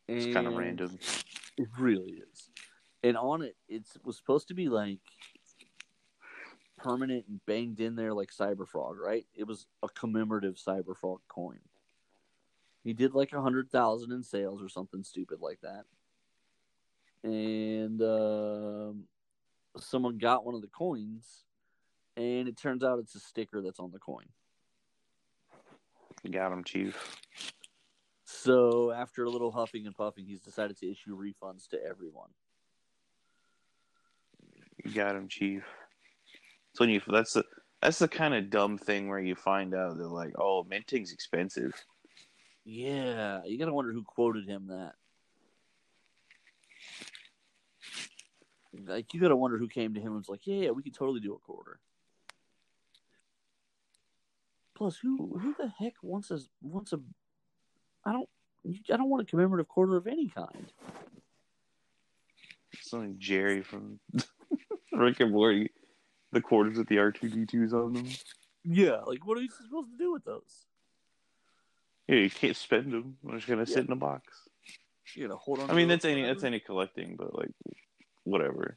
It's 0.09 0.33
kind 0.33 0.47
of 0.47 0.55
random. 0.55 0.99
It 1.57 1.69
really 1.79 2.23
is. 2.33 2.51
And 3.03 3.17
on 3.17 3.43
it, 3.43 3.57
it 3.69 3.85
was 4.05 4.17
supposed 4.17 4.49
to 4.49 4.55
be 4.55 4.69
like 4.69 5.01
permanent 6.87 7.25
and 7.29 7.45
banged 7.47 7.81
in 7.81 7.97
there 7.97 8.15
like 8.15 8.31
Cyberfrog, 8.31 8.97
right? 8.99 9.27
It 9.35 9.45
was 9.45 9.67
a 9.83 9.89
commemorative 9.89 10.55
Cyberfrog 10.55 11.19
coin. 11.27 11.59
He 12.85 12.93
did 12.93 13.13
like 13.13 13.33
a 13.33 13.41
hundred 13.41 13.71
thousand 13.71 14.13
in 14.13 14.23
sales 14.23 14.63
or 14.63 14.69
something 14.69 15.03
stupid 15.03 15.41
like 15.41 15.61
that. 15.63 15.85
And 17.25 18.01
um, 18.01 19.05
someone 19.77 20.19
got 20.19 20.47
one 20.47 20.55
of 20.55 20.61
the 20.61 20.69
coins, 20.69 21.43
and 22.17 22.47
it 22.47 22.57
turns 22.57 22.85
out 22.85 23.01
it's 23.01 23.17
a 23.17 23.21
sticker 23.21 23.61
that's 23.61 23.81
on 23.81 23.91
the 23.91 23.99
coin. 23.99 24.27
Got 26.31 26.53
him, 26.53 26.63
Chief. 26.63 27.21
So 28.25 28.93
after 28.93 29.25
a 29.25 29.31
little 29.31 29.51
huffing 29.51 29.87
and 29.87 29.95
puffing, 29.95 30.25
he's 30.25 30.41
decided 30.41 30.79
to 30.79 30.91
issue 30.91 31.19
refunds 31.19 31.69
to 31.71 31.79
everyone. 31.85 32.31
Got 34.95 35.17
him, 35.17 35.27
Chief. 35.27 35.65
So 36.77 36.85
when 36.85 36.91
you 36.91 37.01
that's 37.09 37.33
the 37.33 37.43
that's 37.81 37.99
the 37.99 38.09
kind 38.09 38.35
of 38.35 38.51
dumb 38.51 38.77
thing 38.77 39.09
where 39.09 39.19
you 39.19 39.35
find 39.35 39.75
out 39.75 39.97
that 39.97 40.09
like, 40.09 40.35
oh, 40.39 40.67
minting's 40.69 41.11
expensive. 41.11 41.73
Yeah, 42.67 43.41
you 43.47 43.59
gotta 43.59 43.73
wonder 43.73 43.93
who 43.93 44.03
quoted 44.03 44.47
him 44.47 44.67
that. 44.67 44.93
Like 48.87 49.15
you 49.15 49.21
gotta 49.21 49.37
wonder 49.37 49.57
who 49.57 49.69
came 49.69 49.95
to 49.95 50.01
him 50.01 50.09
and 50.09 50.17
was 50.17 50.29
like, 50.29 50.47
"Yeah, 50.47 50.65
yeah, 50.65 50.71
we 50.73 50.83
could 50.83 50.93
totally 50.93 51.21
do 51.21 51.33
a 51.33 51.39
quarter." 51.39 51.81
Plus, 54.75 54.99
who 54.99 55.39
who 55.39 55.55
the 55.59 55.73
heck 55.79 55.95
wants 56.03 56.31
a 56.31 56.41
wants 56.61 56.93
a? 56.93 57.01
I 58.05 58.13
don't 58.13 58.29
I 58.93 58.99
don't 58.99 59.09
want 59.09 59.23
a 59.23 59.31
commemorative 59.31 59.69
quarter 59.69 59.97
of 59.97 60.07
any 60.07 60.29
kind. 60.29 60.71
Something 62.83 63.17
Jerry 63.19 63.63
from 63.63 63.99
Rick 64.93 65.21
and 65.21 65.33
Morty, 65.33 65.71
the 66.33 66.41
quarters 66.41 66.79
with 66.79 66.89
the 66.89 66.99
R 66.99 67.13
two 67.13 67.29
D 67.29 67.47
twos 67.47 67.73
on 67.73 67.93
them. 67.93 68.09
Yeah, 68.65 69.01
like 69.07 69.27
what 69.27 69.39
are 69.39 69.43
you 69.43 69.49
supposed 69.51 69.91
to 69.91 69.97
do 69.99 70.13
with 70.13 70.25
those? 70.25 70.67
Yeah, 72.09 72.17
you 72.17 72.31
can't 72.31 72.57
spend 72.57 72.93
them. 72.93 73.17
They're 73.23 73.37
just 73.37 73.49
gonna 73.49 73.61
Yeah. 73.63 73.75
sit 73.75 73.87
in 73.87 73.93
a 73.93 73.97
box. 73.97 74.49
You 75.15 75.27
gotta 75.29 75.39
hold 75.39 75.61
on. 75.61 75.71
I 75.71 75.75
mean, 75.75 75.89
that's 75.89 76.05
any 76.05 76.23
that's 76.23 76.45
any 76.45 76.61
collecting, 76.61 77.17
but 77.17 77.35
like, 77.35 77.51
whatever. 78.25 78.77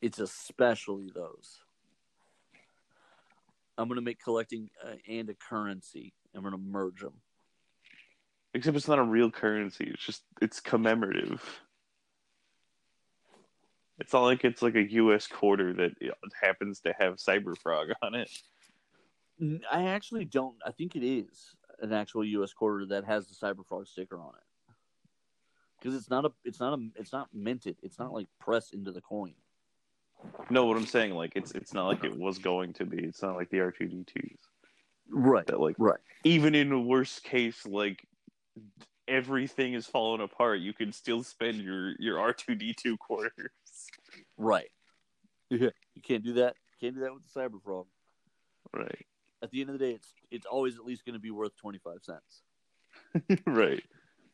It's 0.00 0.18
especially 0.18 1.10
those. 1.14 1.60
I'm 3.76 3.88
gonna 3.88 4.00
make 4.00 4.22
collecting 4.22 4.70
uh, 4.84 4.94
and 5.08 5.28
a 5.30 5.34
currency. 5.34 6.14
I'm 6.34 6.42
gonna 6.42 6.58
merge 6.58 7.00
them. 7.00 7.14
Except 8.54 8.76
it's 8.76 8.86
not 8.86 9.00
a 9.00 9.04
real 9.04 9.30
currency. 9.32 9.90
It's 9.92 10.04
just 10.04 10.22
it's 10.40 10.60
commemorative. 10.60 11.42
It's 13.98 14.12
not 14.12 14.22
like 14.22 14.44
it's 14.44 14.62
like 14.62 14.74
a 14.74 14.92
U.S. 14.92 15.26
quarter 15.26 15.72
that 15.74 15.92
happens 16.40 16.80
to 16.80 16.94
have 16.98 17.16
Cyberfrog 17.16 17.92
on 18.02 18.14
it. 18.14 18.30
I 19.70 19.84
actually 19.84 20.24
don't. 20.24 20.56
I 20.66 20.72
think 20.72 20.96
it 20.96 21.06
is 21.06 21.54
an 21.80 21.92
actual 21.92 22.24
U.S. 22.24 22.52
quarter 22.52 22.86
that 22.86 23.04
has 23.04 23.28
the 23.28 23.34
Cyberfrog 23.34 23.86
sticker 23.86 24.18
on 24.18 24.32
it. 24.36 24.74
Because 25.78 25.96
it's 25.96 26.10
not 26.10 26.24
a, 26.24 26.32
it's 26.44 26.60
not 26.60 26.78
a, 26.78 26.88
it's 26.96 27.12
not 27.12 27.28
minted. 27.32 27.76
It's 27.82 27.98
not 27.98 28.12
like 28.12 28.26
pressed 28.40 28.74
into 28.74 28.90
the 28.90 29.00
coin. 29.00 29.34
No, 30.50 30.64
what 30.66 30.76
I'm 30.76 30.86
saying, 30.86 31.14
like 31.14 31.32
it's 31.36 31.52
it's 31.52 31.74
not 31.74 31.86
like 31.86 32.04
it 32.04 32.16
was 32.16 32.38
going 32.38 32.72
to 32.74 32.86
be. 32.86 33.04
It's 33.04 33.22
not 33.22 33.36
like 33.36 33.50
the 33.50 33.58
R2D2s 33.58 34.38
Right. 35.10 35.46
that 35.46 35.60
like 35.60 35.76
Right. 35.78 36.00
even 36.24 36.54
in 36.54 36.70
the 36.70 36.80
worst 36.80 37.22
case, 37.24 37.66
like 37.66 38.06
everything 39.08 39.74
is 39.74 39.86
falling 39.86 40.20
apart, 40.20 40.60
you 40.60 40.72
can 40.72 40.92
still 40.92 41.22
spend 41.22 41.56
your 41.60 41.94
your 41.98 42.18
R2D2 42.18 42.98
quarters. 42.98 43.50
Right. 44.36 44.70
Yeah. 45.50 45.70
You 45.94 46.02
can't 46.02 46.24
do 46.24 46.34
that. 46.34 46.56
Can't 46.80 46.94
do 46.94 47.00
that 47.02 47.14
with 47.14 47.22
the 47.22 47.40
Cyberfrog. 47.40 47.86
Right, 48.72 49.06
At 49.42 49.50
the 49.50 49.60
end 49.60 49.70
of 49.70 49.78
the 49.78 49.86
day, 49.86 49.92
it's 49.92 50.14
it's 50.30 50.46
always 50.46 50.76
at 50.76 50.84
least 50.84 51.04
going 51.04 51.14
to 51.14 51.20
be 51.20 51.30
worth 51.30 51.56
twenty 51.56 51.78
five 51.78 51.98
cents. 52.02 52.42
right. 53.46 53.82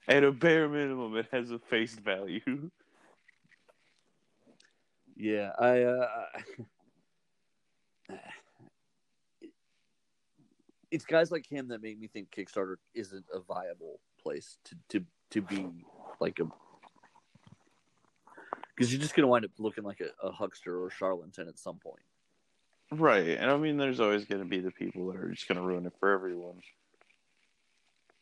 At 0.08 0.24
a 0.24 0.32
bare 0.32 0.68
minimum, 0.68 1.16
it 1.16 1.26
has 1.30 1.50
a 1.50 1.58
face 1.58 1.94
value. 1.94 2.70
Yeah. 5.16 5.50
I. 5.58 5.82
uh 5.82 6.06
It's 10.90 11.04
guys 11.04 11.30
like 11.30 11.46
him 11.46 11.68
that 11.68 11.82
make 11.82 12.00
me 12.00 12.08
think 12.08 12.32
Kickstarter 12.32 12.74
isn't 12.94 13.24
a 13.32 13.38
viable 13.38 14.00
place 14.22 14.56
to 14.64 14.76
to 14.90 15.04
to 15.30 15.42
be 15.42 15.68
like 16.20 16.38
a 16.38 16.44
because 18.74 18.92
you're 18.92 19.00
just 19.00 19.14
gonna 19.14 19.28
wind 19.28 19.44
up 19.44 19.50
looking 19.58 19.84
like 19.84 20.00
a, 20.00 20.26
a 20.26 20.30
huckster 20.32 20.82
or 20.82 20.90
charlatan 20.90 21.48
at 21.48 21.58
some 21.58 21.76
point. 21.76 22.02
Right, 22.92 23.38
and 23.38 23.50
I 23.50 23.56
mean, 23.56 23.76
there's 23.76 24.00
always 24.00 24.24
going 24.24 24.42
to 24.42 24.48
be 24.48 24.58
the 24.58 24.72
people 24.72 25.06
that 25.06 25.16
are 25.16 25.30
just 25.30 25.46
going 25.46 25.58
to 25.58 25.64
ruin 25.64 25.86
it 25.86 25.92
for 26.00 26.10
everyone. 26.10 26.60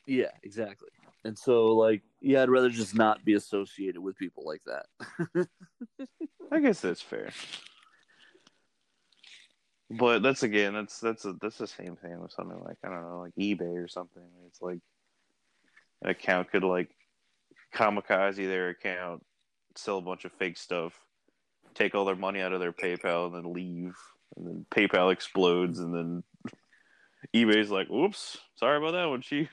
Yeah, 0.07 0.30
exactly. 0.42 0.90
And 1.24 1.38
so, 1.38 1.68
like, 1.68 2.03
yeah, 2.20 2.42
I'd 2.42 2.51
rather 2.51 2.68
just 2.68 2.94
not 2.94 3.24
be 3.24 3.32
associated 3.32 4.01
with 4.01 4.18
people 4.18 4.44
like 4.44 4.62
that. 4.66 5.49
I 6.53 6.61
guess 6.61 6.80
that's 6.80 7.01
fair. 7.01 7.30
But 9.90 10.22
that's 10.22 10.42
again, 10.42 10.74
that's 10.74 11.01
that's 11.01 11.24
a, 11.24 11.32
that's 11.40 11.57
the 11.57 11.66
same 11.66 11.96
thing 11.96 12.20
with 12.20 12.32
something 12.32 12.61
like 12.62 12.76
I 12.84 12.88
don't 12.88 13.03
know, 13.03 13.20
like 13.20 13.34
eBay 13.38 13.82
or 13.82 13.88
something. 13.88 14.22
It's 14.46 14.61
like 14.61 14.80
an 16.03 16.11
account 16.11 16.51
could 16.51 16.64
like 16.64 16.90
kamikaze 17.74 18.36
their 18.36 18.70
account, 18.70 19.24
sell 19.76 19.99
a 19.99 20.03
bunch 20.03 20.24
of 20.24 20.32
fake 20.32 20.57
stuff, 20.57 20.92
take 21.74 21.94
all 21.94 22.05
their 22.05 22.16
money 22.16 22.40
out 22.40 22.53
of 22.53 22.61
their 22.61 22.72
PayPal, 22.72 23.26
and 23.26 23.34
then 23.34 23.53
leave. 23.53 23.94
And 24.36 24.46
then 24.46 24.66
PayPal 24.70 25.12
explodes, 25.12 25.80
and 25.80 25.94
then 25.94 26.22
eBay's 27.34 27.70
like, 27.70 27.90
"Oops, 27.90 28.38
sorry 28.57 28.78
about 28.78 28.92
that 28.92 29.09
one, 29.09 29.22
chief." 29.22 29.49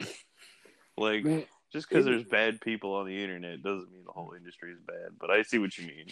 like, 0.96 1.24
Man, 1.24 1.44
just 1.72 1.88
because 1.88 2.04
there's 2.04 2.24
bad 2.24 2.60
people 2.60 2.94
on 2.94 3.06
the 3.06 3.22
internet 3.22 3.62
doesn't 3.62 3.92
mean 3.92 4.04
the 4.04 4.12
whole 4.12 4.34
industry 4.36 4.72
is 4.72 4.80
bad. 4.86 5.18
But 5.18 5.30
I 5.30 5.42
see 5.42 5.58
what 5.58 5.76
you 5.76 5.86
mean. 5.86 6.06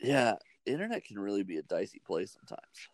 yeah, 0.00 0.34
internet 0.64 1.04
can 1.04 1.18
really 1.18 1.42
be 1.42 1.58
a 1.58 1.62
dicey 1.62 2.00
place 2.04 2.32
sometimes. 2.32 2.88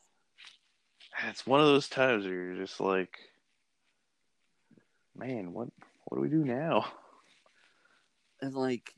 It's 1.25 1.47
one 1.47 1.61
of 1.61 1.67
those 1.67 1.89
times 1.89 2.25
where 2.25 2.35
you're 2.35 2.57
just 2.57 2.79
like, 2.81 3.19
man, 5.17 5.53
what 5.53 5.69
what 6.05 6.19
do 6.19 6.23
we 6.23 6.29
do 6.29 6.45
now? 6.45 6.87
And 8.43 8.55
like 8.55 8.93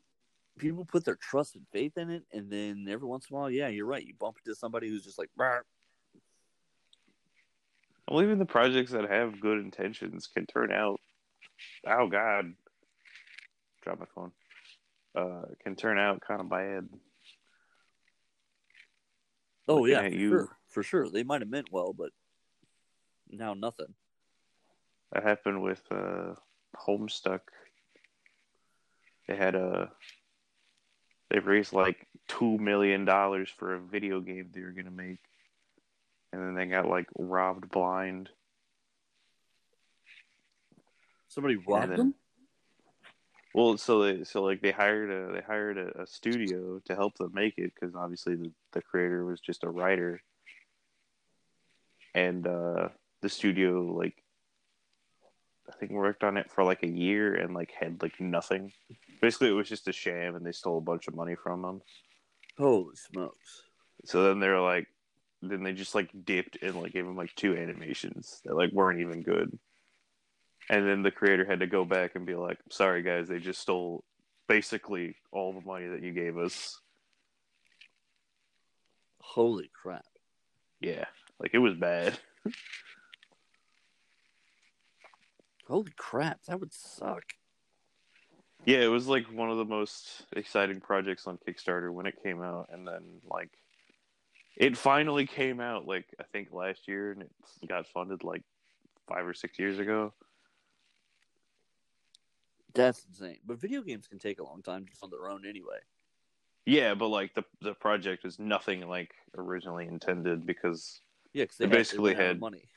people 0.58 0.84
put 0.84 1.04
their 1.04 1.16
trust 1.16 1.54
and 1.54 1.64
faith 1.72 1.96
in 1.96 2.10
it, 2.10 2.24
and 2.32 2.50
then 2.50 2.86
every 2.88 3.06
once 3.06 3.28
in 3.30 3.36
a 3.36 3.38
while, 3.38 3.50
yeah, 3.50 3.68
you're 3.68 3.86
right. 3.86 4.04
You 4.04 4.14
bump 4.18 4.36
into 4.44 4.56
somebody 4.56 4.88
who's 4.88 5.04
just 5.04 5.18
like, 5.18 5.30
"Brr." 5.36 5.64
Well, 8.10 8.22
even 8.22 8.38
the 8.38 8.46
projects 8.46 8.92
that 8.92 9.08
have 9.08 9.40
good 9.40 9.58
intentions 9.58 10.28
can 10.32 10.46
turn 10.46 10.72
out. 10.72 11.00
Oh 11.86 12.08
God, 12.08 12.54
drop 13.82 14.00
my 14.00 14.06
phone. 14.14 14.32
Uh, 15.14 15.42
can 15.62 15.76
turn 15.76 15.98
out 15.98 16.20
kind 16.26 16.40
of 16.40 16.48
bad. 16.48 16.88
oh 19.68 19.76
Looking 19.76 19.90
yeah, 19.94 20.06
you. 20.08 20.30
sure, 20.30 20.57
for 20.78 20.84
sure. 20.84 21.08
They 21.08 21.24
might 21.24 21.40
have 21.40 21.50
meant 21.50 21.72
well, 21.72 21.92
but 21.92 22.10
now 23.28 23.52
nothing. 23.52 23.94
That 25.10 25.24
happened 25.24 25.60
with 25.60 25.82
uh, 25.90 26.34
Homestuck. 26.76 27.40
They 29.26 29.34
had 29.34 29.56
a. 29.56 29.90
They 31.30 31.40
raised 31.40 31.72
like 31.72 32.06
two 32.28 32.58
million 32.58 33.04
dollars 33.04 33.50
for 33.50 33.74
a 33.74 33.80
video 33.80 34.20
game 34.20 34.50
they 34.52 34.60
were 34.60 34.70
gonna 34.70 34.92
make, 34.92 35.18
and 36.32 36.40
then 36.40 36.54
they 36.54 36.66
got 36.66 36.88
like 36.88 37.08
robbed 37.18 37.68
blind. 37.70 38.30
Somebody 41.26 41.56
robbed 41.56 41.90
then- 41.90 41.96
them. 41.98 42.14
Well, 43.52 43.76
so 43.78 44.04
they 44.04 44.22
so 44.22 44.44
like 44.44 44.62
they 44.62 44.70
hired 44.70 45.10
a 45.10 45.32
they 45.32 45.40
hired 45.40 45.76
a, 45.76 46.02
a 46.02 46.06
studio 46.06 46.80
to 46.84 46.94
help 46.94 47.18
them 47.18 47.32
make 47.34 47.54
it 47.58 47.72
because 47.74 47.96
obviously 47.96 48.36
the, 48.36 48.52
the 48.72 48.82
creator 48.82 49.24
was 49.24 49.40
just 49.40 49.64
a 49.64 49.68
writer, 49.68 50.22
and 52.18 52.46
uh, 52.46 52.88
the 53.22 53.28
studio 53.28 53.82
like 53.82 54.14
I 55.68 55.76
think 55.78 55.92
worked 55.92 56.24
on 56.24 56.36
it 56.36 56.50
for 56.50 56.64
like 56.64 56.82
a 56.82 56.88
year 56.88 57.34
and 57.34 57.54
like 57.54 57.70
had 57.78 58.02
like 58.02 58.18
nothing. 58.20 58.72
Basically, 59.20 59.48
it 59.48 59.52
was 59.52 59.68
just 59.68 59.88
a 59.88 59.92
sham, 59.92 60.34
and 60.34 60.44
they 60.44 60.52
stole 60.52 60.78
a 60.78 60.82
bunch 60.82 61.08
of 61.08 61.14
money 61.14 61.34
from 61.34 61.62
them. 61.62 61.82
Holy 62.56 62.96
smokes! 62.96 63.62
So 64.04 64.24
then 64.24 64.40
they 64.40 64.48
were 64.48 64.60
like, 64.60 64.88
then 65.42 65.62
they 65.62 65.72
just 65.72 65.94
like 65.94 66.10
dipped 66.24 66.58
and 66.62 66.74
like 66.76 66.92
gave 66.92 67.04
them 67.04 67.16
like 67.16 67.34
two 67.34 67.56
animations 67.56 68.40
that 68.44 68.56
like 68.56 68.72
weren't 68.72 69.00
even 69.00 69.22
good. 69.22 69.56
And 70.70 70.86
then 70.86 71.02
the 71.02 71.10
creator 71.10 71.44
had 71.44 71.60
to 71.60 71.66
go 71.66 71.84
back 71.84 72.12
and 72.14 72.26
be 72.26 72.34
like, 72.34 72.58
"Sorry 72.70 73.02
guys, 73.02 73.28
they 73.28 73.38
just 73.38 73.60
stole 73.60 74.04
basically 74.48 75.16
all 75.30 75.52
the 75.52 75.66
money 75.66 75.86
that 75.88 76.02
you 76.02 76.12
gave 76.12 76.36
us." 76.38 76.80
Holy 79.20 79.70
crap! 79.80 80.06
Yeah, 80.80 81.04
like 81.40 81.50
it 81.52 81.58
was 81.58 81.74
bad. 81.74 82.18
Holy 85.66 85.92
crap! 85.96 86.42
That 86.44 86.60
would 86.60 86.72
suck. 86.72 87.24
Yeah, 88.64 88.78
it 88.78 88.88
was 88.88 89.06
like 89.06 89.26
one 89.32 89.50
of 89.50 89.56
the 89.56 89.64
most 89.64 90.26
exciting 90.34 90.80
projects 90.80 91.26
on 91.26 91.38
Kickstarter 91.46 91.92
when 91.92 92.06
it 92.06 92.22
came 92.22 92.42
out, 92.42 92.68
and 92.72 92.86
then 92.86 93.02
like 93.30 93.50
it 94.56 94.76
finally 94.76 95.26
came 95.26 95.60
out 95.60 95.86
like 95.86 96.06
I 96.18 96.24
think 96.32 96.52
last 96.52 96.88
year, 96.88 97.12
and 97.12 97.22
it 97.22 97.30
got 97.68 97.86
funded 97.86 98.24
like 98.24 98.42
five 99.06 99.26
or 99.26 99.34
six 99.34 99.58
years 99.58 99.78
ago. 99.78 100.12
That's 102.74 103.04
insane. 103.08 103.38
But 103.46 103.60
video 103.60 103.82
games 103.82 104.06
can 104.06 104.18
take 104.18 104.40
a 104.40 104.44
long 104.44 104.62
time 104.62 104.86
just 104.88 105.02
on 105.02 105.10
their 105.10 105.28
own 105.28 105.46
anyway. 105.46 105.78
Yeah, 106.66 106.94
but 106.94 107.08
like 107.08 107.34
the 107.34 107.44
the 107.62 107.74
project 107.74 108.24
was 108.24 108.38
nothing 108.38 108.86
like 108.88 109.14
originally 109.36 109.86
intended 109.86 110.44
because 110.44 111.00
Yeah, 111.32 111.44
because 111.44 111.56
they, 111.58 111.66
They 111.66 111.70
had- 111.70 111.78
basically 111.78 112.14
had- 112.14 112.40
money. 112.40 112.68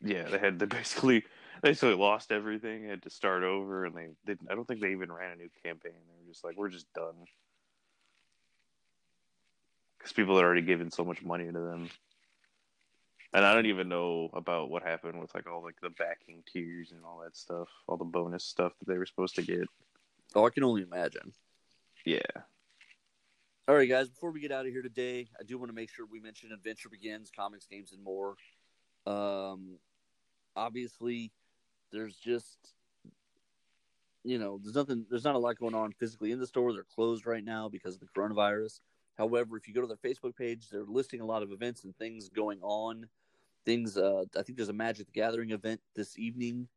yeah, 0.00 0.24
they 0.28 0.38
had 0.38 0.58
they 0.58 0.66
basically 0.66 1.20
they 1.62 1.70
basically 1.70 1.94
lost 1.94 2.32
everything, 2.32 2.84
had 2.88 3.02
to 3.02 3.10
start 3.10 3.42
over, 3.44 3.84
and 3.84 3.94
they 3.96 4.08
didn't. 4.26 4.50
I 4.50 4.54
don't 4.54 4.66
think 4.66 4.80
they 4.80 4.92
even 4.92 5.12
ran 5.12 5.32
a 5.32 5.36
new 5.36 5.50
campaign. 5.62 5.92
They 5.92 6.24
were 6.26 6.28
just 6.32 6.44
like, 6.44 6.56
we're 6.56 6.68
just 6.68 6.92
done 6.92 7.14
because 9.98 10.12
people 10.12 10.36
had 10.36 10.44
already 10.44 10.62
given 10.62 10.90
so 10.90 11.04
much 11.04 11.22
money 11.22 11.46
to 11.46 11.52
them. 11.52 11.88
And 13.34 13.44
I 13.46 13.54
don't 13.54 13.66
even 13.66 13.88
know 13.88 14.28
about 14.34 14.68
what 14.68 14.82
happened 14.82 15.18
with 15.20 15.34
like 15.34 15.48
all 15.48 15.62
like 15.62 15.80
the 15.80 15.90
backing 15.90 16.42
tiers 16.52 16.90
and 16.92 17.04
all 17.04 17.20
that 17.24 17.36
stuff, 17.36 17.68
all 17.86 17.96
the 17.96 18.04
bonus 18.04 18.44
stuff 18.44 18.72
that 18.78 18.88
they 18.92 18.98
were 18.98 19.06
supposed 19.06 19.36
to 19.36 19.42
get. 19.42 19.68
Oh, 20.34 20.44
I 20.46 20.50
can 20.50 20.64
only 20.64 20.82
imagine. 20.82 21.32
Yeah, 22.04 22.18
All 23.68 23.76
right, 23.76 23.88
guys. 23.88 24.08
Before 24.08 24.32
we 24.32 24.40
get 24.40 24.50
out 24.50 24.66
of 24.66 24.72
here 24.72 24.82
today, 24.82 25.28
I 25.38 25.44
do 25.44 25.56
want 25.56 25.70
to 25.70 25.74
make 25.74 25.88
sure 25.88 26.04
we 26.04 26.18
mention 26.18 26.50
Adventure 26.52 26.88
Begins, 26.88 27.30
comics, 27.30 27.66
games, 27.66 27.92
and 27.92 28.02
more. 28.02 28.34
Um, 29.06 29.78
obviously, 30.56 31.30
there's 31.92 32.16
just 32.16 32.58
you 34.24 34.38
know, 34.38 34.60
there's 34.62 34.74
nothing, 34.74 35.06
there's 35.10 35.24
not 35.24 35.34
a 35.34 35.38
lot 35.38 35.58
going 35.58 35.74
on 35.74 35.92
physically 35.92 36.32
in 36.32 36.38
the 36.38 36.46
store. 36.46 36.72
They're 36.72 36.84
closed 36.94 37.26
right 37.26 37.44
now 37.44 37.68
because 37.68 37.94
of 37.94 38.00
the 38.00 38.06
coronavirus. 38.06 38.80
However, 39.18 39.56
if 39.56 39.68
you 39.68 39.74
go 39.74 39.80
to 39.80 39.86
their 39.86 39.96
Facebook 39.96 40.36
page, 40.36 40.68
they're 40.70 40.84
listing 40.84 41.20
a 41.20 41.26
lot 41.26 41.42
of 41.42 41.52
events 41.52 41.84
and 41.84 41.96
things 41.96 42.28
going 42.28 42.60
on. 42.62 43.06
Things, 43.64 43.96
uh, 43.96 44.24
I 44.36 44.42
think 44.42 44.56
there's 44.56 44.68
a 44.68 44.74
Magic 44.74 45.06
the 45.06 45.12
Gathering 45.12 45.50
event 45.50 45.80
this 45.94 46.18
evening. 46.18 46.68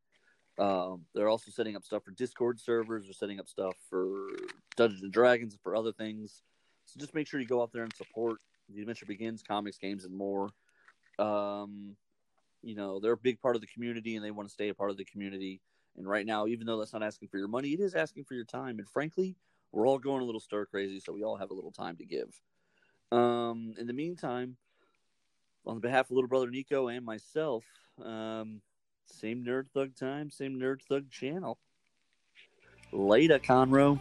Um, 0.58 1.02
they're 1.14 1.30
also 1.30 1.52
setting 1.52 1.76
up 1.76 1.84
stuff 1.84 2.04
for 2.04 2.12
Discord 2.12 2.60
servers. 2.60 3.06
They're 3.06 3.14
setting 3.14 3.40
up 3.40 3.48
stuff 3.48 3.76
for 3.90 4.30
Dungeons 4.76 5.04
and 5.04 5.12
Dragons 5.12 5.58
for 5.62 5.76
other 5.76 5.92
things. 5.92 6.44
So 6.86 7.00
just 7.00 7.16
make 7.16 7.28
sure 7.28 7.40
you 7.40 7.48
go 7.48 7.62
out 7.62 7.72
there 7.72 7.84
and 7.84 7.94
support 7.96 8.40
the 8.74 8.82
adventure 8.82 9.06
begins, 9.06 9.44
comics, 9.44 9.78
games, 9.78 10.06
and 10.06 10.16
more. 10.16 10.50
Um, 11.20 11.96
you 12.64 12.76
know, 12.76 13.00
they're 13.00 13.14
a 13.14 13.18
big 13.18 13.40
part 13.40 13.56
of 13.56 13.62
the 13.62 13.68
community 13.68 14.16
and 14.16 14.26
they 14.26 14.32
want 14.32 14.50
to 14.50 14.54
stay 14.54 14.70
a 14.70 14.74
part 14.74 14.90
of 14.90 14.98
the 14.98 15.06
community. 15.06 15.62
And 15.98 16.08
right 16.08 16.26
now, 16.26 16.48
even 16.48 16.66
though 16.66 16.80
that's 16.80 16.94
not 16.94 17.04
asking 17.04 17.30
for 17.30 17.38
your 17.38 17.48
money, 17.48 17.70
it 17.70 17.80
is 17.80 17.96
asking 17.96 18.26
for 18.26 18.34
your 18.34 18.46
time. 18.46 18.80
And 18.80 18.90
frankly, 18.90 19.36
we're 19.72 19.88
all 19.88 20.00
going 20.00 20.22
a 20.22 20.26
little 20.26 20.42
stir 20.42 20.66
crazy, 20.66 21.00
so 21.00 21.14
we 21.14 21.24
all 21.24 21.38
have 21.38 21.52
a 21.52 21.54
little 21.54 21.72
time 21.72 21.96
to 21.98 22.06
give. 22.06 22.40
Um, 23.12 23.76
in 23.78 23.88
the 23.88 23.94
meantime, 23.94 24.58
on 25.66 25.80
behalf 25.80 26.06
of 26.06 26.12
little 26.12 26.28
brother 26.28 26.50
Nico 26.50 26.88
and 26.88 27.06
myself, 27.06 27.64
um, 28.04 28.62
same 29.06 29.44
nerd 29.46 29.68
thug 29.74 29.96
time, 29.96 30.30
same 30.30 30.60
nerd 30.60 30.82
thug 30.82 31.10
channel. 31.12 31.60
Later, 32.92 33.40
Conroe. 33.40 34.00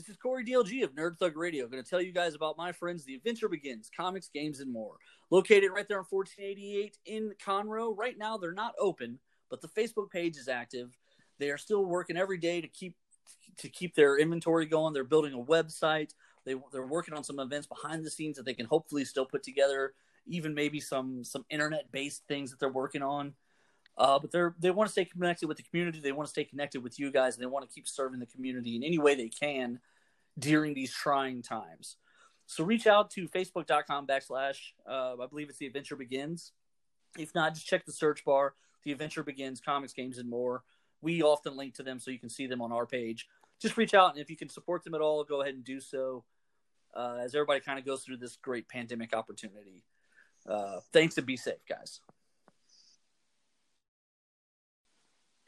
This 0.00 0.08
is 0.08 0.16
Corey 0.16 0.46
DLG 0.46 0.82
of 0.82 0.94
Nerd 0.94 1.18
Thug 1.18 1.36
Radio. 1.36 1.66
going 1.66 1.84
to 1.84 1.88
tell 1.88 2.00
you 2.00 2.10
guys 2.10 2.34
about 2.34 2.56
my 2.56 2.72
friends, 2.72 3.04
The 3.04 3.16
Adventure 3.16 3.50
Begins, 3.50 3.90
comics, 3.94 4.30
games, 4.32 4.60
and 4.60 4.72
more. 4.72 4.94
Located 5.28 5.72
right 5.72 5.86
there 5.86 5.98
on 5.98 6.06
1488 6.08 6.96
in 7.04 7.34
Conroe. 7.38 7.94
Right 7.94 8.16
now, 8.16 8.38
they're 8.38 8.54
not 8.54 8.72
open, 8.78 9.18
but 9.50 9.60
the 9.60 9.68
Facebook 9.68 10.10
page 10.10 10.38
is 10.38 10.48
active. 10.48 10.96
They 11.38 11.50
are 11.50 11.58
still 11.58 11.84
working 11.84 12.16
every 12.16 12.38
day 12.38 12.62
to 12.62 12.68
keep 12.68 12.96
to 13.58 13.68
keep 13.68 13.94
their 13.94 14.16
inventory 14.16 14.64
going. 14.64 14.94
They're 14.94 15.04
building 15.04 15.34
a 15.34 15.38
website. 15.38 16.14
They 16.46 16.54
they're 16.72 16.86
working 16.86 17.12
on 17.12 17.22
some 17.22 17.38
events 17.38 17.66
behind 17.66 18.02
the 18.02 18.10
scenes 18.10 18.38
that 18.38 18.46
they 18.46 18.54
can 18.54 18.64
hopefully 18.64 19.04
still 19.04 19.26
put 19.26 19.42
together. 19.42 19.92
Even 20.26 20.54
maybe 20.54 20.80
some 20.80 21.24
some 21.24 21.44
internet 21.50 21.92
based 21.92 22.22
things 22.26 22.50
that 22.52 22.58
they're 22.58 22.70
working 22.70 23.02
on. 23.02 23.34
Uh, 23.96 24.18
but 24.18 24.30
they're 24.32 24.54
they 24.58 24.70
want 24.70 24.88
to 24.88 24.92
stay 24.92 25.04
connected 25.04 25.46
with 25.46 25.56
the 25.56 25.62
community. 25.62 26.00
They 26.00 26.12
want 26.12 26.26
to 26.26 26.30
stay 26.30 26.44
connected 26.44 26.82
with 26.82 26.98
you 26.98 27.10
guys, 27.10 27.36
and 27.36 27.42
they 27.42 27.46
want 27.46 27.68
to 27.68 27.74
keep 27.74 27.86
serving 27.86 28.20
the 28.20 28.26
community 28.26 28.76
in 28.76 28.82
any 28.82 28.98
way 28.98 29.14
they 29.14 29.28
can 29.28 29.80
during 30.38 30.74
these 30.74 30.92
trying 30.92 31.42
times. 31.42 31.96
So 32.46 32.64
reach 32.64 32.86
out 32.86 33.10
to 33.12 33.28
facebook.com 33.28 34.06
backslash 34.06 34.58
uh, 34.88 35.14
I 35.22 35.26
believe 35.28 35.48
it's 35.48 35.58
the 35.58 35.66
adventure 35.66 35.96
begins. 35.96 36.52
If 37.18 37.34
not, 37.34 37.54
just 37.54 37.66
check 37.66 37.84
the 37.84 37.92
search 37.92 38.24
bar. 38.24 38.54
The 38.84 38.92
adventure 38.92 39.22
begins, 39.22 39.60
comics, 39.60 39.92
games, 39.92 40.18
and 40.18 40.28
more. 40.28 40.62
We 41.02 41.22
often 41.22 41.56
link 41.56 41.74
to 41.74 41.82
them 41.82 41.98
so 41.98 42.10
you 42.10 42.18
can 42.18 42.30
see 42.30 42.46
them 42.46 42.62
on 42.62 42.72
our 42.72 42.86
page. 42.86 43.26
Just 43.60 43.76
reach 43.76 43.94
out, 43.94 44.12
and 44.12 44.20
if 44.20 44.30
you 44.30 44.36
can 44.36 44.48
support 44.48 44.84
them 44.84 44.94
at 44.94 45.00
all, 45.00 45.22
go 45.24 45.42
ahead 45.42 45.54
and 45.54 45.64
do 45.64 45.80
so. 45.80 46.24
Uh, 46.94 47.18
as 47.22 47.34
everybody 47.34 47.60
kind 47.60 47.78
of 47.78 47.84
goes 47.84 48.02
through 48.02 48.16
this 48.16 48.36
great 48.36 48.68
pandemic 48.68 49.14
opportunity. 49.14 49.84
Uh, 50.48 50.80
thanks 50.92 51.16
and 51.18 51.26
be 51.26 51.36
safe, 51.36 51.64
guys. 51.68 52.00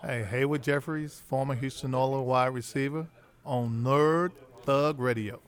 Hey, 0.00 0.22
Haywood 0.22 0.62
Jeffires, 0.62 1.20
former 1.22 1.56
Houston 1.56 1.92
Oilers 1.92 2.24
wide 2.24 2.54
receiver 2.54 3.08
on 3.44 3.82
Nerd 3.82 4.30
Thug 4.62 5.00
Radio. 5.00 5.40